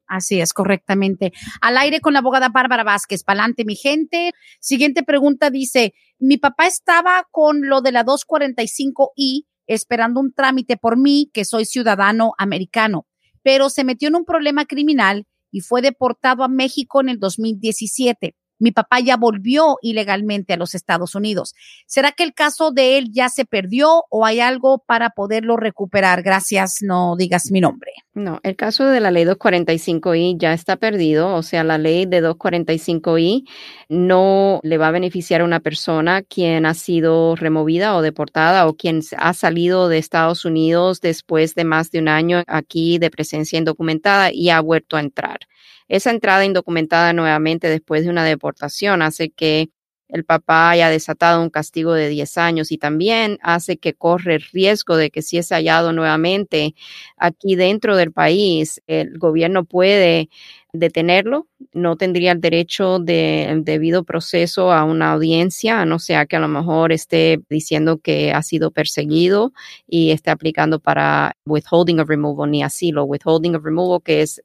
Así 0.07 0.39
es, 0.39 0.53
correctamente. 0.53 1.33
Al 1.61 1.77
aire 1.77 1.99
con 1.99 2.13
la 2.13 2.19
abogada 2.19 2.49
Bárbara 2.49 2.83
Vázquez. 2.83 3.23
Palante, 3.23 3.65
mi 3.65 3.75
gente. 3.75 4.33
Siguiente 4.59 5.03
pregunta 5.03 5.49
dice, 5.49 5.93
mi 6.19 6.37
papá 6.37 6.67
estaba 6.67 7.27
con 7.31 7.67
lo 7.67 7.81
de 7.81 7.91
la 7.91 8.05
245I 8.05 9.45
esperando 9.67 10.19
un 10.19 10.33
trámite 10.33 10.77
por 10.77 10.97
mí, 10.97 11.29
que 11.33 11.45
soy 11.45 11.65
ciudadano 11.65 12.33
americano, 12.37 13.07
pero 13.41 13.69
se 13.69 13.83
metió 13.83 14.07
en 14.07 14.15
un 14.15 14.25
problema 14.25 14.65
criminal 14.65 15.25
y 15.51 15.61
fue 15.61 15.81
deportado 15.81 16.43
a 16.43 16.47
México 16.47 17.01
en 17.01 17.09
el 17.09 17.19
2017. 17.19 18.35
Mi 18.59 18.71
papá 18.71 18.99
ya 18.99 19.17
volvió 19.17 19.77
ilegalmente 19.81 20.53
a 20.53 20.57
los 20.57 20.75
Estados 20.75 21.15
Unidos. 21.15 21.53
¿Será 21.85 22.11
que 22.11 22.23
el 22.23 22.33
caso 22.33 22.71
de 22.71 22.97
él 22.97 23.11
ya 23.11 23.29
se 23.29 23.45
perdió 23.45 24.03
o 24.09 24.25
hay 24.25 24.39
algo 24.39 24.83
para 24.85 25.09
poderlo 25.09 25.57
recuperar? 25.57 26.23
Gracias, 26.23 26.77
no 26.81 27.15
digas 27.17 27.51
mi 27.51 27.61
nombre. 27.61 27.91
No, 28.13 28.39
el 28.43 28.55
caso 28.55 28.85
de 28.85 29.01
la 29.01 29.11
ley 29.11 29.25
245i 29.25 30.37
ya 30.39 30.53
está 30.53 30.77
perdido, 30.77 31.35
o 31.35 31.43
sea, 31.43 31.65
la 31.65 31.77
ley 31.77 32.05
de 32.05 32.23
245i 32.23 33.43
no 33.89 34.61
le 34.63 34.77
va 34.77 34.87
a 34.87 34.91
beneficiar 34.91 35.41
a 35.41 35.45
una 35.45 35.59
persona 35.59 36.21
quien 36.21 36.65
ha 36.65 36.73
sido 36.73 37.35
removida 37.35 37.95
o 37.97 38.01
deportada 38.01 38.67
o 38.67 38.75
quien 38.75 39.01
ha 39.17 39.33
salido 39.33 39.89
de 39.89 39.97
Estados 39.97 40.45
Unidos 40.45 41.01
después 41.01 41.55
de 41.55 41.65
más 41.65 41.91
de 41.91 41.99
un 41.99 42.07
año 42.07 42.43
aquí 42.47 42.99
de 42.99 43.11
presencia 43.11 43.59
indocumentada 43.59 44.31
y 44.31 44.49
ha 44.49 44.61
vuelto 44.61 44.95
a 44.95 45.01
entrar. 45.01 45.39
Esa 45.87 46.11
entrada 46.11 46.45
indocumentada 46.45 47.13
nuevamente 47.13 47.69
después 47.69 48.03
de 48.03 48.09
una 48.09 48.23
deportación 48.25 49.01
hace 49.01 49.29
que 49.29 49.69
el 50.07 50.23
papá 50.23 50.69
haya 50.69 50.89
desatado 50.89 51.41
un 51.41 51.49
castigo 51.49 51.93
de 51.93 52.09
10 52.09 52.37
años 52.37 52.71
y 52.71 52.77
también 52.77 53.39
hace 53.41 53.77
que 53.77 53.93
corre 53.93 54.35
el 54.35 54.41
riesgo 54.53 54.97
de 54.97 55.09
que 55.09 55.21
si 55.21 55.37
es 55.37 55.49
hallado 55.49 55.93
nuevamente 55.93 56.75
aquí 57.17 57.55
dentro 57.55 57.95
del 57.97 58.11
país, 58.11 58.81
el 58.87 59.17
gobierno 59.17 59.65
puede 59.65 60.29
detenerlo, 60.73 61.47
no 61.73 61.95
tendría 61.95 62.33
el 62.33 62.41
derecho 62.41 62.99
de 62.99 63.61
debido 63.63 64.03
proceso 64.03 64.71
a 64.71 64.83
una 64.83 65.13
audiencia, 65.13 65.85
no 65.85 65.99
sea 65.99 66.25
que 66.25 66.35
a 66.35 66.39
lo 66.39 66.49
mejor 66.49 66.91
esté 66.91 67.39
diciendo 67.49 67.97
que 67.97 68.31
ha 68.31 68.43
sido 68.43 68.71
perseguido 68.71 69.53
y 69.87 70.11
esté 70.11 70.31
aplicando 70.31 70.79
para 70.79 71.35
withholding 71.45 71.99
of 71.99 72.09
removal 72.09 72.51
ni 72.51 72.61
asilo, 72.61 73.05
withholding 73.05 73.55
of 73.55 73.63
removal 73.63 74.01
que 74.03 74.21
es 74.21 74.41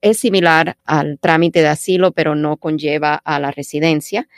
es 0.00 0.18
similar 0.18 0.76
al 0.84 1.18
trámite 1.18 1.60
de 1.60 1.68
asilo, 1.68 2.12
pero 2.12 2.34
no 2.34 2.56
conlleva 2.56 3.14
a 3.16 3.38
la 3.38 3.50
residencia. 3.50 4.28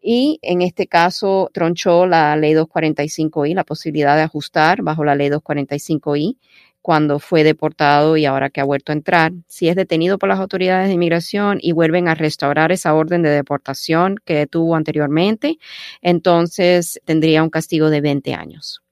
Y 0.00 0.38
en 0.42 0.62
este 0.62 0.86
caso 0.86 1.50
tronchó 1.52 2.06
la 2.06 2.34
ley 2.36 2.54
245i, 2.54 3.54
la 3.54 3.64
posibilidad 3.64 4.16
de 4.16 4.22
ajustar 4.22 4.82
bajo 4.82 5.04
la 5.04 5.14
ley 5.14 5.28
245i 5.28 6.36
cuando 6.82 7.20
fue 7.20 7.44
deportado 7.44 8.16
y 8.16 8.26
ahora 8.26 8.50
que 8.50 8.60
ha 8.60 8.64
vuelto 8.64 8.92
a 8.92 8.96
entrar. 8.96 9.32
Si 9.46 9.68
es 9.68 9.76
detenido 9.76 10.18
por 10.18 10.28
las 10.28 10.40
autoridades 10.40 10.88
de 10.88 10.94
inmigración 10.94 11.58
y 11.62 11.72
vuelven 11.72 12.08
a 12.08 12.16
restaurar 12.16 12.72
esa 12.72 12.92
orden 12.94 13.22
de 13.22 13.30
deportación 13.30 14.16
que 14.24 14.46
tuvo 14.48 14.74
anteriormente, 14.74 15.58
entonces 16.02 17.00
tendría 17.04 17.42
un 17.44 17.50
castigo 17.50 17.88
de 17.88 18.00
20 18.00 18.34
años. 18.34 18.82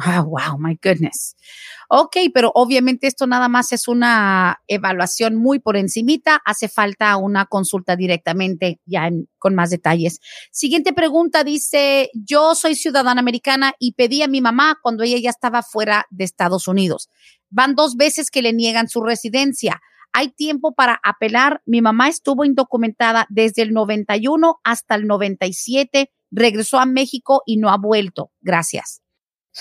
Ah, 0.00 0.22
wow, 0.22 0.56
my 0.58 0.78
goodness. 0.80 1.34
Ok, 1.88 2.16
pero 2.32 2.52
obviamente 2.54 3.08
esto 3.08 3.26
nada 3.26 3.48
más 3.48 3.72
es 3.72 3.88
una 3.88 4.60
evaluación 4.68 5.34
muy 5.34 5.58
por 5.58 5.76
encimita. 5.76 6.40
Hace 6.44 6.68
falta 6.68 7.16
una 7.16 7.46
consulta 7.46 7.96
directamente 7.96 8.80
ya 8.86 9.10
con 9.38 9.56
más 9.56 9.70
detalles. 9.70 10.20
Siguiente 10.52 10.92
pregunta 10.92 11.42
dice, 11.42 12.10
yo 12.14 12.54
soy 12.54 12.76
ciudadana 12.76 13.20
americana 13.20 13.72
y 13.80 13.94
pedí 13.94 14.22
a 14.22 14.28
mi 14.28 14.40
mamá 14.40 14.78
cuando 14.82 15.02
ella 15.02 15.18
ya 15.18 15.30
estaba 15.30 15.62
fuera 15.62 16.06
de 16.10 16.24
Estados 16.24 16.68
Unidos. 16.68 17.08
Van 17.50 17.74
dos 17.74 17.96
veces 17.96 18.30
que 18.30 18.42
le 18.42 18.52
niegan 18.52 18.88
su 18.88 19.02
residencia. 19.02 19.80
Hay 20.12 20.28
tiempo 20.28 20.74
para 20.74 21.00
apelar. 21.02 21.60
Mi 21.66 21.82
mamá 21.82 22.08
estuvo 22.08 22.44
indocumentada 22.44 23.26
desde 23.30 23.62
el 23.62 23.72
91 23.72 24.60
hasta 24.62 24.94
el 24.94 25.08
97. 25.08 26.12
Regresó 26.30 26.78
a 26.78 26.86
México 26.86 27.42
y 27.46 27.56
no 27.56 27.70
ha 27.70 27.78
vuelto. 27.78 28.30
Gracias 28.40 29.02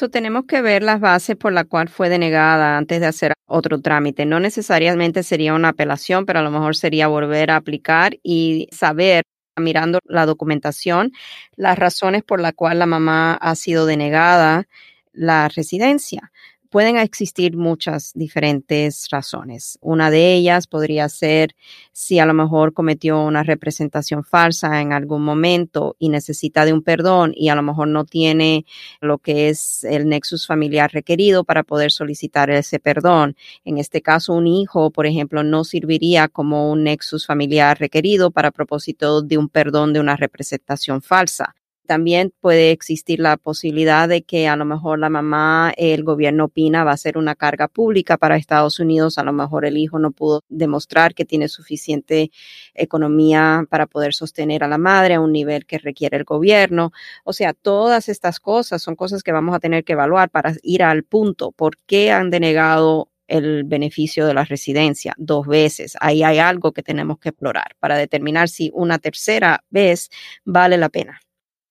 tenemos 0.09 0.45
que 0.45 0.61
ver 0.61 0.83
las 0.83 0.99
bases 0.99 1.35
por 1.35 1.51
la 1.51 1.65
cual 1.65 1.89
fue 1.89 2.09
denegada 2.09 2.77
antes 2.77 2.99
de 2.99 3.07
hacer 3.07 3.33
otro 3.47 3.81
trámite. 3.81 4.25
No 4.25 4.39
necesariamente 4.39 5.23
sería 5.23 5.53
una 5.55 5.69
apelación, 5.69 6.25
pero 6.25 6.39
a 6.39 6.41
lo 6.43 6.51
mejor 6.51 6.75
sería 6.75 7.07
volver 7.07 7.49
a 7.51 7.55
aplicar 7.57 8.17
y 8.23 8.67
saber 8.71 9.23
mirando 9.57 9.99
la 10.05 10.27
documentación, 10.27 11.11
las 11.55 11.79
razones 11.79 12.23
por 12.23 12.39
las 12.39 12.53
cuales 12.53 12.77
la 12.79 12.85
mamá 12.85 13.33
ha 13.33 13.55
sido 13.55 13.87
denegada 13.87 14.67
la 15.13 15.47
residencia 15.49 16.31
pueden 16.69 16.97
existir 16.97 17.57
muchas 17.57 18.11
diferentes 18.13 19.07
razones. 19.11 19.77
Una 19.81 20.09
de 20.09 20.33
ellas 20.33 20.67
podría 20.67 21.09
ser 21.09 21.55
si 21.91 22.19
a 22.19 22.25
lo 22.25 22.33
mejor 22.33 22.73
cometió 22.73 23.21
una 23.21 23.43
representación 23.43 24.23
falsa 24.23 24.81
en 24.81 24.93
algún 24.93 25.23
momento 25.23 25.95
y 25.99 26.09
necesita 26.09 26.63
de 26.65 26.73
un 26.73 26.83
perdón 26.83 27.33
y 27.35 27.49
a 27.49 27.55
lo 27.55 27.63
mejor 27.63 27.87
no 27.87 28.05
tiene 28.05 28.65
lo 29.01 29.17
que 29.17 29.49
es 29.49 29.83
el 29.83 30.07
nexus 30.07 30.47
familiar 30.47 30.91
requerido 30.91 31.43
para 31.43 31.63
poder 31.63 31.91
solicitar 31.91 32.49
ese 32.49 32.79
perdón. 32.79 33.35
En 33.65 33.77
este 33.77 34.01
caso, 34.01 34.33
un 34.33 34.47
hijo, 34.47 34.91
por 34.91 35.05
ejemplo, 35.07 35.43
no 35.43 35.63
serviría 35.63 36.27
como 36.27 36.71
un 36.71 36.83
nexus 36.83 37.25
familiar 37.25 37.79
requerido 37.79 38.31
para 38.31 38.51
propósito 38.51 39.21
de 39.21 39.37
un 39.37 39.49
perdón 39.49 39.93
de 39.93 39.99
una 39.99 40.15
representación 40.15 41.01
falsa. 41.01 41.56
También 41.87 42.33
puede 42.41 42.71
existir 42.71 43.19
la 43.19 43.37
posibilidad 43.37 44.07
de 44.07 44.21
que 44.23 44.47
a 44.47 44.55
lo 44.55 44.65
mejor 44.65 44.99
la 44.99 45.09
mamá, 45.09 45.73
el 45.77 46.03
gobierno 46.03 46.45
opina, 46.45 46.83
va 46.83 46.91
a 46.91 46.97
ser 46.97 47.17
una 47.17 47.35
carga 47.35 47.67
pública 47.67 48.17
para 48.17 48.37
Estados 48.37 48.79
Unidos. 48.79 49.17
A 49.17 49.23
lo 49.23 49.33
mejor 49.33 49.65
el 49.65 49.77
hijo 49.77 49.97
no 49.97 50.11
pudo 50.11 50.43
demostrar 50.49 51.15
que 51.15 51.25
tiene 51.25 51.47
suficiente 51.47 52.29
economía 52.75 53.65
para 53.69 53.87
poder 53.87 54.13
sostener 54.13 54.63
a 54.63 54.67
la 54.67 54.77
madre 54.77 55.15
a 55.15 55.21
un 55.21 55.31
nivel 55.31 55.65
que 55.65 55.79
requiere 55.79 56.17
el 56.17 56.25
gobierno. 56.25 56.91
O 57.23 57.33
sea, 57.33 57.53
todas 57.53 58.09
estas 58.09 58.39
cosas 58.39 58.81
son 58.81 58.95
cosas 58.95 59.23
que 59.23 59.31
vamos 59.31 59.55
a 59.55 59.59
tener 59.59 59.83
que 59.83 59.93
evaluar 59.93 60.29
para 60.29 60.53
ir 60.61 60.83
al 60.83 61.03
punto. 61.03 61.51
¿Por 61.51 61.77
qué 61.87 62.11
han 62.11 62.29
denegado 62.29 63.09
el 63.27 63.63
beneficio 63.65 64.25
de 64.25 64.33
la 64.33 64.45
residencia 64.45 65.13
dos 65.17 65.47
veces. 65.47 65.97
Ahí 65.99 66.23
hay 66.23 66.39
algo 66.39 66.71
que 66.71 66.83
tenemos 66.83 67.19
que 67.19 67.29
explorar 67.29 67.75
para 67.79 67.97
determinar 67.97 68.49
si 68.49 68.71
una 68.73 68.99
tercera 68.99 69.63
vez 69.69 70.09
vale 70.45 70.77
la 70.77 70.89
pena. 70.89 71.19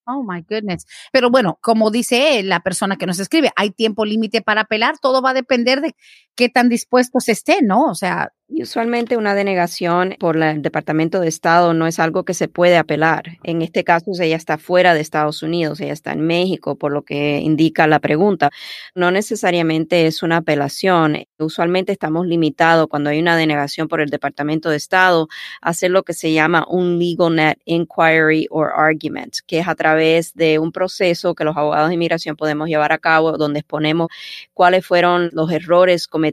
Oh 0.09 0.23
my 0.23 0.43
goodness. 0.49 0.87
Pero 1.13 1.31
bueno, 1.31 1.59
como 1.61 1.91
dice 1.91 2.43
la 2.45 2.61
persona 2.61 2.97
que 2.97 3.07
nos 3.07 3.19
escribe, 3.19 3.51
hay 3.57 3.71
tiempo 3.71 4.05
límite 4.05 4.41
para 4.41 4.63
apelar, 4.63 4.99
todo 4.99 5.21
va 5.21 5.31
a 5.31 5.35
depender 5.35 5.81
de 5.81 5.97
qué 6.37 6.49
tan 6.49 6.69
dispuestos 6.69 7.29
estén, 7.29 7.67
¿no? 7.67 7.87
O 7.87 7.95
sea, 7.95 8.33
usualmente 8.49 9.17
una 9.17 9.35
denegación 9.35 10.15
por 10.21 10.41
el 10.41 10.63
Departamento 10.63 11.19
de 11.19 11.29
Estado 11.29 11.75
no 11.75 11.87
es 11.87 11.99
algo 11.99 12.25
que 12.25 12.35
se 12.35 12.47
puede 12.47 12.77
apelar. 12.77 13.39
En 13.43 13.63
este 13.63 13.83
caso, 13.83 14.13
ella 14.21 14.37
está 14.37 14.59
fuera 14.59 14.95
de 14.95 15.01
Estados 15.01 15.43
Unidos, 15.43 15.81
ella 15.81 15.93
está 15.93 16.13
en 16.13 16.21
México, 16.21 16.77
por 16.77 16.93
lo 16.93 17.03
que 17.03 17.41
indica 17.41 17.87
la 17.87 17.99
pregunta. 17.99 18.51
No 18.95 19.11
necesariamente 19.11 20.07
es 20.07 20.23
una 20.23 20.39
apelación. 20.39 21.25
Usualmente 21.39 21.93
estamos 21.93 22.27
limitados 22.27 22.87
cuando 22.89 23.11
hay 23.11 23.19
una 23.19 23.37
denegación 23.37 23.89
por 23.89 24.01
el 24.01 24.11
Departamento 24.11 24.71
de 24.71 24.77
Estado 24.77 25.29
a 25.61 25.71
hacer 25.71 25.91
lo 25.91 26.03
que 26.05 26.13
se 26.13 26.33
llama 26.33 26.67
un 26.69 26.99
legal 26.99 27.35
net 27.35 27.59
inquiry 27.65 28.47
or 28.51 28.71
argument, 28.77 29.39
que 29.47 29.59
es 29.61 29.69
a 29.69 29.75
través 29.75 30.35
de 30.35 30.59
un 30.59 30.71
proceso 30.71 31.35
que 31.35 31.45
los 31.45 31.57
abogados 31.57 31.89
de 31.89 31.95
inmigración 31.95 32.37
podemos 32.37 32.69
llevar 32.69 32.93
a 32.93 32.99
cabo 32.99 33.39
donde 33.39 33.61
exponemos 33.61 34.09
cuáles 34.55 34.87
fueron 34.87 35.31
los 35.33 35.51
errores 35.51 36.07
cometidos 36.07 36.26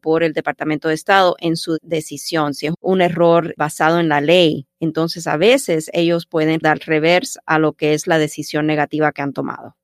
por 0.00 0.22
el 0.22 0.32
Departamento 0.32 0.88
de 0.88 0.94
Estado 0.94 1.36
en 1.40 1.56
su 1.56 1.78
decisión, 1.82 2.54
si 2.54 2.66
es 2.66 2.74
un 2.80 3.00
error 3.00 3.54
basado 3.56 4.00
en 4.00 4.08
la 4.08 4.20
ley. 4.20 4.66
Entonces, 4.80 5.26
a 5.26 5.36
veces 5.36 5.90
ellos 5.92 6.26
pueden 6.26 6.58
dar 6.58 6.78
reverse 6.78 7.38
a 7.46 7.58
lo 7.58 7.72
que 7.72 7.94
es 7.94 8.06
la 8.06 8.18
decisión 8.18 8.66
negativa 8.66 9.12
que 9.12 9.22
han 9.22 9.32
tomado. 9.32 9.76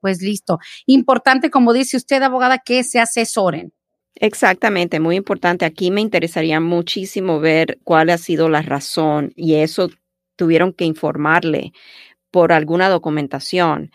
Pues 0.00 0.22
listo. 0.22 0.58
Importante, 0.86 1.50
como 1.50 1.72
dice 1.72 1.96
usted, 1.96 2.22
abogada, 2.22 2.58
que 2.58 2.84
se 2.84 3.00
asesoren. 3.00 3.72
Exactamente, 4.14 5.00
muy 5.00 5.16
importante. 5.16 5.64
Aquí 5.64 5.90
me 5.90 6.00
interesaría 6.00 6.60
muchísimo 6.60 7.40
ver 7.40 7.78
cuál 7.84 8.10
ha 8.10 8.18
sido 8.18 8.48
la 8.48 8.62
razón 8.62 9.32
y 9.36 9.54
eso 9.56 9.90
tuvieron 10.36 10.72
que 10.72 10.84
informarle 10.84 11.72
por 12.30 12.52
alguna 12.52 12.88
documentación 12.88 13.90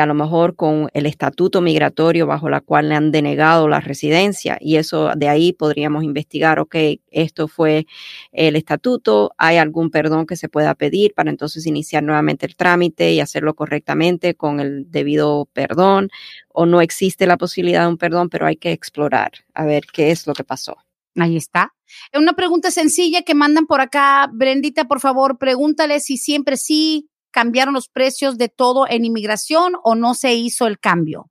a 0.00 0.06
lo 0.06 0.14
mejor 0.14 0.56
con 0.56 0.88
el 0.94 1.06
estatuto 1.06 1.60
migratorio 1.60 2.26
bajo 2.26 2.48
la 2.48 2.60
cual 2.60 2.88
le 2.88 2.94
han 2.94 3.12
denegado 3.12 3.68
la 3.68 3.80
residencia 3.80 4.58
y 4.60 4.76
eso 4.76 5.10
de 5.16 5.28
ahí 5.28 5.52
podríamos 5.52 6.04
investigar, 6.04 6.58
ok, 6.58 6.74
esto 7.10 7.48
fue 7.48 7.86
el 8.32 8.56
estatuto, 8.56 9.32
hay 9.36 9.58
algún 9.58 9.90
perdón 9.90 10.26
que 10.26 10.36
se 10.36 10.48
pueda 10.48 10.74
pedir 10.74 11.14
para 11.14 11.30
entonces 11.30 11.66
iniciar 11.66 12.02
nuevamente 12.02 12.46
el 12.46 12.56
trámite 12.56 13.12
y 13.12 13.20
hacerlo 13.20 13.54
correctamente 13.54 14.34
con 14.34 14.60
el 14.60 14.90
debido 14.90 15.48
perdón 15.52 16.08
o 16.48 16.66
no 16.66 16.80
existe 16.80 17.26
la 17.26 17.36
posibilidad 17.36 17.82
de 17.82 17.88
un 17.88 17.98
perdón, 17.98 18.28
pero 18.28 18.46
hay 18.46 18.56
que 18.56 18.72
explorar 18.72 19.32
a 19.54 19.64
ver 19.64 19.84
qué 19.92 20.10
es 20.10 20.26
lo 20.26 20.34
que 20.34 20.44
pasó. 20.44 20.76
Ahí 21.16 21.36
está. 21.36 21.74
Una 22.16 22.34
pregunta 22.34 22.70
sencilla 22.70 23.22
que 23.22 23.34
mandan 23.34 23.66
por 23.66 23.80
acá. 23.80 24.30
Brendita, 24.32 24.86
por 24.86 25.00
favor, 25.00 25.38
pregúntale 25.38 26.00
si 26.00 26.16
siempre 26.16 26.56
sí 26.56 27.08
cambiaron 27.30 27.74
los 27.74 27.88
precios 27.88 28.38
de 28.38 28.48
todo 28.48 28.86
en 28.88 29.04
inmigración 29.04 29.74
o 29.82 29.94
no 29.94 30.14
se 30.14 30.34
hizo 30.34 30.66
el 30.66 30.78
cambio? 30.78 31.30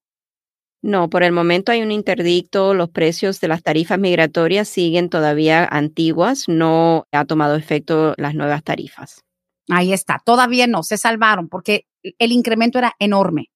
No, 0.81 1.09
por 1.09 1.23
el 1.23 1.33
momento 1.33 1.71
hay 1.71 1.81
un 1.81 1.91
interdicto. 1.91 2.73
Los 2.73 2.89
precios 2.89 3.41
de 3.41 3.49
las 3.49 3.63
tarifas 3.63 3.99
migratorias 3.99 4.67
siguen 4.67 5.09
todavía 5.09 5.65
antiguas. 5.65 6.45
No 6.47 7.05
ha 7.11 7.25
tomado 7.25 7.55
efecto 7.55 8.13
las 8.17 8.33
nuevas 8.33 8.63
tarifas. 8.63 9.21
Ahí 9.69 9.93
está. 9.93 10.21
Todavía 10.25 10.67
no, 10.67 10.83
se 10.83 10.97
salvaron 10.97 11.49
porque 11.49 11.85
el 12.17 12.31
incremento 12.31 12.79
era 12.79 12.93
enorme. 12.99 13.47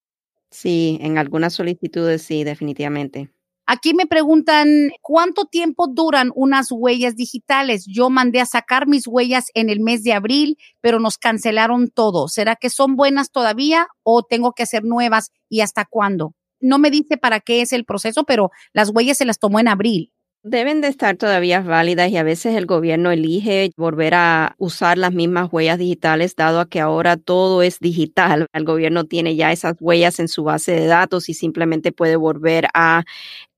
Sí, 0.52 1.00
en 1.02 1.18
algunas 1.18 1.54
solicitudes 1.54 2.22
sí, 2.22 2.44
definitivamente. 2.44 3.33
Aquí 3.66 3.94
me 3.94 4.06
preguntan 4.06 4.92
cuánto 5.02 5.46
tiempo 5.46 5.88
duran 5.88 6.32
unas 6.36 6.68
huellas 6.70 7.16
digitales. 7.16 7.86
Yo 7.88 8.10
mandé 8.10 8.42
a 8.42 8.46
sacar 8.46 8.88
mis 8.88 9.08
huellas 9.08 9.46
en 9.54 9.70
el 9.70 9.80
mes 9.80 10.04
de 10.04 10.12
abril, 10.12 10.58
pero 10.82 11.00
nos 11.00 11.18
cancelaron 11.18 11.90
todo. 11.90 12.28
¿Será 12.28 12.58
que 12.58 12.70
son 12.70 12.98
buenas 12.98 13.32
todavía 13.32 13.88
o 14.04 14.24
tengo 14.24 14.52
que 14.52 14.64
hacer 14.64 14.84
nuevas 14.84 15.32
y 15.48 15.62
hasta 15.62 15.86
cuándo? 15.86 16.34
No 16.60 16.78
me 16.78 16.92
dice 16.92 17.18
para 17.18 17.40
qué 17.40 17.62
es 17.62 17.72
el 17.72 17.86
proceso, 17.86 18.26
pero 18.26 18.52
las 18.74 18.90
huellas 18.90 19.18
se 19.18 19.26
las 19.26 19.40
tomó 19.40 19.60
en 19.62 19.70
abril. 19.70 20.12
Deben 20.46 20.82
de 20.82 20.90
estar 20.90 21.16
todavía 21.16 21.62
válidas 21.62 22.12
y 22.12 22.18
a 22.18 22.24
veces 22.24 22.58
el 22.58 22.66
gobierno 22.66 23.12
elige 23.12 23.72
volver 23.78 24.14
a 24.14 24.56
usar 24.58 24.98
las 24.98 25.14
mismas 25.14 25.48
huellas 25.54 25.80
digitales, 25.80 26.36
dado 26.36 26.60
a 26.60 26.68
que 26.68 26.82
ahora 26.82 27.16
todo 27.16 27.62
es 27.62 27.80
digital. 27.80 28.48
El 28.52 28.66
gobierno 28.66 29.06
tiene 29.06 29.38
ya 29.38 29.54
esas 29.54 29.76
huellas 29.80 30.20
en 30.20 30.28
su 30.28 30.44
base 30.44 30.74
de 30.74 30.88
datos 30.88 31.30
y 31.30 31.34
simplemente 31.34 31.94
puede 31.94 32.18
volver 32.18 32.68
a 32.74 33.06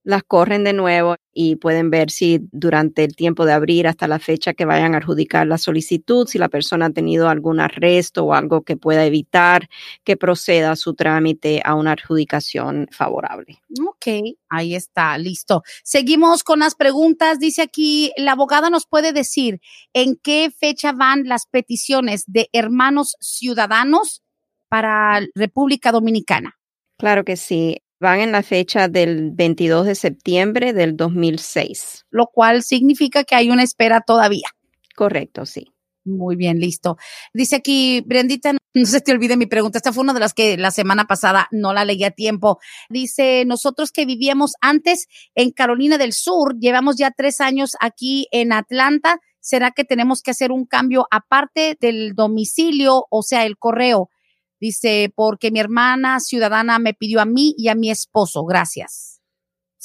las 0.05 0.23
corren 0.23 0.63
de 0.63 0.71
nuevo 0.71 1.15
y 1.33 1.57
pueden 1.57 1.89
ver 1.89 2.11
si 2.11 2.39
durante 2.51 3.03
el 3.03 3.15
tiempo 3.15 3.43
de 3.43 3.53
abrir 3.53 3.87
hasta 3.87 4.07
la 4.07 4.19
fecha 4.19 4.53
que 4.53 4.63
vayan 4.63 4.93
a 4.93 4.99
adjudicar 4.99 5.47
la 5.47 5.57
solicitud, 5.57 6.27
si 6.27 6.37
la 6.37 6.47
persona 6.47 6.85
ha 6.85 6.89
tenido 6.91 7.27
algún 7.27 7.59
arresto 7.59 8.23
o 8.23 8.33
algo 8.33 8.61
que 8.61 8.77
pueda 8.77 9.03
evitar 9.03 9.67
que 10.03 10.15
proceda 10.15 10.75
su 10.75 10.93
trámite 10.93 11.61
a 11.65 11.73
una 11.73 11.93
adjudicación 11.93 12.87
favorable. 12.91 13.59
Ok, 13.85 14.37
ahí 14.47 14.75
está, 14.75 15.17
listo. 15.17 15.63
Seguimos 15.83 16.43
con 16.43 16.59
las 16.59 16.75
preguntas. 16.75 17.39
Dice 17.39 17.63
aquí, 17.63 18.11
la 18.15 18.33
abogada 18.33 18.69
nos 18.69 18.85
puede 18.85 19.11
decir 19.11 19.59
en 19.93 20.17
qué 20.21 20.51
fecha 20.55 20.91
van 20.91 21.27
las 21.27 21.47
peticiones 21.47 22.23
de 22.27 22.47
hermanos 22.53 23.17
ciudadanos 23.19 24.21
para 24.69 25.21
República 25.33 25.91
Dominicana. 25.91 26.59
Claro 26.97 27.25
que 27.25 27.35
sí 27.35 27.81
van 27.99 28.19
en 28.19 28.31
la 28.31 28.43
fecha 28.43 28.87
del 28.87 29.31
22 29.31 29.85
de 29.85 29.95
septiembre 29.95 30.73
del 30.73 30.97
2006. 30.97 32.05
Lo 32.09 32.27
cual 32.27 32.63
significa 32.63 33.23
que 33.23 33.35
hay 33.35 33.49
una 33.49 33.63
espera 33.63 34.01
todavía. 34.01 34.47
Correcto, 34.95 35.45
sí. 35.45 35.75
Muy 36.05 36.35
bien, 36.35 36.59
listo. 36.59 36.97
Dice 37.33 37.55
aquí, 37.55 38.01
Brendita, 38.05 38.53
no 38.53 38.85
se 38.85 39.01
te 39.01 39.11
olvide 39.11 39.37
mi 39.37 39.47
pregunta. 39.47 39.79
Esta 39.79 39.91
fue 39.91 40.03
una 40.03 40.13
de 40.13 40.19
las 40.19 40.35
que 40.35 40.55
la 40.55 40.69
semana 40.69 41.05
pasada 41.05 41.47
no 41.51 41.73
la 41.73 41.83
leí 41.83 42.03
a 42.03 42.11
tiempo. 42.11 42.59
Dice, 42.89 43.43
nosotros 43.45 43.91
que 43.91 44.05
vivíamos 44.05 44.53
antes 44.61 45.07
en 45.33 45.49
Carolina 45.51 45.97
del 45.97 46.13
Sur, 46.13 46.59
llevamos 46.59 46.97
ya 46.97 47.09
tres 47.09 47.41
años 47.41 47.75
aquí 47.79 48.27
en 48.31 48.53
Atlanta. 48.53 49.19
¿Será 49.39 49.71
que 49.71 49.83
tenemos 49.83 50.21
que 50.21 50.31
hacer 50.31 50.51
un 50.51 50.65
cambio 50.65 51.07
aparte 51.09 51.75
del 51.79 52.13
domicilio, 52.13 53.05
o 53.09 53.23
sea, 53.23 53.45
el 53.45 53.57
correo? 53.57 54.09
Dice, 54.59 55.11
porque 55.15 55.51
mi 55.51 55.59
hermana 55.59 56.19
ciudadana 56.19 56.79
me 56.79 56.93
pidió 56.93 57.21
a 57.21 57.25
mí 57.25 57.53
y 57.57 57.67
a 57.67 57.75
mi 57.75 57.91
esposo. 57.91 58.45
Gracias 58.45 59.14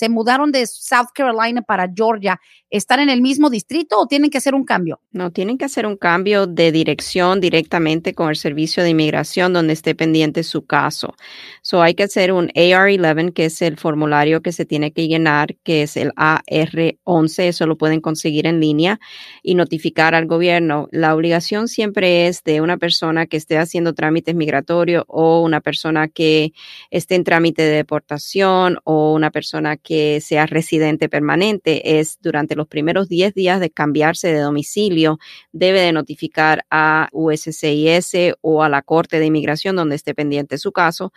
se 0.00 0.08
mudaron 0.08 0.50
de 0.50 0.66
South 0.66 1.08
Carolina 1.14 1.60
para 1.60 1.86
Georgia, 1.94 2.40
¿están 2.70 3.00
en 3.00 3.10
el 3.10 3.20
mismo 3.20 3.50
distrito 3.50 3.98
o 3.98 4.06
tienen 4.06 4.30
que 4.30 4.38
hacer 4.38 4.54
un 4.54 4.64
cambio? 4.64 4.98
No, 5.12 5.30
tienen 5.30 5.58
que 5.58 5.66
hacer 5.66 5.84
un 5.84 5.98
cambio 5.98 6.46
de 6.46 6.72
dirección 6.72 7.38
directamente 7.38 8.14
con 8.14 8.30
el 8.30 8.36
servicio 8.36 8.82
de 8.82 8.88
inmigración 8.88 9.52
donde 9.52 9.74
esté 9.74 9.94
pendiente 9.94 10.42
su 10.42 10.64
caso. 10.64 11.16
So 11.60 11.82
hay 11.82 11.92
que 11.92 12.04
hacer 12.04 12.32
un 12.32 12.48
AR11, 12.48 13.34
que 13.34 13.44
es 13.44 13.60
el 13.60 13.76
formulario 13.76 14.40
que 14.40 14.52
se 14.52 14.64
tiene 14.64 14.90
que 14.90 15.06
llenar, 15.06 15.56
que 15.64 15.82
es 15.82 15.98
el 15.98 16.12
AR11, 16.12 17.42
eso 17.44 17.66
lo 17.66 17.76
pueden 17.76 18.00
conseguir 18.00 18.46
en 18.46 18.58
línea 18.58 19.00
y 19.42 19.54
notificar 19.54 20.14
al 20.14 20.24
gobierno. 20.24 20.88
La 20.92 21.14
obligación 21.14 21.68
siempre 21.68 22.26
es 22.26 22.42
de 22.42 22.62
una 22.62 22.78
persona 22.78 23.26
que 23.26 23.36
esté 23.36 23.58
haciendo 23.58 23.92
trámites 23.92 24.34
migratorios 24.34 25.04
o 25.08 25.42
una 25.42 25.60
persona 25.60 26.08
que 26.08 26.54
esté 26.90 27.16
en 27.16 27.24
trámite 27.24 27.60
de 27.60 27.76
deportación 27.76 28.78
o 28.84 29.12
una 29.12 29.30
persona 29.30 29.76
que 29.76 29.89
que 29.90 30.20
sea 30.20 30.46
residente 30.46 31.08
permanente 31.08 31.98
es 31.98 32.20
durante 32.20 32.54
los 32.54 32.68
primeros 32.68 33.08
10 33.08 33.34
días 33.34 33.58
de 33.58 33.70
cambiarse 33.70 34.32
de 34.32 34.38
domicilio, 34.38 35.18
debe 35.50 35.80
de 35.80 35.90
notificar 35.90 36.64
a 36.70 37.08
USCIS 37.10 38.36
o 38.40 38.62
a 38.62 38.68
la 38.68 38.82
Corte 38.82 39.18
de 39.18 39.26
Inmigración 39.26 39.74
donde 39.74 39.96
esté 39.96 40.14
pendiente 40.14 40.58
su 40.58 40.70
caso 40.70 41.12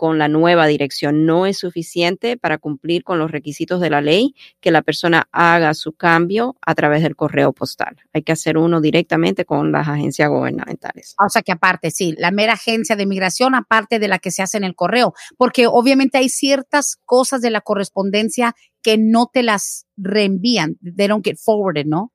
con 0.00 0.16
la 0.16 0.28
nueva 0.28 0.66
dirección. 0.66 1.26
No 1.26 1.44
es 1.44 1.58
suficiente 1.58 2.38
para 2.38 2.56
cumplir 2.56 3.04
con 3.04 3.18
los 3.18 3.30
requisitos 3.30 3.82
de 3.82 3.90
la 3.90 4.00
ley 4.00 4.34
que 4.62 4.70
la 4.70 4.80
persona 4.80 5.28
haga 5.30 5.74
su 5.74 5.92
cambio 5.92 6.56
a 6.64 6.74
través 6.74 7.02
del 7.02 7.16
correo 7.16 7.52
postal. 7.52 7.98
Hay 8.14 8.22
que 8.22 8.32
hacer 8.32 8.56
uno 8.56 8.80
directamente 8.80 9.44
con 9.44 9.72
las 9.72 9.86
agencias 9.86 10.30
gubernamentales. 10.30 11.14
O 11.22 11.28
sea 11.28 11.42
que 11.42 11.52
aparte, 11.52 11.90
sí, 11.90 12.14
la 12.16 12.30
mera 12.30 12.54
agencia 12.54 12.96
de 12.96 13.04
migración, 13.04 13.54
aparte 13.54 13.98
de 13.98 14.08
la 14.08 14.18
que 14.18 14.30
se 14.30 14.40
hace 14.40 14.56
en 14.56 14.64
el 14.64 14.74
correo, 14.74 15.12
porque 15.36 15.66
obviamente 15.66 16.16
hay 16.16 16.30
ciertas 16.30 16.96
cosas 17.04 17.42
de 17.42 17.50
la 17.50 17.60
correspondencia 17.60 18.54
que 18.82 18.96
no 18.96 19.28
te 19.30 19.42
las 19.42 19.84
reenvían, 19.98 20.78
they 20.96 21.08
don't 21.08 21.22
get 21.22 21.36
forwarded, 21.36 21.84
¿no? 21.84 22.10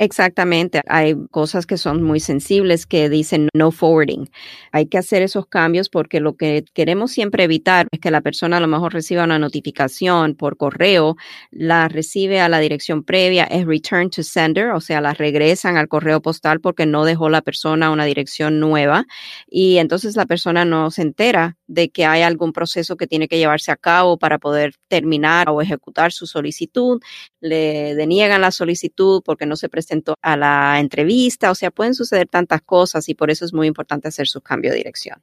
Exactamente. 0.00 0.80
Hay 0.86 1.16
cosas 1.32 1.66
que 1.66 1.76
son 1.76 2.04
muy 2.04 2.20
sensibles 2.20 2.86
que 2.86 3.08
dicen 3.08 3.48
no 3.52 3.72
forwarding. 3.72 4.30
Hay 4.70 4.86
que 4.86 4.96
hacer 4.96 5.22
esos 5.22 5.46
cambios 5.48 5.88
porque 5.88 6.20
lo 6.20 6.36
que 6.36 6.64
queremos 6.72 7.10
siempre 7.10 7.42
evitar 7.42 7.88
es 7.90 7.98
que 7.98 8.12
la 8.12 8.20
persona 8.20 8.58
a 8.58 8.60
lo 8.60 8.68
mejor 8.68 8.92
reciba 8.94 9.24
una 9.24 9.40
notificación 9.40 10.36
por 10.36 10.56
correo, 10.56 11.16
la 11.50 11.88
recibe 11.88 12.40
a 12.40 12.48
la 12.48 12.60
dirección 12.60 13.02
previa, 13.02 13.42
es 13.44 13.66
return 13.66 14.08
to 14.10 14.22
sender, 14.22 14.70
o 14.70 14.80
sea, 14.80 15.00
la 15.00 15.14
regresan 15.14 15.76
al 15.76 15.88
correo 15.88 16.22
postal 16.22 16.60
porque 16.60 16.86
no 16.86 17.04
dejó 17.04 17.28
la 17.28 17.42
persona 17.42 17.90
una 17.90 18.04
dirección 18.04 18.60
nueva 18.60 19.04
y 19.48 19.78
entonces 19.78 20.14
la 20.14 20.26
persona 20.26 20.64
no 20.64 20.92
se 20.92 21.02
entera 21.02 21.56
de 21.68 21.90
que 21.90 22.06
hay 22.06 22.22
algún 22.22 22.52
proceso 22.52 22.96
que 22.96 23.06
tiene 23.06 23.28
que 23.28 23.38
llevarse 23.38 23.70
a 23.70 23.76
cabo 23.76 24.18
para 24.18 24.38
poder 24.38 24.74
terminar 24.88 25.48
o 25.50 25.62
ejecutar 25.62 26.12
su 26.12 26.26
solicitud, 26.26 27.00
le 27.40 27.94
deniegan 27.94 28.40
la 28.40 28.50
solicitud 28.50 29.22
porque 29.24 29.46
no 29.46 29.54
se 29.54 29.68
presenta 29.68 30.14
a 30.22 30.36
la 30.36 30.80
entrevista, 30.80 31.50
o 31.50 31.54
sea, 31.54 31.70
pueden 31.70 31.94
suceder 31.94 32.28
tantas 32.28 32.62
cosas 32.62 33.08
y 33.08 33.14
por 33.14 33.30
eso 33.30 33.44
es 33.44 33.52
muy 33.52 33.66
importante 33.68 34.08
hacer 34.08 34.26
su 34.26 34.40
cambio 34.40 34.70
de 34.72 34.78
dirección. 34.78 35.22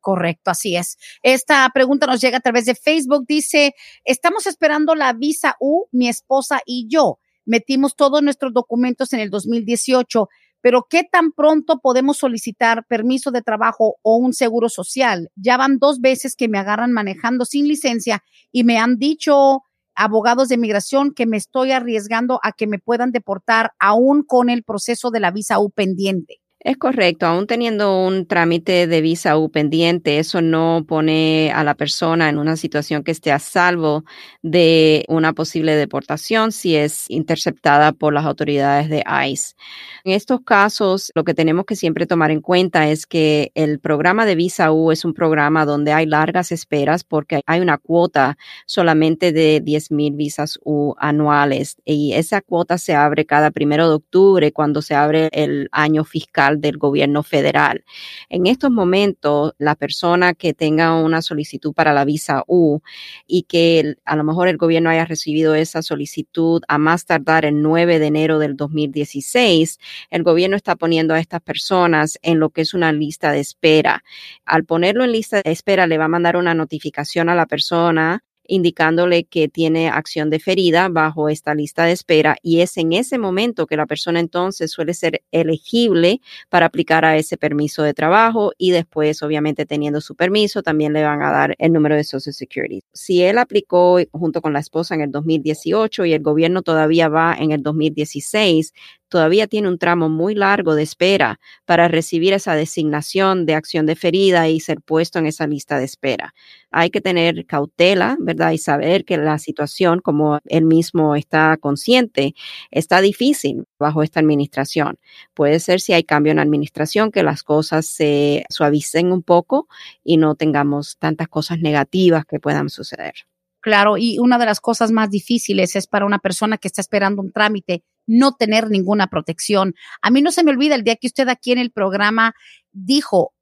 Correcto, 0.00 0.50
así 0.50 0.74
es. 0.76 0.98
Esta 1.22 1.70
pregunta 1.72 2.06
nos 2.08 2.20
llega 2.20 2.38
a 2.38 2.40
través 2.40 2.64
de 2.64 2.74
Facebook. 2.74 3.24
Dice, 3.28 3.74
estamos 4.04 4.48
esperando 4.48 4.96
la 4.96 5.12
visa 5.12 5.56
U, 5.60 5.86
mi 5.92 6.08
esposa 6.08 6.60
y 6.66 6.88
yo. 6.88 7.20
metimos 7.44 7.96
todos 7.96 8.22
nuestros 8.22 8.52
documentos 8.52 9.12
en 9.12 9.20
el 9.20 9.30
2018, 9.30 10.28
pero 10.62 10.86
¿qué 10.88 11.02
tan 11.04 11.32
pronto 11.32 11.80
podemos 11.80 12.16
solicitar 12.16 12.86
permiso 12.86 13.30
de 13.30 13.42
trabajo 13.42 13.96
o 14.00 14.16
un 14.16 14.32
seguro 14.32 14.68
social? 14.68 15.30
Ya 15.34 15.56
van 15.58 15.78
dos 15.78 16.00
veces 16.00 16.36
que 16.36 16.48
me 16.48 16.58
agarran 16.58 16.92
manejando 16.92 17.44
sin 17.44 17.68
licencia 17.68 18.22
y 18.52 18.64
me 18.64 18.78
han 18.78 18.96
dicho 18.96 19.62
abogados 19.94 20.48
de 20.48 20.56
migración 20.56 21.12
que 21.12 21.26
me 21.26 21.36
estoy 21.36 21.72
arriesgando 21.72 22.40
a 22.42 22.52
que 22.52 22.66
me 22.66 22.78
puedan 22.78 23.10
deportar 23.10 23.72
aún 23.78 24.22
con 24.22 24.48
el 24.48 24.62
proceso 24.62 25.10
de 25.10 25.20
la 25.20 25.32
visa 25.32 25.58
U 25.58 25.70
pendiente. 25.70 26.41
Es 26.64 26.76
correcto, 26.76 27.26
aún 27.26 27.48
teniendo 27.48 27.98
un 28.06 28.24
trámite 28.24 28.86
de 28.86 29.00
visa 29.00 29.36
U 29.36 29.50
pendiente, 29.50 30.20
eso 30.20 30.40
no 30.40 30.84
pone 30.86 31.50
a 31.52 31.64
la 31.64 31.74
persona 31.74 32.28
en 32.28 32.38
una 32.38 32.56
situación 32.56 33.02
que 33.02 33.10
esté 33.10 33.32
a 33.32 33.40
salvo 33.40 34.04
de 34.42 35.04
una 35.08 35.32
posible 35.32 35.74
deportación 35.74 36.52
si 36.52 36.76
es 36.76 37.10
interceptada 37.10 37.90
por 37.90 38.12
las 38.12 38.24
autoridades 38.26 38.88
de 38.88 39.02
ICE. 39.26 39.56
En 40.04 40.12
estos 40.12 40.42
casos, 40.42 41.10
lo 41.16 41.24
que 41.24 41.34
tenemos 41.34 41.64
que 41.64 41.74
siempre 41.74 42.06
tomar 42.06 42.30
en 42.30 42.40
cuenta 42.40 42.88
es 42.88 43.06
que 43.06 43.50
el 43.56 43.80
programa 43.80 44.24
de 44.24 44.36
visa 44.36 44.70
U 44.70 44.92
es 44.92 45.04
un 45.04 45.14
programa 45.14 45.64
donde 45.64 45.92
hay 45.92 46.06
largas 46.06 46.52
esperas 46.52 47.02
porque 47.02 47.40
hay 47.44 47.60
una 47.60 47.76
cuota 47.76 48.38
solamente 48.66 49.32
de 49.32 49.60
10 49.60 49.90
mil 49.90 50.14
visas 50.14 50.60
U 50.62 50.94
anuales 50.98 51.76
y 51.84 52.12
esa 52.12 52.40
cuota 52.40 52.78
se 52.78 52.94
abre 52.94 53.26
cada 53.26 53.50
primero 53.50 53.88
de 53.88 53.96
octubre 53.96 54.52
cuando 54.52 54.80
se 54.80 54.94
abre 54.94 55.28
el 55.32 55.68
año 55.72 56.04
fiscal 56.04 56.51
del 56.60 56.78
gobierno 56.78 57.22
federal. 57.22 57.84
En 58.28 58.46
estos 58.46 58.70
momentos, 58.70 59.54
la 59.58 59.74
persona 59.74 60.34
que 60.34 60.54
tenga 60.54 60.94
una 60.94 61.22
solicitud 61.22 61.72
para 61.72 61.92
la 61.92 62.04
visa 62.04 62.44
U 62.46 62.80
y 63.26 63.44
que 63.44 63.96
a 64.04 64.16
lo 64.16 64.24
mejor 64.24 64.48
el 64.48 64.56
gobierno 64.56 64.90
haya 64.90 65.04
recibido 65.04 65.54
esa 65.54 65.82
solicitud 65.82 66.62
a 66.68 66.78
más 66.78 67.06
tardar 67.06 67.44
el 67.44 67.62
9 67.62 67.98
de 67.98 68.06
enero 68.06 68.38
del 68.38 68.56
2016, 68.56 69.78
el 70.10 70.22
gobierno 70.22 70.56
está 70.56 70.76
poniendo 70.76 71.14
a 71.14 71.20
estas 71.20 71.40
personas 71.40 72.18
en 72.22 72.38
lo 72.38 72.50
que 72.50 72.62
es 72.62 72.74
una 72.74 72.92
lista 72.92 73.32
de 73.32 73.40
espera. 73.40 74.04
Al 74.44 74.64
ponerlo 74.64 75.04
en 75.04 75.12
lista 75.12 75.40
de 75.42 75.52
espera, 75.52 75.86
le 75.86 75.98
va 75.98 76.06
a 76.06 76.08
mandar 76.08 76.36
una 76.36 76.54
notificación 76.54 77.28
a 77.28 77.34
la 77.34 77.46
persona 77.46 78.24
indicándole 78.46 79.24
que 79.24 79.48
tiene 79.48 79.88
acción 79.88 80.30
deferida 80.30 80.88
bajo 80.88 81.28
esta 81.28 81.54
lista 81.54 81.84
de 81.84 81.92
espera 81.92 82.36
y 82.42 82.60
es 82.60 82.76
en 82.76 82.92
ese 82.92 83.18
momento 83.18 83.66
que 83.66 83.76
la 83.76 83.86
persona 83.86 84.20
entonces 84.20 84.70
suele 84.70 84.94
ser 84.94 85.22
elegible 85.30 86.20
para 86.48 86.66
aplicar 86.66 87.04
a 87.04 87.16
ese 87.16 87.36
permiso 87.36 87.82
de 87.82 87.94
trabajo 87.94 88.52
y 88.58 88.70
después 88.70 89.22
obviamente 89.22 89.66
teniendo 89.66 90.00
su 90.00 90.14
permiso 90.14 90.62
también 90.62 90.92
le 90.92 91.02
van 91.02 91.22
a 91.22 91.30
dar 91.30 91.54
el 91.58 91.72
número 91.72 91.96
de 91.96 92.04
Social 92.04 92.34
Security. 92.34 92.82
Si 92.92 93.22
él 93.22 93.38
aplicó 93.38 93.98
junto 94.10 94.42
con 94.42 94.52
la 94.52 94.60
esposa 94.60 94.94
en 94.94 95.02
el 95.02 95.10
2018 95.10 96.04
y 96.06 96.12
el 96.12 96.22
gobierno 96.22 96.62
todavía 96.62 97.08
va 97.08 97.34
en 97.38 97.52
el 97.52 97.62
2016, 97.62 98.72
todavía 99.12 99.46
tiene 99.46 99.68
un 99.68 99.76
tramo 99.76 100.08
muy 100.08 100.34
largo 100.34 100.74
de 100.74 100.82
espera 100.82 101.38
para 101.66 101.86
recibir 101.86 102.32
esa 102.32 102.54
designación 102.54 103.44
de 103.44 103.54
acción 103.54 103.84
deferida 103.84 104.48
y 104.48 104.58
ser 104.58 104.80
puesto 104.80 105.18
en 105.18 105.26
esa 105.26 105.46
lista 105.46 105.78
de 105.78 105.84
espera. 105.84 106.34
Hay 106.70 106.88
que 106.88 107.02
tener 107.02 107.44
cautela, 107.44 108.16
¿verdad? 108.20 108.52
Y 108.52 108.58
saber 108.58 109.04
que 109.04 109.18
la 109.18 109.38
situación, 109.38 110.00
como 110.00 110.38
él 110.46 110.64
mismo 110.64 111.14
está 111.14 111.58
consciente, 111.58 112.34
está 112.70 113.02
difícil 113.02 113.66
bajo 113.78 114.02
esta 114.02 114.20
administración. 114.20 114.98
Puede 115.34 115.60
ser 115.60 115.82
si 115.82 115.92
hay 115.92 116.04
cambio 116.04 116.30
en 116.30 116.36
la 116.36 116.44
administración 116.44 117.12
que 117.12 117.22
las 117.22 117.42
cosas 117.42 117.84
se 117.84 118.46
suavicen 118.48 119.12
un 119.12 119.22
poco 119.22 119.68
y 120.02 120.16
no 120.16 120.36
tengamos 120.36 120.96
tantas 120.98 121.28
cosas 121.28 121.58
negativas 121.58 122.24
que 122.24 122.40
puedan 122.40 122.70
suceder. 122.70 123.12
Claro, 123.60 123.98
y 123.98 124.18
una 124.18 124.38
de 124.38 124.46
las 124.46 124.60
cosas 124.60 124.90
más 124.90 125.10
difíciles 125.10 125.76
es 125.76 125.86
para 125.86 126.06
una 126.06 126.18
persona 126.18 126.56
que 126.56 126.66
está 126.66 126.80
esperando 126.80 127.20
un 127.22 127.30
trámite 127.30 127.84
no 128.12 128.32
tener 128.34 128.70
ninguna 128.70 129.06
protección. 129.06 129.74
A 130.02 130.10
mí 130.10 130.20
no 130.22 130.32
se 130.32 130.44
me 130.44 130.50
olvida 130.50 130.74
el 130.74 130.84
día 130.84 130.96
que 130.96 131.06
usted 131.06 131.28
aquí 131.28 131.52
en 131.52 131.58
el 131.58 131.72
programa 131.72 132.34
dijo 132.72 133.32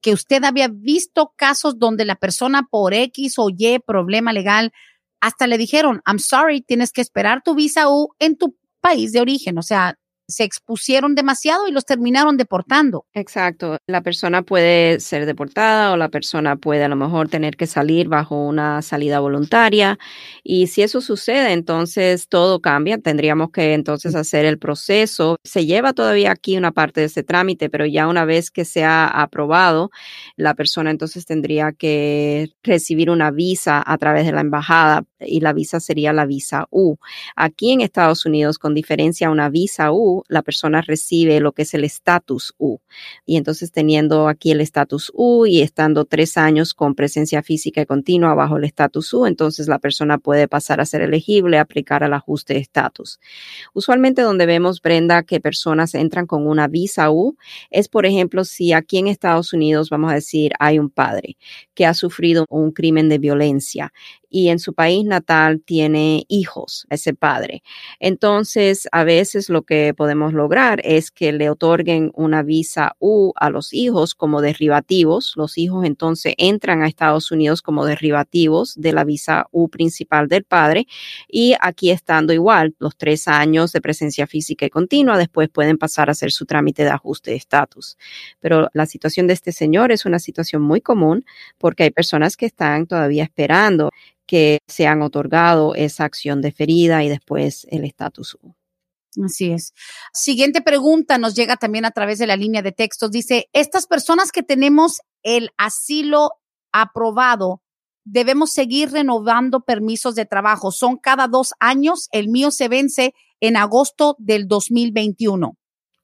que 0.00 0.12
usted 0.12 0.44
había 0.44 0.68
visto 0.68 1.32
casos 1.36 1.78
donde 1.78 2.04
la 2.04 2.16
persona 2.16 2.66
por 2.70 2.92
X 2.92 3.34
o 3.38 3.48
Y 3.50 3.78
problema 3.78 4.32
legal 4.32 4.72
hasta 5.20 5.46
le 5.46 5.58
dijeron, 5.58 6.02
I'm 6.06 6.18
sorry, 6.18 6.60
tienes 6.60 6.92
que 6.92 7.00
esperar 7.00 7.42
tu 7.42 7.54
visa 7.54 7.88
U 7.88 8.10
en 8.18 8.36
tu 8.36 8.56
país 8.80 9.12
de 9.12 9.20
origen. 9.20 9.58
O 9.58 9.62
sea, 9.62 9.98
se 10.28 10.44
expusieron 10.44 11.14
demasiado 11.14 11.68
y 11.68 11.72
los 11.72 11.84
terminaron 11.84 12.36
deportando. 12.36 13.04
Exacto. 13.12 13.78
La 13.86 14.02
persona 14.02 14.42
puede 14.42 15.00
ser 15.00 15.26
deportada 15.26 15.92
o 15.92 15.96
la 15.96 16.08
persona 16.08 16.56
puede 16.56 16.84
a 16.84 16.88
lo 16.88 16.96
mejor 16.96 17.28
tener 17.28 17.56
que 17.56 17.66
salir 17.66 18.08
bajo 18.08 18.36
una 18.36 18.82
salida 18.82 19.20
voluntaria. 19.20 19.98
Y 20.42 20.66
si 20.66 20.82
eso 20.82 21.00
sucede, 21.00 21.52
entonces 21.52 22.28
todo 22.28 22.60
cambia. 22.60 22.98
Tendríamos 22.98 23.50
que 23.50 23.74
entonces 23.74 24.14
hacer 24.14 24.44
el 24.44 24.58
proceso. 24.58 25.36
Se 25.44 25.66
lleva 25.66 25.92
todavía 25.92 26.32
aquí 26.32 26.56
una 26.56 26.72
parte 26.72 27.00
de 27.00 27.06
ese 27.06 27.22
trámite, 27.22 27.70
pero 27.70 27.86
ya 27.86 28.08
una 28.08 28.24
vez 28.24 28.50
que 28.50 28.64
se 28.64 28.84
ha 28.84 29.06
aprobado, 29.06 29.90
la 30.36 30.54
persona 30.54 30.90
entonces 30.90 31.26
tendría 31.26 31.72
que 31.72 32.50
recibir 32.62 33.10
una 33.10 33.30
visa 33.30 33.82
a 33.84 33.98
través 33.98 34.26
de 34.26 34.32
la 34.32 34.40
embajada 34.40 35.04
y 35.20 35.40
la 35.40 35.52
visa 35.52 35.80
sería 35.80 36.12
la 36.12 36.26
visa 36.26 36.66
U. 36.70 36.96
Aquí 37.34 37.72
en 37.72 37.80
Estados 37.80 38.26
Unidos, 38.26 38.58
con 38.58 38.74
diferencia 38.74 39.28
a 39.28 39.30
una 39.30 39.48
visa 39.48 39.92
U, 39.92 40.22
la 40.28 40.42
persona 40.42 40.82
recibe 40.82 41.40
lo 41.40 41.52
que 41.52 41.62
es 41.62 41.74
el 41.74 41.84
estatus 41.84 42.54
U. 42.58 42.78
Y 43.24 43.36
entonces 43.36 43.72
teniendo 43.72 44.28
aquí 44.28 44.50
el 44.50 44.60
estatus 44.60 45.10
U 45.14 45.46
y 45.46 45.62
estando 45.62 46.04
tres 46.04 46.36
años 46.36 46.74
con 46.74 46.94
presencia 46.94 47.42
física 47.42 47.80
y 47.80 47.86
continua 47.86 48.34
bajo 48.34 48.56
el 48.56 48.64
estatus 48.64 49.12
U, 49.14 49.26
entonces 49.26 49.68
la 49.68 49.78
persona 49.78 50.18
puede 50.18 50.48
pasar 50.48 50.80
a 50.80 50.86
ser 50.86 51.02
elegible, 51.02 51.58
aplicar 51.58 52.04
al 52.04 52.14
ajuste 52.14 52.54
de 52.54 52.60
estatus. 52.60 53.18
Usualmente 53.72 54.22
donde 54.22 54.46
vemos, 54.46 54.80
Brenda, 54.82 55.22
que 55.22 55.40
personas 55.40 55.94
entran 55.94 56.26
con 56.26 56.46
una 56.46 56.68
visa 56.68 57.10
U, 57.10 57.36
es 57.70 57.88
por 57.88 58.06
ejemplo 58.06 58.44
si 58.44 58.72
aquí 58.72 58.98
en 58.98 59.08
Estados 59.08 59.52
Unidos, 59.52 59.90
vamos 59.90 60.10
a 60.10 60.14
decir, 60.14 60.52
hay 60.58 60.78
un 60.78 60.90
padre 60.90 61.36
que 61.74 61.86
ha 61.86 61.94
sufrido 61.94 62.46
un 62.48 62.72
crimen 62.72 63.08
de 63.08 63.18
violencia 63.18 63.92
y 64.36 64.50
en 64.50 64.58
su 64.58 64.74
país 64.74 65.06
natal 65.06 65.62
tiene 65.64 66.26
hijos, 66.28 66.86
ese 66.90 67.14
padre. 67.14 67.62
Entonces, 68.00 68.86
a 68.92 69.02
veces 69.02 69.48
lo 69.48 69.62
que 69.62 69.94
podemos 69.96 70.34
lograr 70.34 70.82
es 70.84 71.10
que 71.10 71.32
le 71.32 71.48
otorguen 71.48 72.10
una 72.12 72.42
visa 72.42 72.96
U 72.98 73.32
a 73.36 73.48
los 73.48 73.72
hijos 73.72 74.14
como 74.14 74.42
derivativos. 74.42 75.32
Los 75.36 75.56
hijos 75.56 75.86
entonces 75.86 76.34
entran 76.36 76.82
a 76.82 76.86
Estados 76.86 77.30
Unidos 77.30 77.62
como 77.62 77.86
derivativos 77.86 78.74
de 78.76 78.92
la 78.92 79.04
visa 79.04 79.46
U 79.52 79.70
principal 79.70 80.28
del 80.28 80.44
padre 80.44 80.86
y 81.26 81.54
aquí 81.58 81.90
estando 81.90 82.34
igual 82.34 82.74
los 82.78 82.94
tres 82.94 83.28
años 83.28 83.72
de 83.72 83.80
presencia 83.80 84.26
física 84.26 84.66
y 84.66 84.70
continua, 84.70 85.16
después 85.16 85.48
pueden 85.48 85.78
pasar 85.78 86.10
a 86.10 86.12
hacer 86.12 86.30
su 86.30 86.44
trámite 86.44 86.84
de 86.84 86.90
ajuste 86.90 87.30
de 87.30 87.38
estatus. 87.38 87.96
Pero 88.40 88.68
la 88.74 88.84
situación 88.84 89.28
de 89.28 89.32
este 89.32 89.52
señor 89.52 89.92
es 89.92 90.04
una 90.04 90.18
situación 90.18 90.60
muy 90.60 90.82
común 90.82 91.24
porque 91.56 91.84
hay 91.84 91.90
personas 91.90 92.36
que 92.36 92.44
están 92.44 92.86
todavía 92.86 93.24
esperando 93.24 93.88
que 94.26 94.58
se 94.66 94.86
han 94.86 95.02
otorgado 95.02 95.74
esa 95.74 96.04
acción 96.04 96.42
deferida 96.42 97.04
y 97.04 97.08
después 97.08 97.66
el 97.70 97.84
estatus. 97.84 98.36
Así 99.24 99.52
es. 99.52 99.72
Siguiente 100.12 100.60
pregunta 100.60 101.18
nos 101.18 101.34
llega 101.34 101.56
también 101.56 101.84
a 101.84 101.90
través 101.90 102.18
de 102.18 102.26
la 102.26 102.36
línea 102.36 102.62
de 102.62 102.72
textos. 102.72 103.10
Dice, 103.10 103.48
estas 103.52 103.86
personas 103.86 104.32
que 104.32 104.42
tenemos 104.42 105.00
el 105.22 105.50
asilo 105.56 106.32
aprobado, 106.72 107.62
debemos 108.04 108.52
seguir 108.52 108.90
renovando 108.90 109.60
permisos 109.60 110.14
de 110.14 110.26
trabajo. 110.26 110.70
Son 110.70 110.96
cada 110.96 111.28
dos 111.28 111.54
años. 111.60 112.08
El 112.12 112.28
mío 112.28 112.50
se 112.50 112.68
vence 112.68 113.14
en 113.40 113.56
agosto 113.56 114.16
del 114.18 114.46
2021. 114.46 115.56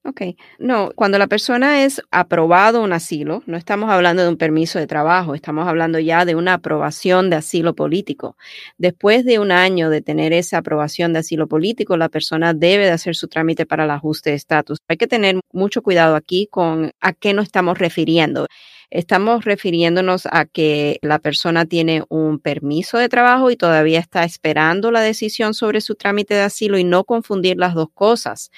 Ok, 0.05 0.21
no, 0.59 0.91
cuando 0.95 1.17
la 1.17 1.27
persona 1.27 1.85
es 1.85 2.01
aprobado 2.11 2.81
un 2.83 2.91
asilo, 2.91 3.41
no 3.45 3.55
estamos 3.55 3.89
hablando 3.89 4.21
de 4.21 4.27
un 4.27 4.35
permiso 4.35 4.77
de 4.77 4.85
trabajo, 4.85 5.33
estamos 5.33 5.65
hablando 5.65 5.97
ya 5.97 6.25
de 6.25 6.35
una 6.35 6.55
aprobación 6.55 7.29
de 7.29 7.37
asilo 7.37 7.73
político. 7.73 8.35
Después 8.77 9.23
de 9.23 9.39
un 9.39 9.53
año 9.53 9.89
de 9.89 10.01
tener 10.01 10.33
esa 10.33 10.57
aprobación 10.57 11.13
de 11.13 11.19
asilo 11.19 11.47
político, 11.47 11.95
la 11.95 12.09
persona 12.09 12.53
debe 12.53 12.83
de 12.83 12.91
hacer 12.91 13.15
su 13.15 13.29
trámite 13.29 13.65
para 13.65 13.85
el 13.85 13.91
ajuste 13.91 14.31
de 14.31 14.35
estatus. 14.35 14.79
Hay 14.89 14.97
que 14.97 15.07
tener 15.07 15.39
mucho 15.53 15.81
cuidado 15.81 16.17
aquí 16.17 16.49
con 16.51 16.91
a 16.99 17.13
qué 17.13 17.33
nos 17.33 17.45
estamos 17.45 17.77
refiriendo. 17.77 18.47
Estamos 18.93 19.43
refiriéndonos 19.43 20.27
a 20.31 20.45
que 20.45 20.99
la 21.01 21.17
persona 21.17 21.65
tiene 21.65 22.03
un 22.09 22.37
permiso 22.37 22.99
de 22.99 23.09
trabajo 23.09 23.49
y 23.49 23.55
todavía 23.55 23.99
está 23.99 24.23
esperando 24.23 24.91
la 24.91 25.01
decisión 25.01 25.55
sobre 25.55 25.81
su 25.81 25.95
trámite 25.95 26.35
de 26.35 26.41
asilo 26.41 26.77
y 26.77 26.83
no 26.83 27.03
confundir 27.03 27.57
las 27.57 27.73
dos 27.73 27.87
cosas. 27.91 28.51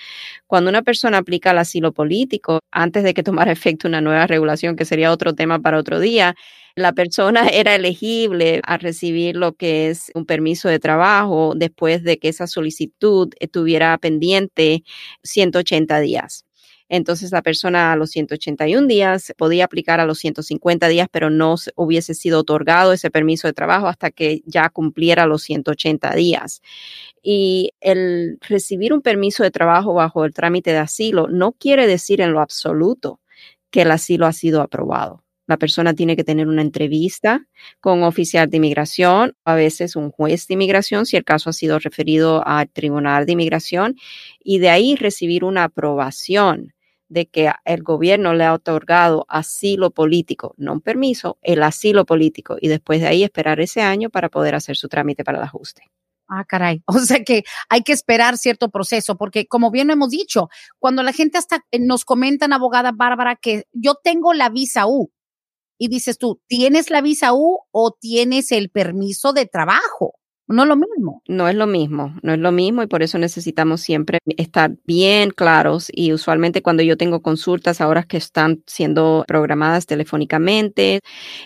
Cuando 0.46 0.70
una 0.70 0.82
persona 0.82 1.20
aplica 1.20 1.52
el 1.52 1.60
asilo 1.60 1.94
político, 1.94 2.60
antes 2.70 3.06
de 3.06 3.14
que 3.14 3.24
tomara 3.24 3.52
efecto 3.54 3.88
una 3.88 4.02
nueva 4.02 4.28
regulación, 4.28 4.76
que 4.76 4.84
sería 4.84 5.14
otro 5.14 5.34
tema 5.36 5.60
para 5.60 5.80
otro 5.80 6.02
día, 6.02 6.36
la 6.76 6.92
persona 6.92 7.48
era 7.54 7.74
elegible 7.74 8.60
a 8.66 8.78
recibir 8.78 9.38
lo 9.38 9.54
que 9.54 9.90
es 9.90 10.12
un 10.16 10.26
permiso 10.26 10.68
de 10.68 10.80
trabajo 10.80 11.54
después 11.56 12.04
de 12.04 12.20
que 12.20 12.28
esa 12.28 12.48
solicitud 12.48 13.30
estuviera 13.40 13.98
pendiente 14.00 14.84
180 15.24 15.98
días. 16.02 16.46
Entonces 16.90 17.32
la 17.32 17.42
persona 17.42 17.92
a 17.92 17.96
los 17.96 18.12
181 18.12 18.88
días 18.88 19.34
podía 19.38 19.66
aplicar 19.66 20.00
a 20.00 20.06
los 20.06 20.20
150 20.20 20.88
días, 20.88 21.08
pero 21.12 21.30
no 21.30 21.56
hubiese 21.76 22.14
sido 22.14 22.40
otorgado 22.40 22.94
ese 22.94 23.10
permiso 23.10 23.48
de 23.48 23.54
trabajo 23.54 23.88
hasta 23.88 24.12
que 24.12 24.42
ya 24.46 24.70
cumpliera 24.70 25.26
los 25.26 25.44
180 25.44 26.14
días. 26.14 26.62
Y 27.24 27.72
el 27.82 28.38
recibir 28.48 28.94
un 28.94 29.02
permiso 29.02 29.44
de 29.44 29.52
trabajo 29.52 29.94
bajo 29.94 30.26
el 30.26 30.34
trámite 30.34 30.72
de 30.72 30.78
asilo 30.78 31.28
no 31.28 31.54
quiere 31.54 31.88
decir 31.88 32.22
en 32.22 32.34
lo 32.34 32.42
absoluto 32.42 33.20
que 33.72 33.82
el 33.82 33.92
asilo 33.92 34.28
ha 34.28 34.34
sido 34.34 34.62
aprobado. 34.62 35.24
La 35.48 35.58
persona 35.58 35.94
tiene 35.94 36.16
que 36.16 36.24
tener 36.24 36.48
una 36.48 36.62
entrevista 36.62 37.46
con 37.80 38.00
un 38.00 38.04
oficial 38.04 38.50
de 38.50 38.58
inmigración, 38.58 39.36
a 39.44 39.54
veces 39.56 39.96
un 39.96 40.12
juez 40.12 40.48
de 40.48 40.56
inmigración, 40.56 41.06
si 41.06 41.18
el 41.18 41.24
caso 41.24 41.50
ha 41.50 41.54
sido 41.54 41.78
referido 41.78 42.46
al 42.48 42.70
tribunal 42.70 43.26
de 43.26 43.34
inmigración, 43.34 43.96
y 44.44 44.60
de 44.60 44.70
ahí 44.70 44.96
recibir 44.96 45.44
una 45.44 45.66
aprobación 45.66 46.75
de 47.16 47.28
que 47.28 47.50
el 47.64 47.82
gobierno 47.82 48.34
le 48.34 48.44
ha 48.44 48.54
otorgado 48.54 49.26
asilo 49.30 49.92
político, 49.92 50.54
no 50.58 50.74
un 50.74 50.82
permiso, 50.82 51.38
el 51.42 51.64
asilo 51.64 52.06
político, 52.06 52.58
y 52.60 52.68
después 52.68 53.00
de 53.00 53.08
ahí 53.08 53.24
esperar 53.24 53.62
ese 53.62 53.82
año 53.82 54.10
para 54.10 54.28
poder 54.28 54.54
hacer 54.54 54.76
su 54.76 54.90
trámite 54.90 55.24
para 55.24 55.38
el 55.38 55.46
ajuste. 55.46 55.84
Ah, 56.28 56.44
caray. 56.44 56.84
O 56.88 57.00
sea 57.00 57.24
que 57.24 57.46
hay 57.70 57.84
que 57.84 57.94
esperar 57.94 58.38
cierto 58.38 58.70
proceso, 58.70 59.16
porque 59.16 59.48
como 59.48 59.72
bien 59.72 59.92
hemos 59.92 60.10
dicho, 60.10 60.50
cuando 60.78 61.04
la 61.04 61.14
gente 61.14 61.38
hasta 61.38 61.64
eh, 61.72 61.80
nos 61.80 62.04
comentan, 62.04 62.52
abogada 62.52 62.92
Bárbara, 62.92 63.38
que 63.38 63.64
yo 63.72 63.96
tengo 64.04 64.34
la 64.34 64.50
visa 64.50 64.86
U, 64.86 65.10
y 65.78 65.88
dices 65.88 66.18
tú, 66.18 66.42
¿tienes 66.48 66.90
la 66.90 67.00
visa 67.00 67.34
U 67.34 67.60
o 67.72 67.92
tienes 67.92 68.52
el 68.52 68.70
permiso 68.70 69.32
de 69.32 69.46
trabajo? 69.46 70.16
No 70.48 70.62
es 70.62 70.70
lo 70.70 70.76
mismo. 70.76 71.24
No 71.28 71.48
es 71.48 71.56
lo 71.56 71.66
mismo, 71.66 72.14
no 72.22 72.34
es 72.34 72.40
lo 72.40 72.52
mismo 72.52 72.84
y 72.84 72.88
por 72.88 73.02
eso 73.02 73.18
necesitamos 73.18 73.82
siempre 73.82 74.20
estar 74.38 74.76
bien 74.86 75.32
claros 75.32 75.88
y 75.92 76.14
usualmente 76.14 76.62
cuando 76.62 76.84
yo 76.84 76.98
tengo 76.98 77.24
consultas 77.24 77.82
ahora 77.82 78.04
que 78.04 78.18
están 78.18 78.62
siendo 78.68 79.24
programadas 79.28 79.88
telefónicamente 79.88 81.00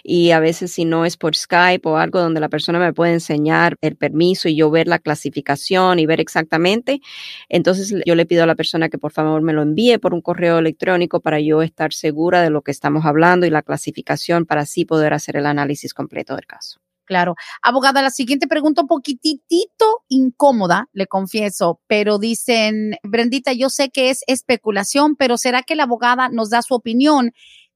y 0.04 0.32
a 0.32 0.42
veces 0.42 0.74
si 0.74 0.84
no 0.84 1.06
es 1.06 1.16
por 1.16 1.34
Skype 1.34 1.88
o 1.88 1.96
algo 1.98 2.20
donde 2.20 2.42
la 2.42 2.50
persona 2.50 2.78
me 2.78 2.92
puede 2.94 3.14
enseñar 3.14 3.78
el 3.80 3.96
permiso 3.96 4.50
y 4.50 4.58
yo 4.58 4.70
ver 4.70 4.88
la 4.88 5.00
clasificación 5.00 6.00
y 6.00 6.06
ver 6.06 6.20
exactamente, 6.20 7.00
entonces 7.48 7.94
yo 8.06 8.16
le 8.16 8.26
pido 8.26 8.44
a 8.44 8.48
la 8.48 8.56
persona 8.56 8.90
que 8.90 8.98
por 8.98 9.14
favor 9.14 9.42
me 9.42 9.54
lo 9.54 9.62
envíe 9.62 9.98
por 9.98 10.14
un 10.14 10.22
correo 10.22 10.60
electrónico 10.60 11.22
para 11.22 11.40
yo 11.40 11.62
estar 11.62 11.94
segura 11.94 12.42
de 12.42 12.50
lo 12.50 12.64
que 12.64 12.72
estamos 12.72 13.06
hablando 13.06 13.46
y 13.46 13.50
la 13.50 13.62
clasificación 13.62 14.46
para 14.46 14.62
así 14.62 14.84
poder 14.84 15.14
hacer 15.14 15.38
el 15.38 15.46
análisis 15.46 15.94
completo 15.94 16.36
del 16.36 16.46
caso. 16.46 16.80
Claro. 17.10 17.34
Abogada, 17.64 18.04
la 18.04 18.12
siguiente 18.12 18.48
pregunta 18.48 18.84
un 18.84 18.88
poquitito 18.88 20.04
incómoda, 20.10 20.90
le 20.94 21.08
confieso, 21.08 21.82
pero 21.88 22.20
dicen, 22.20 22.98
Brendita, 23.02 23.52
yo 23.52 23.72
sé 23.72 23.90
que 23.90 24.12
es 24.12 24.22
especulación, 24.28 25.16
pero 25.16 25.36
¿será 25.40 25.64
que 25.64 25.76
la 25.76 25.86
abogada 25.86 26.30
nos 26.30 26.52
da 26.52 26.62
su 26.62 26.76
opinión 26.76 27.32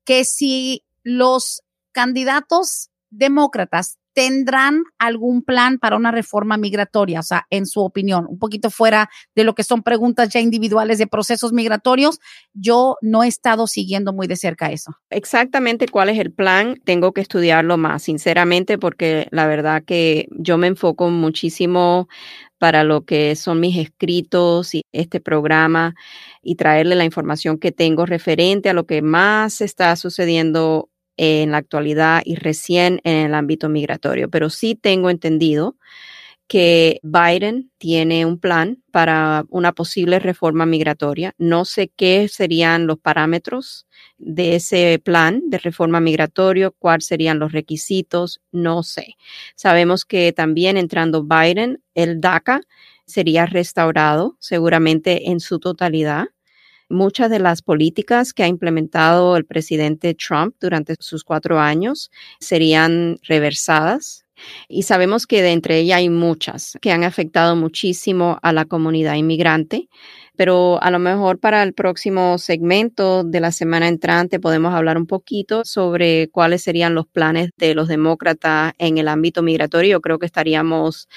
que 0.06 0.24
si 0.24 0.86
los 1.02 1.64
candidatos 1.94 2.92
demócratas 3.10 3.98
tendrán 4.14 4.84
algún 4.98 5.44
plan 5.44 5.80
para 5.80 5.98
una 5.98 6.12
reforma 6.12 6.58
migratoria, 6.58 7.20
o 7.20 7.24
sea, 7.24 7.46
en 7.50 7.66
su 7.66 7.82
opinión, 7.82 8.26
un 8.30 8.40
poquito 8.40 8.70
fuera 8.70 9.10
de 9.36 9.44
lo 9.44 9.56
que 9.56 9.64
son 9.64 9.84
preguntas 9.84 10.30
ya 10.30 10.40
individuales 10.40 10.98
de 10.98 11.08
procesos 11.08 11.54
migratorios, 11.54 12.20
yo 12.54 12.98
no 13.02 13.24
he 13.24 13.28
estado 13.28 13.68
siguiendo 13.68 14.14
muy 14.14 14.28
de 14.28 14.36
cerca 14.36 14.72
eso. 14.72 14.96
Exactamente 15.10 15.88
cuál 15.88 16.10
es 16.10 16.20
el 16.20 16.32
plan, 16.32 16.80
tengo 16.86 17.12
que 17.14 17.22
estudiarlo 17.22 17.78
más, 17.78 18.04
sinceramente, 18.04 18.78
porque 18.78 19.28
la 19.32 19.48
verdad 19.48 19.84
que 19.84 20.28
yo 20.32 20.58
me 20.58 20.68
enfoco 20.68 21.10
muchísimo 21.10 22.08
para 22.64 22.86
lo 22.86 23.04
que 23.04 23.36
son 23.36 23.60
mis 23.60 23.78
escritos 23.78 24.74
y 24.74 24.84
este 24.94 25.20
programa 25.20 25.96
y 26.42 26.56
traerle 26.56 26.96
la 26.96 27.04
información 27.04 27.58
que 27.58 27.74
tengo 27.74 28.06
referente 28.06 28.70
a 28.70 28.74
lo 28.74 28.86
que 28.86 29.02
más 29.02 29.60
está 29.60 29.96
sucediendo 29.98 30.90
en 31.18 31.52
la 31.52 31.58
actualidad 31.58 32.22
y 32.26 32.36
recién 32.36 33.00
en 33.04 33.26
el 33.28 33.34
ámbito 33.36 33.70
migratorio, 33.70 34.30
pero 34.30 34.50
sí 34.50 34.76
tengo 34.76 35.10
entendido 35.10 35.76
que 36.48 37.00
Biden 37.04 37.72
tiene 37.78 38.26
un 38.26 38.38
plan 38.38 38.84
para 38.92 39.46
una 39.50 39.72
posible 39.72 40.20
reforma 40.20 40.66
migratoria. 40.66 41.34
No 41.38 41.66
sé 41.66 41.92
qué 41.96 42.28
serían 42.28 42.86
los 42.86 43.00
parámetros 43.00 43.88
de 44.18 44.56
ese 44.56 45.02
plan 45.04 45.42
de 45.48 45.58
reforma 45.58 46.00
migratoria, 46.00 46.70
cuáles 46.70 47.06
serían 47.08 47.40
los 47.40 47.54
requisitos, 47.54 48.42
no 48.52 48.84
sé. 48.84 49.16
Sabemos 49.56 50.06
que 50.06 50.32
también 50.34 50.78
entrando 50.78 51.24
Biden, 51.24 51.82
el 51.96 52.22
DACA 52.22 52.62
sería 53.06 53.46
restaurado 53.46 54.38
seguramente 54.40 55.32
en 55.32 55.40
su 55.40 55.60
totalidad 55.60 56.28
muchas 56.94 57.30
de 57.30 57.40
las 57.40 57.62
políticas 57.62 58.34
que 58.34 58.44
ha 58.44 58.48
implementado 58.48 59.36
el 59.38 59.46
presidente 59.46 60.14
Trump 60.16 60.56
durante 60.60 60.96
sus 61.00 61.24
cuatro 61.24 61.60
años 61.60 62.12
serían 62.40 63.18
reversadas. 63.24 64.26
Y 64.68 64.84
sabemos 64.84 65.28
que 65.28 65.42
de 65.42 65.52
entre 65.52 65.80
ellas 65.80 66.00
hay 66.00 66.10
muchas 66.10 66.78
que 66.82 66.92
han 66.92 67.04
afectado 67.04 67.56
muchísimo 67.56 68.40
a 68.42 68.52
la 68.52 68.66
comunidad 68.66 69.16
inmigrante, 69.16 69.90
pero 70.36 70.82
a 70.82 70.90
lo 70.92 71.00
mejor 71.00 71.40
para 71.40 71.64
el 71.64 71.74
próximo 71.74 72.38
segmento 72.40 73.24
de 73.24 73.40
la 73.40 73.52
semana 73.52 73.88
entrante 73.88 74.40
podemos 74.40 74.74
hablar 74.74 74.98
un 74.98 75.06
poquito 75.06 75.64
sobre 75.66 76.30
cuáles 76.30 76.64
serían 76.64 76.96
los 76.96 77.06
planes 77.08 77.52
de 77.58 77.76
los 77.76 77.88
demócratas 77.88 78.74
en 78.80 78.98
el 78.98 79.08
ámbito 79.08 79.44
migratorio. 79.44 79.98
Yo 79.98 80.02
creo 80.02 80.20
que 80.20 80.26
estaríamos 80.26 81.08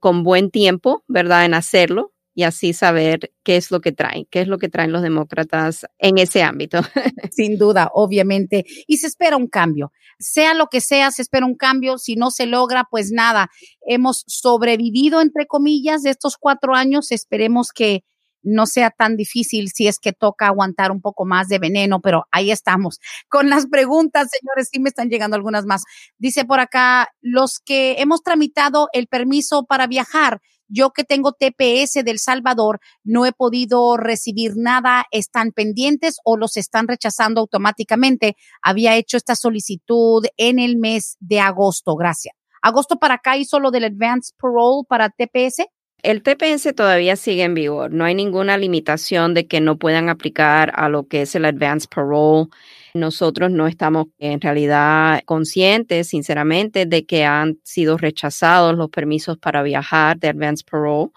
con 0.00 0.22
buen 0.22 0.50
tiempo, 0.50 1.04
¿verdad?, 1.08 1.44
en 1.46 1.54
hacerlo, 1.54 2.13
y 2.34 2.42
así 2.42 2.72
saber 2.72 3.32
qué 3.44 3.56
es 3.56 3.70
lo 3.70 3.80
que 3.80 3.92
traen, 3.92 4.26
qué 4.30 4.40
es 4.40 4.48
lo 4.48 4.58
que 4.58 4.68
traen 4.68 4.92
los 4.92 5.02
demócratas 5.02 5.86
en 5.98 6.18
ese 6.18 6.42
ámbito. 6.42 6.80
Sin 7.30 7.58
duda, 7.58 7.90
obviamente. 7.94 8.64
Y 8.86 8.98
se 8.98 9.06
espera 9.06 9.36
un 9.36 9.46
cambio. 9.46 9.92
Sea 10.18 10.54
lo 10.54 10.66
que 10.66 10.80
sea, 10.80 11.10
se 11.10 11.22
espera 11.22 11.46
un 11.46 11.56
cambio. 11.56 11.98
Si 11.98 12.16
no 12.16 12.30
se 12.30 12.46
logra, 12.46 12.84
pues 12.90 13.10
nada. 13.12 13.50
Hemos 13.86 14.24
sobrevivido, 14.26 15.20
entre 15.20 15.46
comillas, 15.46 16.02
de 16.02 16.10
estos 16.10 16.36
cuatro 16.36 16.74
años. 16.74 17.12
Esperemos 17.12 17.70
que 17.72 18.02
no 18.44 18.66
sea 18.66 18.90
tan 18.90 19.16
difícil 19.16 19.70
si 19.70 19.88
es 19.88 19.98
que 19.98 20.12
toca 20.12 20.46
aguantar 20.46 20.92
un 20.92 21.00
poco 21.00 21.24
más 21.24 21.48
de 21.48 21.58
veneno, 21.58 22.00
pero 22.00 22.26
ahí 22.30 22.50
estamos. 22.50 23.00
Con 23.28 23.48
las 23.48 23.66
preguntas, 23.66 24.28
señores, 24.30 24.68
sí 24.70 24.80
me 24.80 24.90
están 24.90 25.08
llegando 25.08 25.36
algunas 25.36 25.64
más. 25.64 25.82
Dice 26.18 26.44
por 26.44 26.60
acá, 26.60 27.08
los 27.20 27.58
que 27.58 27.96
hemos 27.98 28.22
tramitado 28.22 28.88
el 28.92 29.06
permiso 29.06 29.64
para 29.64 29.86
viajar, 29.86 30.40
yo 30.68 30.90
que 30.90 31.04
tengo 31.04 31.32
TPS 31.32 32.04
del 32.04 32.18
Salvador, 32.18 32.80
no 33.02 33.26
he 33.26 33.32
podido 33.32 33.96
recibir 33.96 34.52
nada, 34.56 35.06
están 35.10 35.52
pendientes 35.52 36.18
o 36.24 36.36
los 36.36 36.56
están 36.56 36.88
rechazando 36.88 37.40
automáticamente. 37.40 38.36
Había 38.62 38.96
hecho 38.96 39.16
esta 39.16 39.36
solicitud 39.36 40.24
en 40.36 40.58
el 40.58 40.76
mes 40.76 41.16
de 41.20 41.40
agosto, 41.40 41.96
gracias. 41.96 42.34
Agosto 42.62 42.96
para 42.96 43.16
acá 43.16 43.36
hizo 43.36 43.60
lo 43.60 43.70
del 43.70 43.84
Advanced 43.84 44.34
Parole 44.40 44.84
para 44.88 45.10
TPS. 45.10 45.66
El 46.04 46.22
TPS 46.22 46.74
todavía 46.74 47.16
sigue 47.16 47.44
en 47.44 47.54
vigor. 47.54 47.90
No 47.90 48.04
hay 48.04 48.14
ninguna 48.14 48.58
limitación 48.58 49.32
de 49.32 49.46
que 49.46 49.62
no 49.62 49.78
puedan 49.78 50.10
aplicar 50.10 50.70
a 50.76 50.90
lo 50.90 51.08
que 51.08 51.22
es 51.22 51.34
el 51.34 51.46
Advanced 51.46 51.88
Parole. 51.88 52.50
Nosotros 52.92 53.50
no 53.50 53.66
estamos 53.66 54.08
en 54.18 54.38
realidad 54.38 55.22
conscientes, 55.24 56.08
sinceramente, 56.08 56.84
de 56.84 57.06
que 57.06 57.24
han 57.24 57.58
sido 57.62 57.96
rechazados 57.96 58.76
los 58.76 58.90
permisos 58.90 59.38
para 59.38 59.62
viajar 59.62 60.18
de 60.18 60.28
Advanced 60.28 60.66
Parole. 60.70 61.10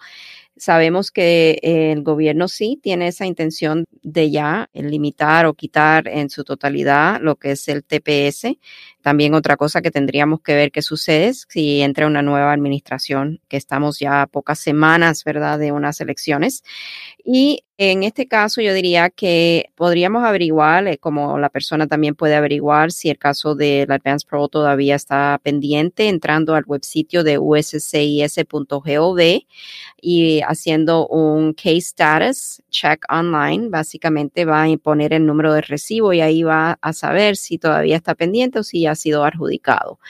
Sabemos 0.58 1.10
que 1.10 1.58
el 1.62 2.02
gobierno 2.02 2.48
sí 2.48 2.78
tiene 2.82 3.08
esa 3.08 3.26
intención 3.26 3.84
de 4.02 4.30
ya 4.30 4.68
limitar 4.72 5.46
o 5.46 5.54
quitar 5.54 6.08
en 6.08 6.30
su 6.30 6.44
totalidad 6.44 7.20
lo 7.20 7.36
que 7.36 7.52
es 7.52 7.68
el 7.68 7.84
TPS. 7.84 8.58
También 9.00 9.34
otra 9.34 9.56
cosa 9.56 9.80
que 9.82 9.90
tendríamos 9.90 10.40
que 10.40 10.54
ver 10.54 10.72
qué 10.72 10.82
sucede 10.82 11.32
si 11.32 11.80
entra 11.80 12.06
una 12.06 12.22
nueva 12.22 12.52
administración, 12.52 13.40
que 13.48 13.56
estamos 13.56 13.98
ya 13.98 14.22
a 14.22 14.26
pocas 14.26 14.58
semanas, 14.58 15.24
¿verdad?, 15.24 15.58
de 15.58 15.72
unas 15.72 16.00
elecciones. 16.00 16.62
Y 17.24 17.64
en 17.80 18.02
este 18.02 18.26
caso 18.26 18.60
yo 18.60 18.74
diría 18.74 19.08
que 19.08 19.70
podríamos 19.76 20.24
averiguar, 20.24 20.88
eh, 20.88 20.98
como 20.98 21.38
la 21.38 21.48
persona 21.48 21.86
también 21.86 22.16
puede 22.16 22.34
averiguar 22.34 22.90
si 22.90 23.08
el 23.08 23.18
caso 23.18 23.54
del 23.54 23.90
Advanced 23.92 24.26
Pro 24.28 24.48
todavía 24.48 24.96
está 24.96 25.38
pendiente, 25.44 26.08
entrando 26.08 26.56
al 26.56 26.64
websitio 26.66 27.22
de 27.22 27.38
uscis.gov 27.38 29.20
y 30.00 30.40
haciendo 30.40 31.06
un 31.06 31.54
case 31.54 31.76
status 31.78 32.62
check 32.68 33.04
online. 33.12 33.68
Básicamente 33.68 34.44
va 34.44 34.64
a 34.64 34.76
poner 34.76 35.12
el 35.12 35.24
número 35.24 35.52
de 35.52 35.60
recibo 35.60 36.12
y 36.12 36.20
ahí 36.20 36.42
va 36.42 36.78
a 36.82 36.92
saber 36.92 37.36
si 37.36 37.58
todavía 37.58 37.94
está 37.96 38.16
pendiente 38.16 38.58
o 38.58 38.64
si 38.64 38.82
ya 38.82 38.90
ha 38.92 38.94
sido 38.96 39.24
adjudicado. 39.24 40.00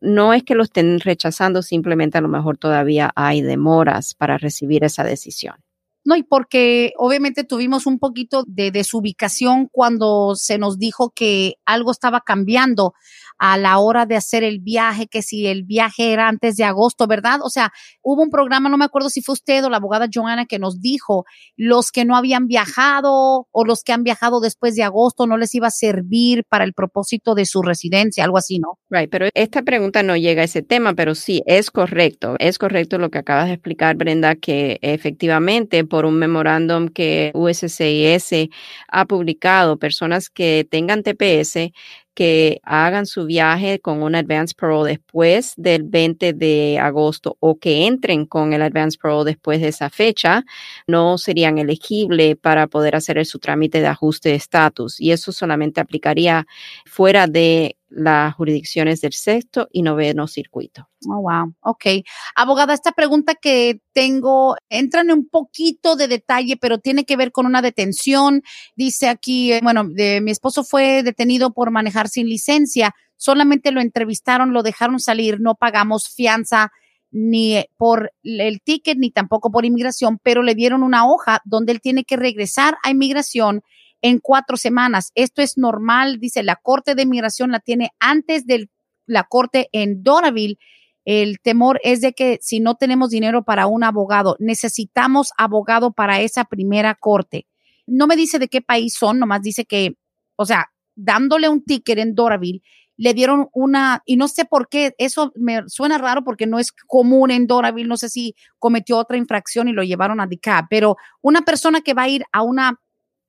No 0.00 0.32
es 0.32 0.44
que 0.44 0.54
lo 0.54 0.62
estén 0.62 1.00
rechazando, 1.00 1.62
simplemente 1.62 2.18
a 2.18 2.20
lo 2.20 2.28
mejor 2.28 2.56
todavía 2.56 3.10
hay 3.16 3.42
demoras 3.42 4.14
para 4.14 4.38
recibir 4.38 4.84
esa 4.84 5.02
decisión. 5.02 5.56
No, 6.04 6.16
y 6.16 6.22
porque 6.22 6.92
obviamente 6.96 7.44
tuvimos 7.44 7.86
un 7.86 7.98
poquito 7.98 8.44
de 8.46 8.70
desubicación 8.70 9.68
cuando 9.70 10.34
se 10.34 10.56
nos 10.56 10.78
dijo 10.78 11.10
que 11.14 11.56
algo 11.66 11.90
estaba 11.90 12.22
cambiando 12.22 12.94
a 13.40 13.56
la 13.56 13.78
hora 13.78 14.04
de 14.04 14.16
hacer 14.16 14.44
el 14.44 14.60
viaje, 14.60 15.06
que 15.06 15.22
si 15.22 15.46
el 15.46 15.64
viaje 15.64 16.12
era 16.12 16.28
antes 16.28 16.56
de 16.56 16.64
agosto, 16.64 17.06
¿verdad? 17.06 17.40
O 17.42 17.48
sea, 17.48 17.72
hubo 18.02 18.22
un 18.22 18.28
programa, 18.28 18.68
no 18.68 18.76
me 18.76 18.84
acuerdo 18.84 19.08
si 19.08 19.22
fue 19.22 19.32
usted 19.32 19.64
o 19.64 19.70
la 19.70 19.78
abogada 19.78 20.08
Joana 20.12 20.44
que 20.44 20.58
nos 20.58 20.82
dijo, 20.82 21.24
los 21.56 21.90
que 21.90 22.04
no 22.04 22.16
habían 22.16 22.48
viajado 22.48 23.48
o 23.50 23.64
los 23.64 23.82
que 23.82 23.94
han 23.94 24.04
viajado 24.04 24.40
después 24.40 24.76
de 24.76 24.82
agosto 24.82 25.26
no 25.26 25.38
les 25.38 25.54
iba 25.54 25.68
a 25.68 25.70
servir 25.70 26.44
para 26.50 26.64
el 26.64 26.74
propósito 26.74 27.34
de 27.34 27.46
su 27.46 27.62
residencia, 27.62 28.24
algo 28.24 28.36
así, 28.36 28.58
¿no? 28.58 28.78
Right, 28.90 29.10
pero 29.10 29.28
esta 29.32 29.62
pregunta 29.62 30.02
no 30.02 30.18
llega 30.18 30.42
a 30.42 30.44
ese 30.44 30.60
tema, 30.60 30.92
pero 30.92 31.14
sí, 31.14 31.42
es 31.46 31.70
correcto, 31.70 32.36
es 32.40 32.58
correcto 32.58 32.98
lo 32.98 33.10
que 33.10 33.18
acabas 33.18 33.46
de 33.46 33.54
explicar, 33.54 33.96
Brenda, 33.96 34.34
que 34.34 34.78
efectivamente 34.82 35.84
por 35.84 36.04
un 36.04 36.18
memorándum 36.18 36.88
que 36.88 37.30
USCIS 37.32 38.50
ha 38.88 39.06
publicado, 39.06 39.78
personas 39.78 40.28
que 40.28 40.68
tengan 40.70 41.02
TPS 41.02 41.72
que 42.20 42.60
hagan 42.64 43.06
su 43.06 43.24
viaje 43.24 43.78
con 43.80 44.02
un 44.02 44.14
advance 44.14 44.54
parole 44.54 44.90
después 44.90 45.54
del 45.56 45.84
20 45.84 46.34
de 46.34 46.78
agosto 46.78 47.38
o 47.40 47.58
que 47.58 47.86
entren 47.86 48.26
con 48.26 48.52
el 48.52 48.60
advance 48.60 48.98
parole 49.00 49.30
después 49.30 49.62
de 49.62 49.68
esa 49.68 49.88
fecha, 49.88 50.44
no 50.86 51.16
serían 51.16 51.56
elegibles 51.56 52.36
para 52.36 52.66
poder 52.66 52.94
hacer 52.94 53.24
su 53.24 53.38
trámite 53.38 53.80
de 53.80 53.86
ajuste 53.86 54.28
de 54.28 54.34
estatus. 54.34 55.00
Y 55.00 55.12
eso 55.12 55.32
solamente 55.32 55.80
aplicaría 55.80 56.46
fuera 56.84 57.26
de 57.26 57.78
las 57.90 58.34
jurisdicciones 58.34 59.00
del 59.00 59.12
sexto 59.12 59.68
y 59.72 59.82
noveno 59.82 60.26
circuito. 60.26 60.88
Oh, 61.06 61.22
wow. 61.22 61.54
Ok. 61.60 61.86
Abogada, 62.34 62.72
esta 62.72 62.92
pregunta 62.92 63.34
que 63.34 63.80
tengo 63.92 64.56
entra 64.68 65.00
en 65.00 65.10
un 65.10 65.28
poquito 65.28 65.96
de 65.96 66.08
detalle, 66.08 66.56
pero 66.56 66.78
tiene 66.78 67.04
que 67.04 67.16
ver 67.16 67.32
con 67.32 67.46
una 67.46 67.62
detención. 67.62 68.42
Dice 68.76 69.08
aquí, 69.08 69.52
eh, 69.52 69.60
bueno, 69.62 69.84
de, 69.84 70.20
mi 70.20 70.30
esposo 70.30 70.64
fue 70.64 71.02
detenido 71.02 71.52
por 71.52 71.70
manejar 71.70 72.08
sin 72.08 72.28
licencia. 72.28 72.94
Solamente 73.16 73.72
lo 73.72 73.80
entrevistaron, 73.80 74.52
lo 74.52 74.62
dejaron 74.62 75.00
salir, 75.00 75.40
no 75.40 75.56
pagamos 75.56 76.08
fianza 76.08 76.72
ni 77.10 77.64
por 77.76 78.12
el 78.22 78.60
ticket 78.62 78.96
ni 78.98 79.10
tampoco 79.10 79.50
por 79.50 79.64
inmigración, 79.64 80.20
pero 80.22 80.42
le 80.42 80.54
dieron 80.54 80.84
una 80.84 81.06
hoja 81.08 81.40
donde 81.44 81.72
él 81.72 81.80
tiene 81.80 82.04
que 82.04 82.16
regresar 82.16 82.78
a 82.84 82.90
inmigración 82.90 83.62
en 84.02 84.18
cuatro 84.18 84.56
semanas. 84.56 85.12
Esto 85.14 85.42
es 85.42 85.58
normal, 85.58 86.18
dice 86.18 86.42
la 86.42 86.56
Corte 86.56 86.94
de 86.94 87.02
Inmigración 87.02 87.50
la 87.50 87.60
tiene 87.60 87.90
antes 87.98 88.46
de 88.46 88.68
la 89.06 89.24
Corte 89.24 89.68
en 89.72 90.02
Doraville. 90.02 90.58
El 91.04 91.40
temor 91.40 91.80
es 91.82 92.00
de 92.00 92.12
que 92.12 92.38
si 92.42 92.60
no 92.60 92.74
tenemos 92.76 93.10
dinero 93.10 93.42
para 93.42 93.66
un 93.66 93.84
abogado, 93.84 94.36
necesitamos 94.38 95.32
abogado 95.38 95.92
para 95.92 96.20
esa 96.20 96.44
primera 96.44 96.94
corte. 96.94 97.46
No 97.86 98.06
me 98.06 98.16
dice 98.16 98.38
de 98.38 98.48
qué 98.48 98.60
país 98.60 98.94
son, 98.94 99.18
nomás 99.18 99.42
dice 99.42 99.64
que, 99.64 99.96
o 100.36 100.44
sea, 100.44 100.70
dándole 100.94 101.48
un 101.48 101.64
ticket 101.64 101.98
en 101.98 102.14
Doraville, 102.14 102.62
le 102.96 103.14
dieron 103.14 103.48
una, 103.54 104.02
y 104.04 104.16
no 104.16 104.28
sé 104.28 104.44
por 104.44 104.68
qué, 104.68 104.94
eso 104.98 105.32
me 105.34 105.62
suena 105.68 105.96
raro 105.96 106.22
porque 106.22 106.46
no 106.46 106.58
es 106.58 106.70
común 106.70 107.30
en 107.30 107.46
Doraville, 107.46 107.88
no 107.88 107.96
sé 107.96 108.10
si 108.10 108.34
cometió 108.58 108.98
otra 108.98 109.16
infracción 109.16 109.68
y 109.68 109.72
lo 109.72 109.82
llevaron 109.82 110.20
a 110.20 110.26
DICA, 110.26 110.66
pero 110.68 110.96
una 111.22 111.40
persona 111.40 111.80
que 111.80 111.94
va 111.94 112.02
a 112.02 112.08
ir 112.10 112.24
a 112.30 112.42
una 112.42 112.78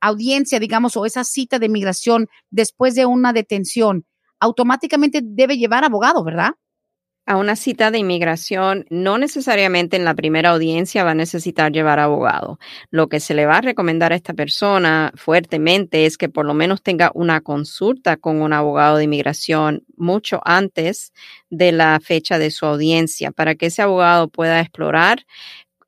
audiencia, 0.02 0.60
digamos, 0.60 0.98
o 0.98 1.06
esa 1.06 1.24
cita 1.24 1.60
de 1.60 1.70
migración 1.70 2.28
después 2.50 2.96
de 2.96 3.06
una 3.06 3.34
detención, 3.34 4.06
automáticamente 4.40 5.22
debe 5.24 5.58
llevar 5.58 5.86
abogado, 5.86 6.24
¿verdad? 6.24 6.52
A 7.28 7.38
una 7.38 7.56
cita 7.56 7.92
de 7.92 8.00
inmigración, 8.00 8.86
no 8.90 9.20
necesariamente 9.20 9.96
en 9.96 10.04
la 10.06 10.16
primera 10.16 10.50
audiencia 10.50 11.04
va 11.04 11.12
a 11.12 11.16
necesitar 11.16 11.72
llevar 11.72 12.00
abogado. 12.00 12.58
Lo 12.90 13.10
que 13.10 13.20
se 13.20 13.36
le 13.36 13.46
va 13.46 13.58
a 13.58 13.62
recomendar 13.62 14.12
a 14.12 14.16
esta 14.16 14.34
persona 14.34 15.14
fuertemente 15.16 16.08
es 16.08 16.18
que 16.18 16.30
por 16.30 16.46
lo 16.46 16.56
menos 16.56 16.82
tenga 16.82 17.12
una 17.14 17.40
consulta 17.42 18.18
con 18.18 18.42
un 18.42 18.54
abogado 18.54 18.98
de 18.98 19.04
inmigración 19.04 19.84
mucho 19.96 20.42
antes 20.44 21.14
de 21.52 21.72
la 21.72 22.00
fecha 22.04 22.40
de 22.40 22.50
su 22.50 22.66
audiencia 22.66 23.32
para 23.32 23.54
que 23.54 23.68
ese 23.68 23.84
abogado 23.84 24.28
pueda 24.28 24.60
explorar 24.60 25.24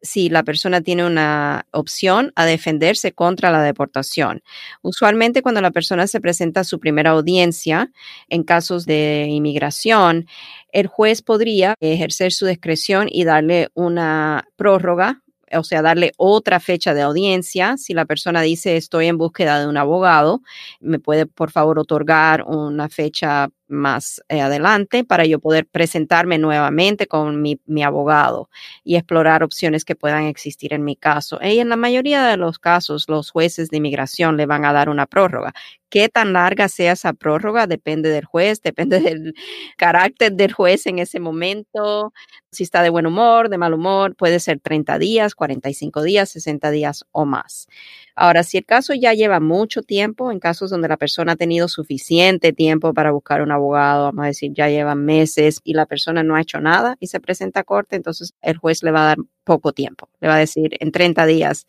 si 0.04 0.30
la 0.30 0.44
persona 0.44 0.82
tiene 0.82 1.06
una 1.06 1.66
opción 1.72 2.34
a 2.36 2.46
defenderse 2.46 3.14
contra 3.14 3.52
la 3.52 3.64
deportación. 3.64 4.44
Usualmente 4.82 5.42
cuando 5.42 5.62
la 5.62 5.72
persona 5.72 6.08
se 6.08 6.20
presenta 6.22 6.60
a 6.60 6.66
su 6.66 6.80
primera 6.80 7.12
audiencia 7.12 7.92
en 8.30 8.44
casos 8.44 8.86
de 8.86 9.28
inmigración, 9.30 10.28
el 10.72 10.88
juez 10.88 11.22
podría 11.22 11.76
ejercer 11.80 12.34
su 12.34 12.46
discreción 12.46 13.08
y 13.10 13.24
darle 13.24 13.70
una 13.74 14.48
prórroga 14.58 15.24
o 15.56 15.64
sea, 15.64 15.82
darle 15.82 16.14
otra 16.18 16.60
fecha 16.60 16.94
de 16.94 17.02
audiencia. 17.02 17.78
Si 17.78 17.94
la 17.94 18.06
persona 18.06 18.42
dice 18.42 18.78
estoy 18.78 19.08
en 19.08 19.18
búsqueda 19.18 19.60
de 19.60 19.68
un 19.68 19.78
abogado, 19.78 20.42
me 20.80 21.00
puede 21.00 21.26
por 21.26 21.52
favor 21.52 21.80
otorgar 21.80 22.44
una 22.44 22.90
fecha 22.90 23.50
más 23.74 24.24
eh, 24.30 24.42
adelante 24.42 25.04
para 25.04 25.26
yo 25.26 25.40
poder 25.40 25.66
presentarme 25.66 26.38
nuevamente 26.38 27.08
con 27.08 27.42
mi, 27.42 27.60
mi, 27.66 27.84
abogado 27.84 28.50
y 28.84 28.96
explorar 28.96 29.44
opciones 29.44 29.84
que 29.84 29.96
puedan 29.96 30.24
existir 30.24 30.74
en 30.74 30.84
mi 30.84 30.96
caso. 30.96 31.40
Y 31.42 31.60
en 31.60 31.70
la 31.70 31.76
mayoría 31.76 32.24
de 32.24 32.38
los 32.38 32.60
casos, 32.60 33.06
los 33.10 33.32
jueces 33.32 33.70
de 33.70 33.78
inmigración 33.78 34.38
le 34.38 34.46
van 34.46 34.66
a 34.66 34.74
dar 34.74 34.90
una 34.90 35.06
prórroga. 35.06 35.54
Qué 35.94 36.10
tan 36.10 36.34
larga 36.34 36.70
sea 36.70 36.94
esa 36.94 37.14
prórroga 37.14 37.68
depende 37.68 38.10
del 38.10 38.26
juez, 38.26 38.64
depende 38.64 39.00
del 39.00 39.36
carácter 39.78 40.32
del 40.34 40.52
juez 40.52 40.88
en 40.88 40.98
ese 40.98 41.20
momento. 41.20 42.14
Si 42.52 42.64
está 42.64 42.82
de 42.82 42.90
buen 42.90 43.06
humor, 43.06 43.48
de 43.50 43.60
mal 43.60 43.76
humor, 43.76 44.16
puede 44.16 44.40
ser 44.40 44.60
30 44.60 44.98
días, 44.98 45.36
45 45.36 46.02
días, 46.02 46.30
60 46.30 46.72
días 46.72 47.06
o 47.12 47.26
más. 47.26 47.68
Ahora, 48.16 48.44
si 48.44 48.58
el 48.58 48.66
caso 48.66 48.96
ya 48.96 49.14
lleva 49.14 49.40
mucho 49.40 49.84
tiempo, 49.84 50.32
en 50.32 50.40
casos 50.40 50.72
donde 50.72 50.88
la 50.88 50.98
persona 50.98 51.34
ha 51.34 51.36
tenido 51.36 51.68
suficiente 51.68 52.54
tiempo 52.54 52.94
para 52.96 53.12
buscar 53.12 53.44
un 53.44 53.52
abogado, 53.52 54.06
vamos 54.06 54.24
a 54.24 54.28
decir, 54.30 54.52
ya 54.54 54.70
llevan 54.70 55.06
meses 55.06 55.60
y 55.64 55.74
la 55.74 55.86
persona 55.86 56.24
no 56.24 56.36
ha 56.36 56.42
hecho 56.42 56.60
nada 56.60 56.96
y 57.00 57.08
se 57.08 57.20
presenta 57.20 57.60
a 57.62 57.64
corte, 57.64 57.96
entonces 57.96 58.34
el 58.42 58.58
juez 58.58 58.82
le 58.82 58.92
va 58.92 59.04
a 59.04 59.08
dar 59.10 59.18
poco 59.44 59.74
tiempo. 59.74 60.10
Le 60.22 60.28
va 60.28 60.36
a 60.36 60.40
decir, 60.40 60.76
en 60.80 60.92
30 60.92 61.26
días, 61.26 61.68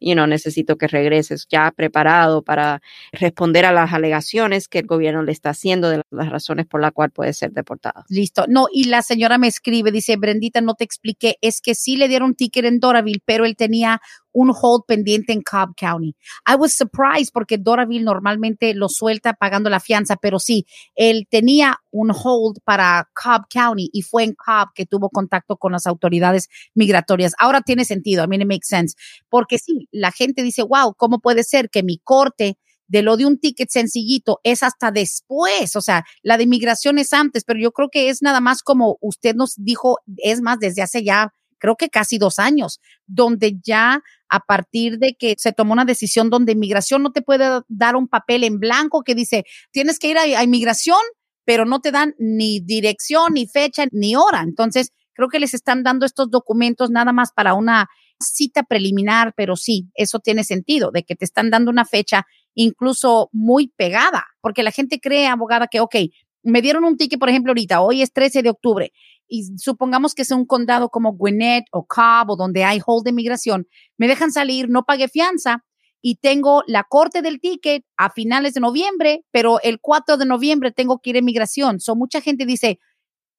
you 0.00 0.14
know, 0.14 0.26
necesito 0.26 0.76
que 0.76 0.86
regreses 0.88 1.46
ya 1.50 1.70
preparado 1.72 2.42
para 2.42 2.80
responder 3.12 3.65
a 3.66 3.72
las 3.72 3.92
alegaciones 3.92 4.68
que 4.68 4.80
el 4.80 4.86
gobierno 4.86 5.22
le 5.22 5.32
está 5.32 5.50
haciendo 5.50 5.90
de 5.90 6.02
las 6.10 6.30
razones 6.30 6.66
por 6.66 6.80
las 6.80 6.92
cuales 6.92 7.12
puede 7.14 7.32
ser 7.32 7.52
deportado. 7.52 8.04
Listo. 8.08 8.44
No, 8.48 8.66
y 8.72 8.84
la 8.84 9.02
señora 9.02 9.38
me 9.38 9.48
escribe, 9.48 9.92
dice, 9.92 10.16
Brendita, 10.16 10.60
no 10.60 10.74
te 10.74 10.84
expliqué, 10.84 11.36
es 11.40 11.60
que 11.60 11.74
sí 11.74 11.96
le 11.96 12.08
dieron 12.08 12.34
ticket 12.34 12.64
en 12.64 12.80
Doraville, 12.80 13.22
pero 13.24 13.44
él 13.44 13.56
tenía 13.56 14.00
un 14.36 14.50
hold 14.50 14.84
pendiente 14.86 15.32
en 15.32 15.40
Cobb 15.40 15.74
County. 15.76 16.14
I 16.46 16.56
was 16.56 16.76
surprised 16.76 17.32
porque 17.32 17.56
Doraville 17.56 18.04
normalmente 18.04 18.74
lo 18.74 18.90
suelta 18.90 19.32
pagando 19.32 19.70
la 19.70 19.80
fianza, 19.80 20.16
pero 20.16 20.38
sí, 20.38 20.66
él 20.94 21.26
tenía 21.30 21.78
un 21.90 22.10
hold 22.10 22.58
para 22.62 23.08
Cobb 23.14 23.46
County 23.48 23.88
y 23.92 24.02
fue 24.02 24.24
en 24.24 24.34
Cobb 24.34 24.74
que 24.74 24.84
tuvo 24.84 25.08
contacto 25.08 25.56
con 25.56 25.72
las 25.72 25.86
autoridades 25.86 26.48
migratorias. 26.74 27.32
Ahora 27.38 27.62
tiene 27.62 27.86
sentido, 27.86 28.24
I 28.24 28.28
mean 28.28 28.42
it 28.42 28.48
makes 28.48 28.66
sense, 28.66 28.94
porque 29.30 29.58
sí, 29.58 29.88
la 29.90 30.12
gente 30.12 30.42
dice, 30.42 30.62
wow, 30.62 30.94
¿cómo 30.94 31.20
puede 31.20 31.42
ser 31.42 31.70
que 31.70 31.82
mi 31.82 31.96
corte 31.96 32.58
de 32.88 33.02
lo 33.02 33.16
de 33.16 33.26
un 33.26 33.38
ticket 33.38 33.70
sencillito 33.70 34.40
es 34.42 34.62
hasta 34.62 34.90
después, 34.90 35.76
o 35.76 35.80
sea, 35.80 36.04
la 36.22 36.36
de 36.36 36.44
inmigración 36.44 36.98
es 36.98 37.12
antes, 37.12 37.44
pero 37.44 37.58
yo 37.58 37.72
creo 37.72 37.88
que 37.90 38.08
es 38.08 38.22
nada 38.22 38.40
más 38.40 38.62
como 38.62 38.98
usted 39.00 39.34
nos 39.34 39.54
dijo, 39.56 39.98
es 40.18 40.40
más 40.40 40.58
desde 40.58 40.82
hace 40.82 41.04
ya 41.04 41.32
creo 41.58 41.76
que 41.76 41.88
casi 41.88 42.18
dos 42.18 42.38
años, 42.38 42.80
donde 43.06 43.58
ya 43.62 44.02
a 44.28 44.40
partir 44.40 44.98
de 44.98 45.16
que 45.18 45.34
se 45.38 45.52
tomó 45.52 45.72
una 45.72 45.84
decisión 45.84 46.30
donde 46.30 46.52
inmigración 46.52 47.02
no 47.02 47.12
te 47.12 47.22
puede 47.22 47.62
dar 47.68 47.96
un 47.96 48.08
papel 48.08 48.44
en 48.44 48.58
blanco 48.58 49.02
que 49.02 49.14
dice, 49.14 49.44
tienes 49.70 49.98
que 49.98 50.08
ir 50.08 50.18
a, 50.18 50.42
inmigración, 50.42 51.00
pero 51.44 51.64
no 51.64 51.80
te 51.80 51.92
dan 51.92 52.14
ni 52.18 52.60
dirección, 52.60 53.34
ni 53.34 53.46
fecha, 53.46 53.86
ni 53.92 54.16
hora. 54.16 54.42
Entonces, 54.42 54.92
creo 55.14 55.28
que 55.28 55.40
les 55.40 55.54
están 55.54 55.82
dando 55.82 56.04
estos 56.04 56.30
documentos 56.30 56.90
nada 56.90 57.12
más 57.12 57.32
para 57.32 57.54
una 57.54 57.88
cita 58.20 58.62
preliminar, 58.62 59.34
pero 59.36 59.56
sí, 59.56 59.88
eso 59.94 60.18
tiene 60.18 60.44
sentido, 60.44 60.90
de 60.90 61.04
que 61.04 61.16
te 61.16 61.24
están 61.24 61.50
dando 61.50 61.70
una 61.70 61.84
fecha 61.84 62.26
incluso 62.54 63.28
muy 63.32 63.68
pegada, 63.76 64.24
porque 64.40 64.62
la 64.62 64.70
gente 64.70 65.00
cree, 65.00 65.26
abogada, 65.26 65.68
que, 65.68 65.80
ok, 65.80 65.96
me 66.42 66.62
dieron 66.62 66.84
un 66.84 66.96
ticket, 66.96 67.18
por 67.18 67.28
ejemplo, 67.28 67.50
ahorita, 67.50 67.80
hoy 67.80 68.02
es 68.02 68.12
13 68.12 68.42
de 68.42 68.50
octubre, 68.50 68.92
y 69.28 69.44
supongamos 69.58 70.14
que 70.14 70.24
sea 70.24 70.36
un 70.36 70.46
condado 70.46 70.88
como 70.88 71.12
Gwinnett 71.12 71.64
o 71.72 71.84
Cobb 71.86 72.30
o 72.30 72.36
donde 72.36 72.64
hay 72.64 72.80
hold 72.84 73.04
de 73.04 73.12
migración, 73.12 73.66
me 73.98 74.08
dejan 74.08 74.32
salir, 74.32 74.68
no 74.68 74.84
pagué 74.84 75.08
fianza 75.08 75.64
y 76.00 76.16
tengo 76.16 76.62
la 76.66 76.84
corte 76.84 77.22
del 77.22 77.40
ticket 77.40 77.84
a 77.96 78.10
finales 78.10 78.54
de 78.54 78.60
noviembre, 78.60 79.24
pero 79.32 79.60
el 79.62 79.80
4 79.80 80.16
de 80.16 80.26
noviembre 80.26 80.70
tengo 80.70 81.00
que 81.00 81.10
ir 81.10 81.18
a 81.18 81.22
migración. 81.22 81.80
So, 81.80 81.96
mucha 81.96 82.20
gente 82.20 82.46
dice, 82.46 82.78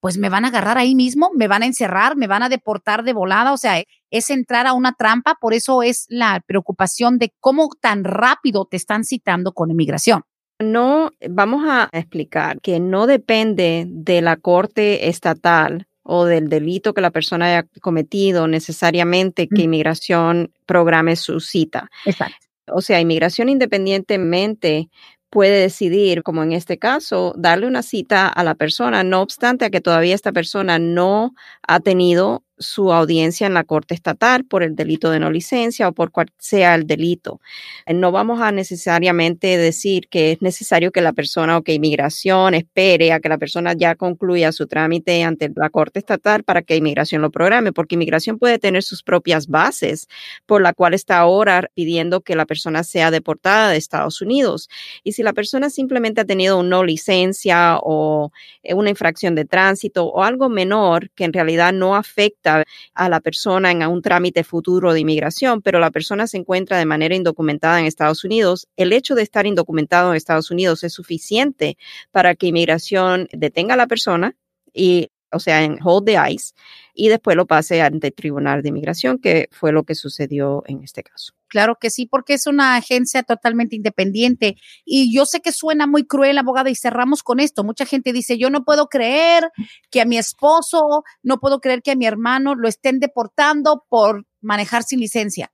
pues 0.00 0.18
me 0.18 0.28
van 0.28 0.44
a 0.44 0.48
agarrar 0.48 0.78
ahí 0.78 0.94
mismo, 0.94 1.30
me 1.34 1.48
van 1.48 1.62
a 1.62 1.66
encerrar, 1.66 2.16
me 2.16 2.26
van 2.26 2.42
a 2.42 2.48
deportar 2.48 3.04
de 3.04 3.12
volada, 3.12 3.52
o 3.52 3.56
sea, 3.56 3.82
es 4.10 4.30
entrar 4.30 4.66
a 4.66 4.72
una 4.72 4.92
trampa, 4.92 5.36
por 5.40 5.54
eso 5.54 5.82
es 5.82 6.06
la 6.08 6.42
preocupación 6.46 7.18
de 7.18 7.32
cómo 7.40 7.68
tan 7.80 8.04
rápido 8.04 8.66
te 8.66 8.76
están 8.76 9.04
citando 9.04 9.52
con 9.52 9.70
inmigración. 9.70 10.22
No, 10.60 11.12
vamos 11.28 11.64
a 11.68 11.88
explicar 11.92 12.60
que 12.60 12.80
no 12.80 13.06
depende 13.06 13.84
de 13.88 14.22
la 14.22 14.36
corte 14.36 15.08
estatal 15.08 15.86
o 16.02 16.24
del 16.24 16.48
delito 16.48 16.94
que 16.94 17.00
la 17.00 17.10
persona 17.10 17.46
haya 17.46 17.68
cometido 17.80 18.48
necesariamente 18.48 19.46
que 19.46 19.62
inmigración 19.62 20.52
programe 20.66 21.14
su 21.16 21.38
cita. 21.38 21.90
Exacto. 22.06 22.46
O 22.72 22.80
sea, 22.80 23.00
inmigración 23.00 23.48
independientemente 23.48 24.88
puede 25.30 25.60
decidir, 25.60 26.22
como 26.22 26.42
en 26.42 26.52
este 26.52 26.78
caso, 26.78 27.34
darle 27.36 27.66
una 27.66 27.82
cita 27.82 28.28
a 28.28 28.44
la 28.44 28.54
persona, 28.54 29.04
no 29.04 29.22
obstante 29.22 29.64
a 29.66 29.70
que 29.70 29.80
todavía 29.80 30.14
esta 30.14 30.32
persona 30.32 30.78
no 30.78 31.34
ha 31.66 31.80
tenido 31.80 32.44
su 32.58 32.92
audiencia 32.92 33.46
en 33.46 33.54
la 33.54 33.64
Corte 33.64 33.94
Estatal 33.94 34.44
por 34.44 34.62
el 34.62 34.76
delito 34.76 35.10
de 35.10 35.18
no 35.18 35.30
licencia 35.30 35.88
o 35.88 35.92
por 35.92 36.12
cual 36.12 36.28
sea 36.38 36.74
el 36.74 36.86
delito. 36.86 37.40
Eh, 37.86 37.94
no 37.94 38.12
vamos 38.12 38.40
a 38.40 38.52
necesariamente 38.52 39.56
decir 39.58 40.08
que 40.08 40.32
es 40.32 40.42
necesario 40.42 40.92
que 40.92 41.00
la 41.00 41.12
persona 41.12 41.56
o 41.56 41.62
que 41.62 41.74
inmigración 41.74 42.54
espere 42.54 43.12
a 43.12 43.20
que 43.20 43.28
la 43.28 43.38
persona 43.38 43.72
ya 43.72 43.96
concluya 43.96 44.52
su 44.52 44.66
trámite 44.66 45.24
ante 45.24 45.50
la 45.56 45.70
Corte 45.70 45.98
Estatal 45.98 46.44
para 46.44 46.62
que 46.62 46.76
inmigración 46.76 47.22
lo 47.22 47.30
programe, 47.30 47.72
porque 47.72 47.96
inmigración 47.96 48.38
puede 48.38 48.58
tener 48.58 48.82
sus 48.82 49.02
propias 49.02 49.48
bases 49.48 50.08
por 50.46 50.62
la 50.62 50.72
cual 50.72 50.94
está 50.94 51.18
ahora 51.18 51.68
pidiendo 51.74 52.20
que 52.20 52.36
la 52.36 52.46
persona 52.46 52.84
sea 52.84 53.10
deportada 53.10 53.70
de 53.70 53.78
Estados 53.78 54.22
Unidos. 54.22 54.68
Y 55.02 55.12
si 55.12 55.22
la 55.22 55.32
persona 55.32 55.70
simplemente 55.70 56.20
ha 56.20 56.24
tenido 56.24 56.58
una 56.58 56.68
no 56.68 56.84
licencia 56.84 57.78
o 57.82 58.30
eh, 58.62 58.74
una 58.74 58.90
infracción 58.90 59.34
de 59.34 59.44
tránsito 59.44 60.06
o 60.06 60.22
algo 60.22 60.48
menor 60.48 61.10
que 61.10 61.24
en 61.24 61.32
realidad 61.32 61.72
no 61.72 61.96
afecta 61.96 62.47
a 62.48 63.08
la 63.08 63.20
persona 63.20 63.70
en 63.70 63.82
un 63.82 64.02
trámite 64.02 64.44
futuro 64.44 64.92
de 64.92 65.00
inmigración, 65.00 65.62
pero 65.62 65.78
la 65.78 65.90
persona 65.90 66.26
se 66.26 66.38
encuentra 66.38 66.78
de 66.78 66.86
manera 66.86 67.14
indocumentada 67.14 67.80
en 67.80 67.86
Estados 67.86 68.24
Unidos, 68.24 68.68
el 68.76 68.92
hecho 68.92 69.14
de 69.14 69.22
estar 69.22 69.46
indocumentado 69.46 70.10
en 70.10 70.16
Estados 70.16 70.50
Unidos 70.50 70.84
es 70.84 70.92
suficiente 70.92 71.76
para 72.10 72.34
que 72.34 72.48
inmigración 72.48 73.28
detenga 73.32 73.74
a 73.74 73.76
la 73.76 73.86
persona 73.86 74.36
y 74.72 75.10
o 75.32 75.38
sea, 75.38 75.62
en 75.62 75.78
hold 75.82 76.06
the 76.06 76.16
ice, 76.30 76.54
y 76.94 77.08
después 77.08 77.36
lo 77.36 77.46
pase 77.46 77.80
ante 77.82 78.08
el 78.08 78.14
Tribunal 78.14 78.62
de 78.62 78.70
Inmigración, 78.70 79.18
que 79.18 79.48
fue 79.52 79.72
lo 79.72 79.84
que 79.84 79.94
sucedió 79.94 80.62
en 80.66 80.82
este 80.82 81.02
caso. 81.02 81.32
Claro 81.48 81.76
que 81.80 81.90
sí, 81.90 82.06
porque 82.06 82.34
es 82.34 82.46
una 82.46 82.76
agencia 82.76 83.22
totalmente 83.22 83.74
independiente. 83.74 84.56
Y 84.84 85.14
yo 85.14 85.24
sé 85.24 85.40
que 85.40 85.52
suena 85.52 85.86
muy 85.86 86.04
cruel, 86.04 86.38
abogada, 86.38 86.70
y 86.70 86.74
cerramos 86.74 87.22
con 87.22 87.40
esto. 87.40 87.64
Mucha 87.64 87.86
gente 87.86 88.12
dice, 88.12 88.36
yo 88.36 88.50
no 88.50 88.64
puedo 88.64 88.88
creer 88.88 89.48
que 89.90 90.00
a 90.00 90.04
mi 90.04 90.18
esposo, 90.18 91.04
no 91.22 91.38
puedo 91.38 91.60
creer 91.60 91.82
que 91.82 91.92
a 91.92 91.96
mi 91.96 92.06
hermano 92.06 92.54
lo 92.54 92.68
estén 92.68 93.00
deportando 93.00 93.84
por 93.88 94.26
manejar 94.40 94.82
sin 94.82 95.00
licencia. 95.00 95.52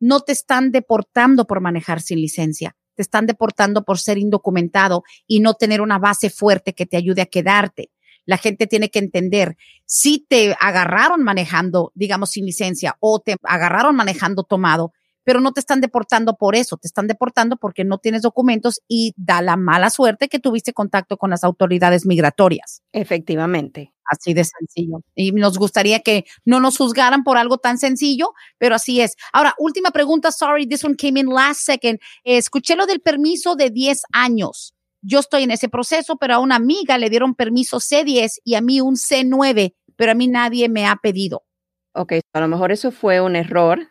No 0.00 0.20
te 0.20 0.32
están 0.32 0.70
deportando 0.70 1.46
por 1.46 1.60
manejar 1.60 2.00
sin 2.00 2.20
licencia. 2.20 2.76
Te 2.94 3.02
están 3.02 3.26
deportando 3.26 3.84
por 3.84 3.98
ser 3.98 4.18
indocumentado 4.18 5.02
y 5.26 5.40
no 5.40 5.54
tener 5.54 5.80
una 5.80 5.98
base 5.98 6.30
fuerte 6.30 6.74
que 6.74 6.86
te 6.86 6.96
ayude 6.96 7.22
a 7.22 7.26
quedarte 7.26 7.90
la 8.26 8.38
gente 8.38 8.66
tiene 8.66 8.90
que 8.90 8.98
entender, 8.98 9.56
si 9.86 10.24
te 10.28 10.56
agarraron 10.58 11.22
manejando, 11.22 11.92
digamos, 11.94 12.30
sin 12.30 12.46
licencia 12.46 12.96
o 13.00 13.20
te 13.20 13.36
agarraron 13.42 13.96
manejando 13.96 14.44
tomado, 14.44 14.92
pero 15.24 15.40
no 15.40 15.52
te 15.52 15.60
están 15.60 15.80
deportando 15.80 16.36
por 16.36 16.54
eso, 16.54 16.76
te 16.76 16.86
están 16.86 17.06
deportando 17.06 17.56
porque 17.56 17.84
no 17.84 17.98
tienes 17.98 18.22
documentos 18.22 18.80
y 18.86 19.14
da 19.16 19.42
la 19.42 19.56
mala 19.56 19.90
suerte 19.90 20.28
que 20.28 20.38
tuviste 20.38 20.72
contacto 20.72 21.16
con 21.16 21.30
las 21.30 21.44
autoridades 21.44 22.06
migratorias. 22.06 22.82
Efectivamente. 22.92 23.92
Así 24.04 24.34
de 24.34 24.44
sencillo. 24.44 25.00
Y 25.14 25.32
nos 25.32 25.56
gustaría 25.56 26.00
que 26.00 26.26
no 26.44 26.60
nos 26.60 26.76
juzgaran 26.76 27.24
por 27.24 27.38
algo 27.38 27.56
tan 27.56 27.78
sencillo, 27.78 28.34
pero 28.58 28.74
así 28.74 29.00
es. 29.00 29.16
Ahora, 29.32 29.54
última 29.58 29.92
pregunta, 29.92 30.30
sorry, 30.30 30.66
this 30.66 30.84
one 30.84 30.94
came 30.94 31.18
in 31.18 31.28
last 31.28 31.62
second. 31.62 31.98
escuché 32.22 32.76
lo 32.76 32.84
del 32.84 33.00
permiso 33.00 33.56
de 33.56 33.70
10 33.70 34.02
años. 34.12 34.74
Yo 35.06 35.20
estoy 35.20 35.42
en 35.42 35.50
ese 35.50 35.68
proceso, 35.68 36.16
pero 36.16 36.34
a 36.34 36.38
una 36.38 36.56
amiga 36.56 36.96
le 36.96 37.10
dieron 37.10 37.34
permiso 37.34 37.78
C10 37.78 38.40
y 38.42 38.54
a 38.54 38.62
mí 38.62 38.80
un 38.80 38.96
C9, 38.96 39.74
pero 39.96 40.12
a 40.12 40.14
mí 40.14 40.28
nadie 40.28 40.70
me 40.70 40.86
ha 40.86 40.96
pedido. 40.96 41.44
Ok, 41.92 42.14
a 42.32 42.40
lo 42.40 42.48
mejor 42.48 42.72
eso 42.72 42.90
fue 42.90 43.20
un 43.20 43.36
error 43.36 43.86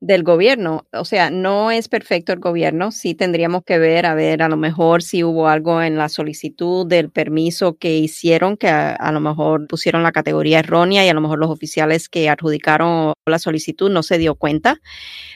del 0.00 0.22
gobierno. 0.22 0.86
O 0.92 1.04
sea, 1.04 1.28
no 1.30 1.72
es 1.72 1.88
perfecto 1.88 2.32
el 2.32 2.38
gobierno. 2.38 2.92
Sí 2.92 3.14
tendríamos 3.16 3.64
que 3.64 3.78
ver, 3.78 4.06
a 4.06 4.14
ver, 4.14 4.42
a 4.42 4.48
lo 4.48 4.56
mejor 4.56 5.02
si 5.02 5.24
hubo 5.24 5.48
algo 5.48 5.82
en 5.82 5.96
la 5.96 6.08
solicitud 6.08 6.86
del 6.86 7.10
permiso 7.10 7.76
que 7.76 7.96
hicieron, 7.98 8.56
que 8.56 8.68
a, 8.68 9.12
lo 9.12 9.20
mejor 9.20 9.66
pusieron 9.66 10.04
la 10.04 10.12
categoría 10.12 10.60
errónea 10.60 11.04
y 11.04 11.08
a 11.08 11.14
lo 11.14 11.20
mejor 11.20 11.40
los 11.40 11.50
oficiales 11.50 12.08
que 12.08 12.28
adjudicaron 12.28 13.12
la 13.26 13.38
solicitud 13.38 13.90
no 13.90 14.04
se 14.04 14.18
dio 14.18 14.36
cuenta. 14.36 14.80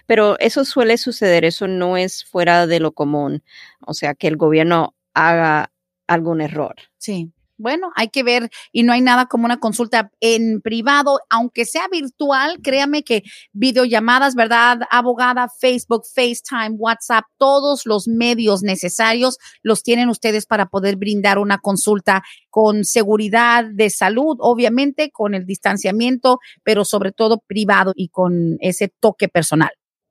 Pero 0.06 0.38
eso 0.38 0.64
suele 0.64 0.96
suceder, 0.96 1.44
eso 1.44 1.66
no 1.66 1.96
es 1.96 2.24
fuera 2.24 2.66
de 2.66 2.78
lo 2.78 2.92
común. 2.92 3.42
O 3.86 3.94
sea, 3.94 4.14
que 4.14 4.28
el 4.28 4.36
gobierno 4.36 4.94
haga 5.18 5.72
algún 6.06 6.40
error. 6.40 6.74
Sí. 6.96 7.32
Bueno, 7.60 7.90
hay 7.96 8.08
que 8.08 8.22
ver 8.22 8.50
y 8.70 8.84
no 8.84 8.92
hay 8.92 9.00
nada 9.00 9.26
como 9.26 9.44
una 9.44 9.58
consulta 9.58 10.12
en 10.20 10.60
privado, 10.60 11.18
aunque 11.28 11.64
sea 11.64 11.88
virtual, 11.90 12.60
créame 12.62 13.02
que 13.02 13.24
videollamadas, 13.52 14.36
¿verdad? 14.36 14.78
Abogada, 14.92 15.48
Facebook, 15.60 16.04
FaceTime, 16.14 16.76
WhatsApp, 16.78 17.24
todos 17.36 17.84
los 17.84 18.06
medios 18.06 18.62
necesarios 18.62 19.38
los 19.64 19.82
tienen 19.82 20.08
ustedes 20.08 20.46
para 20.46 20.66
poder 20.66 20.94
brindar 20.94 21.38
una 21.38 21.58
consulta 21.58 22.22
con 22.48 22.84
seguridad 22.84 23.64
de 23.64 23.90
salud, 23.90 24.36
obviamente 24.38 25.10
con 25.10 25.34
el 25.34 25.44
distanciamiento, 25.44 26.38
pero 26.62 26.84
sobre 26.84 27.10
todo 27.10 27.42
privado 27.44 27.92
y 27.96 28.10
con 28.10 28.56
ese 28.60 28.86
toque 29.00 29.26
personal. 29.26 29.70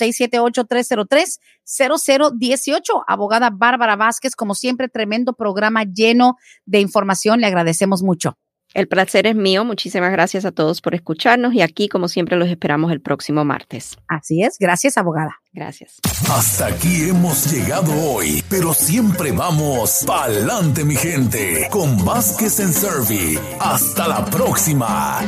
678-303-0018. 1.66 3.04
Abogada 3.06 3.50
Bárbara 3.50 3.98
Vázquez, 3.98 4.38
como 4.38 4.56
siempre, 4.56 4.88
tremendo 4.88 5.34
programa 5.34 5.84
lleno 5.84 6.38
de 6.66 6.80
información, 6.80 7.42
le 7.42 7.48
agradecemos 7.48 8.02
mucho. 8.02 8.38
El 8.76 8.90
placer 8.90 9.26
es 9.26 9.38
mío. 9.38 9.64
Muchísimas 9.64 10.12
gracias 10.12 10.44
a 10.44 10.52
todos 10.52 10.82
por 10.82 10.96
escucharnos 10.96 11.54
y 11.54 11.62
aquí, 11.62 11.88
como 11.88 12.10
siempre, 12.10 12.36
los 12.36 12.50
esperamos 12.50 12.92
el 12.92 13.00
próximo 13.00 13.46
martes. 13.46 13.98
Así 14.10 14.44
es. 14.44 14.58
Gracias, 14.60 14.98
abogada. 14.98 15.40
Gracias. 15.54 16.02
Hasta 16.30 16.68
aquí 16.68 17.08
hemos 17.08 17.50
llegado 17.54 17.94
hoy, 18.12 18.44
pero 18.50 18.74
siempre 18.74 19.32
vamos 19.32 20.04
pa'lante, 20.06 20.84
mi 20.84 20.98
gente, 20.98 21.70
con 21.72 22.04
Vázquez 22.04 22.60
en 22.60 22.74
Servi. 22.74 23.40
Hasta 23.62 24.10
la 24.10 24.26
próxima. 24.26 25.22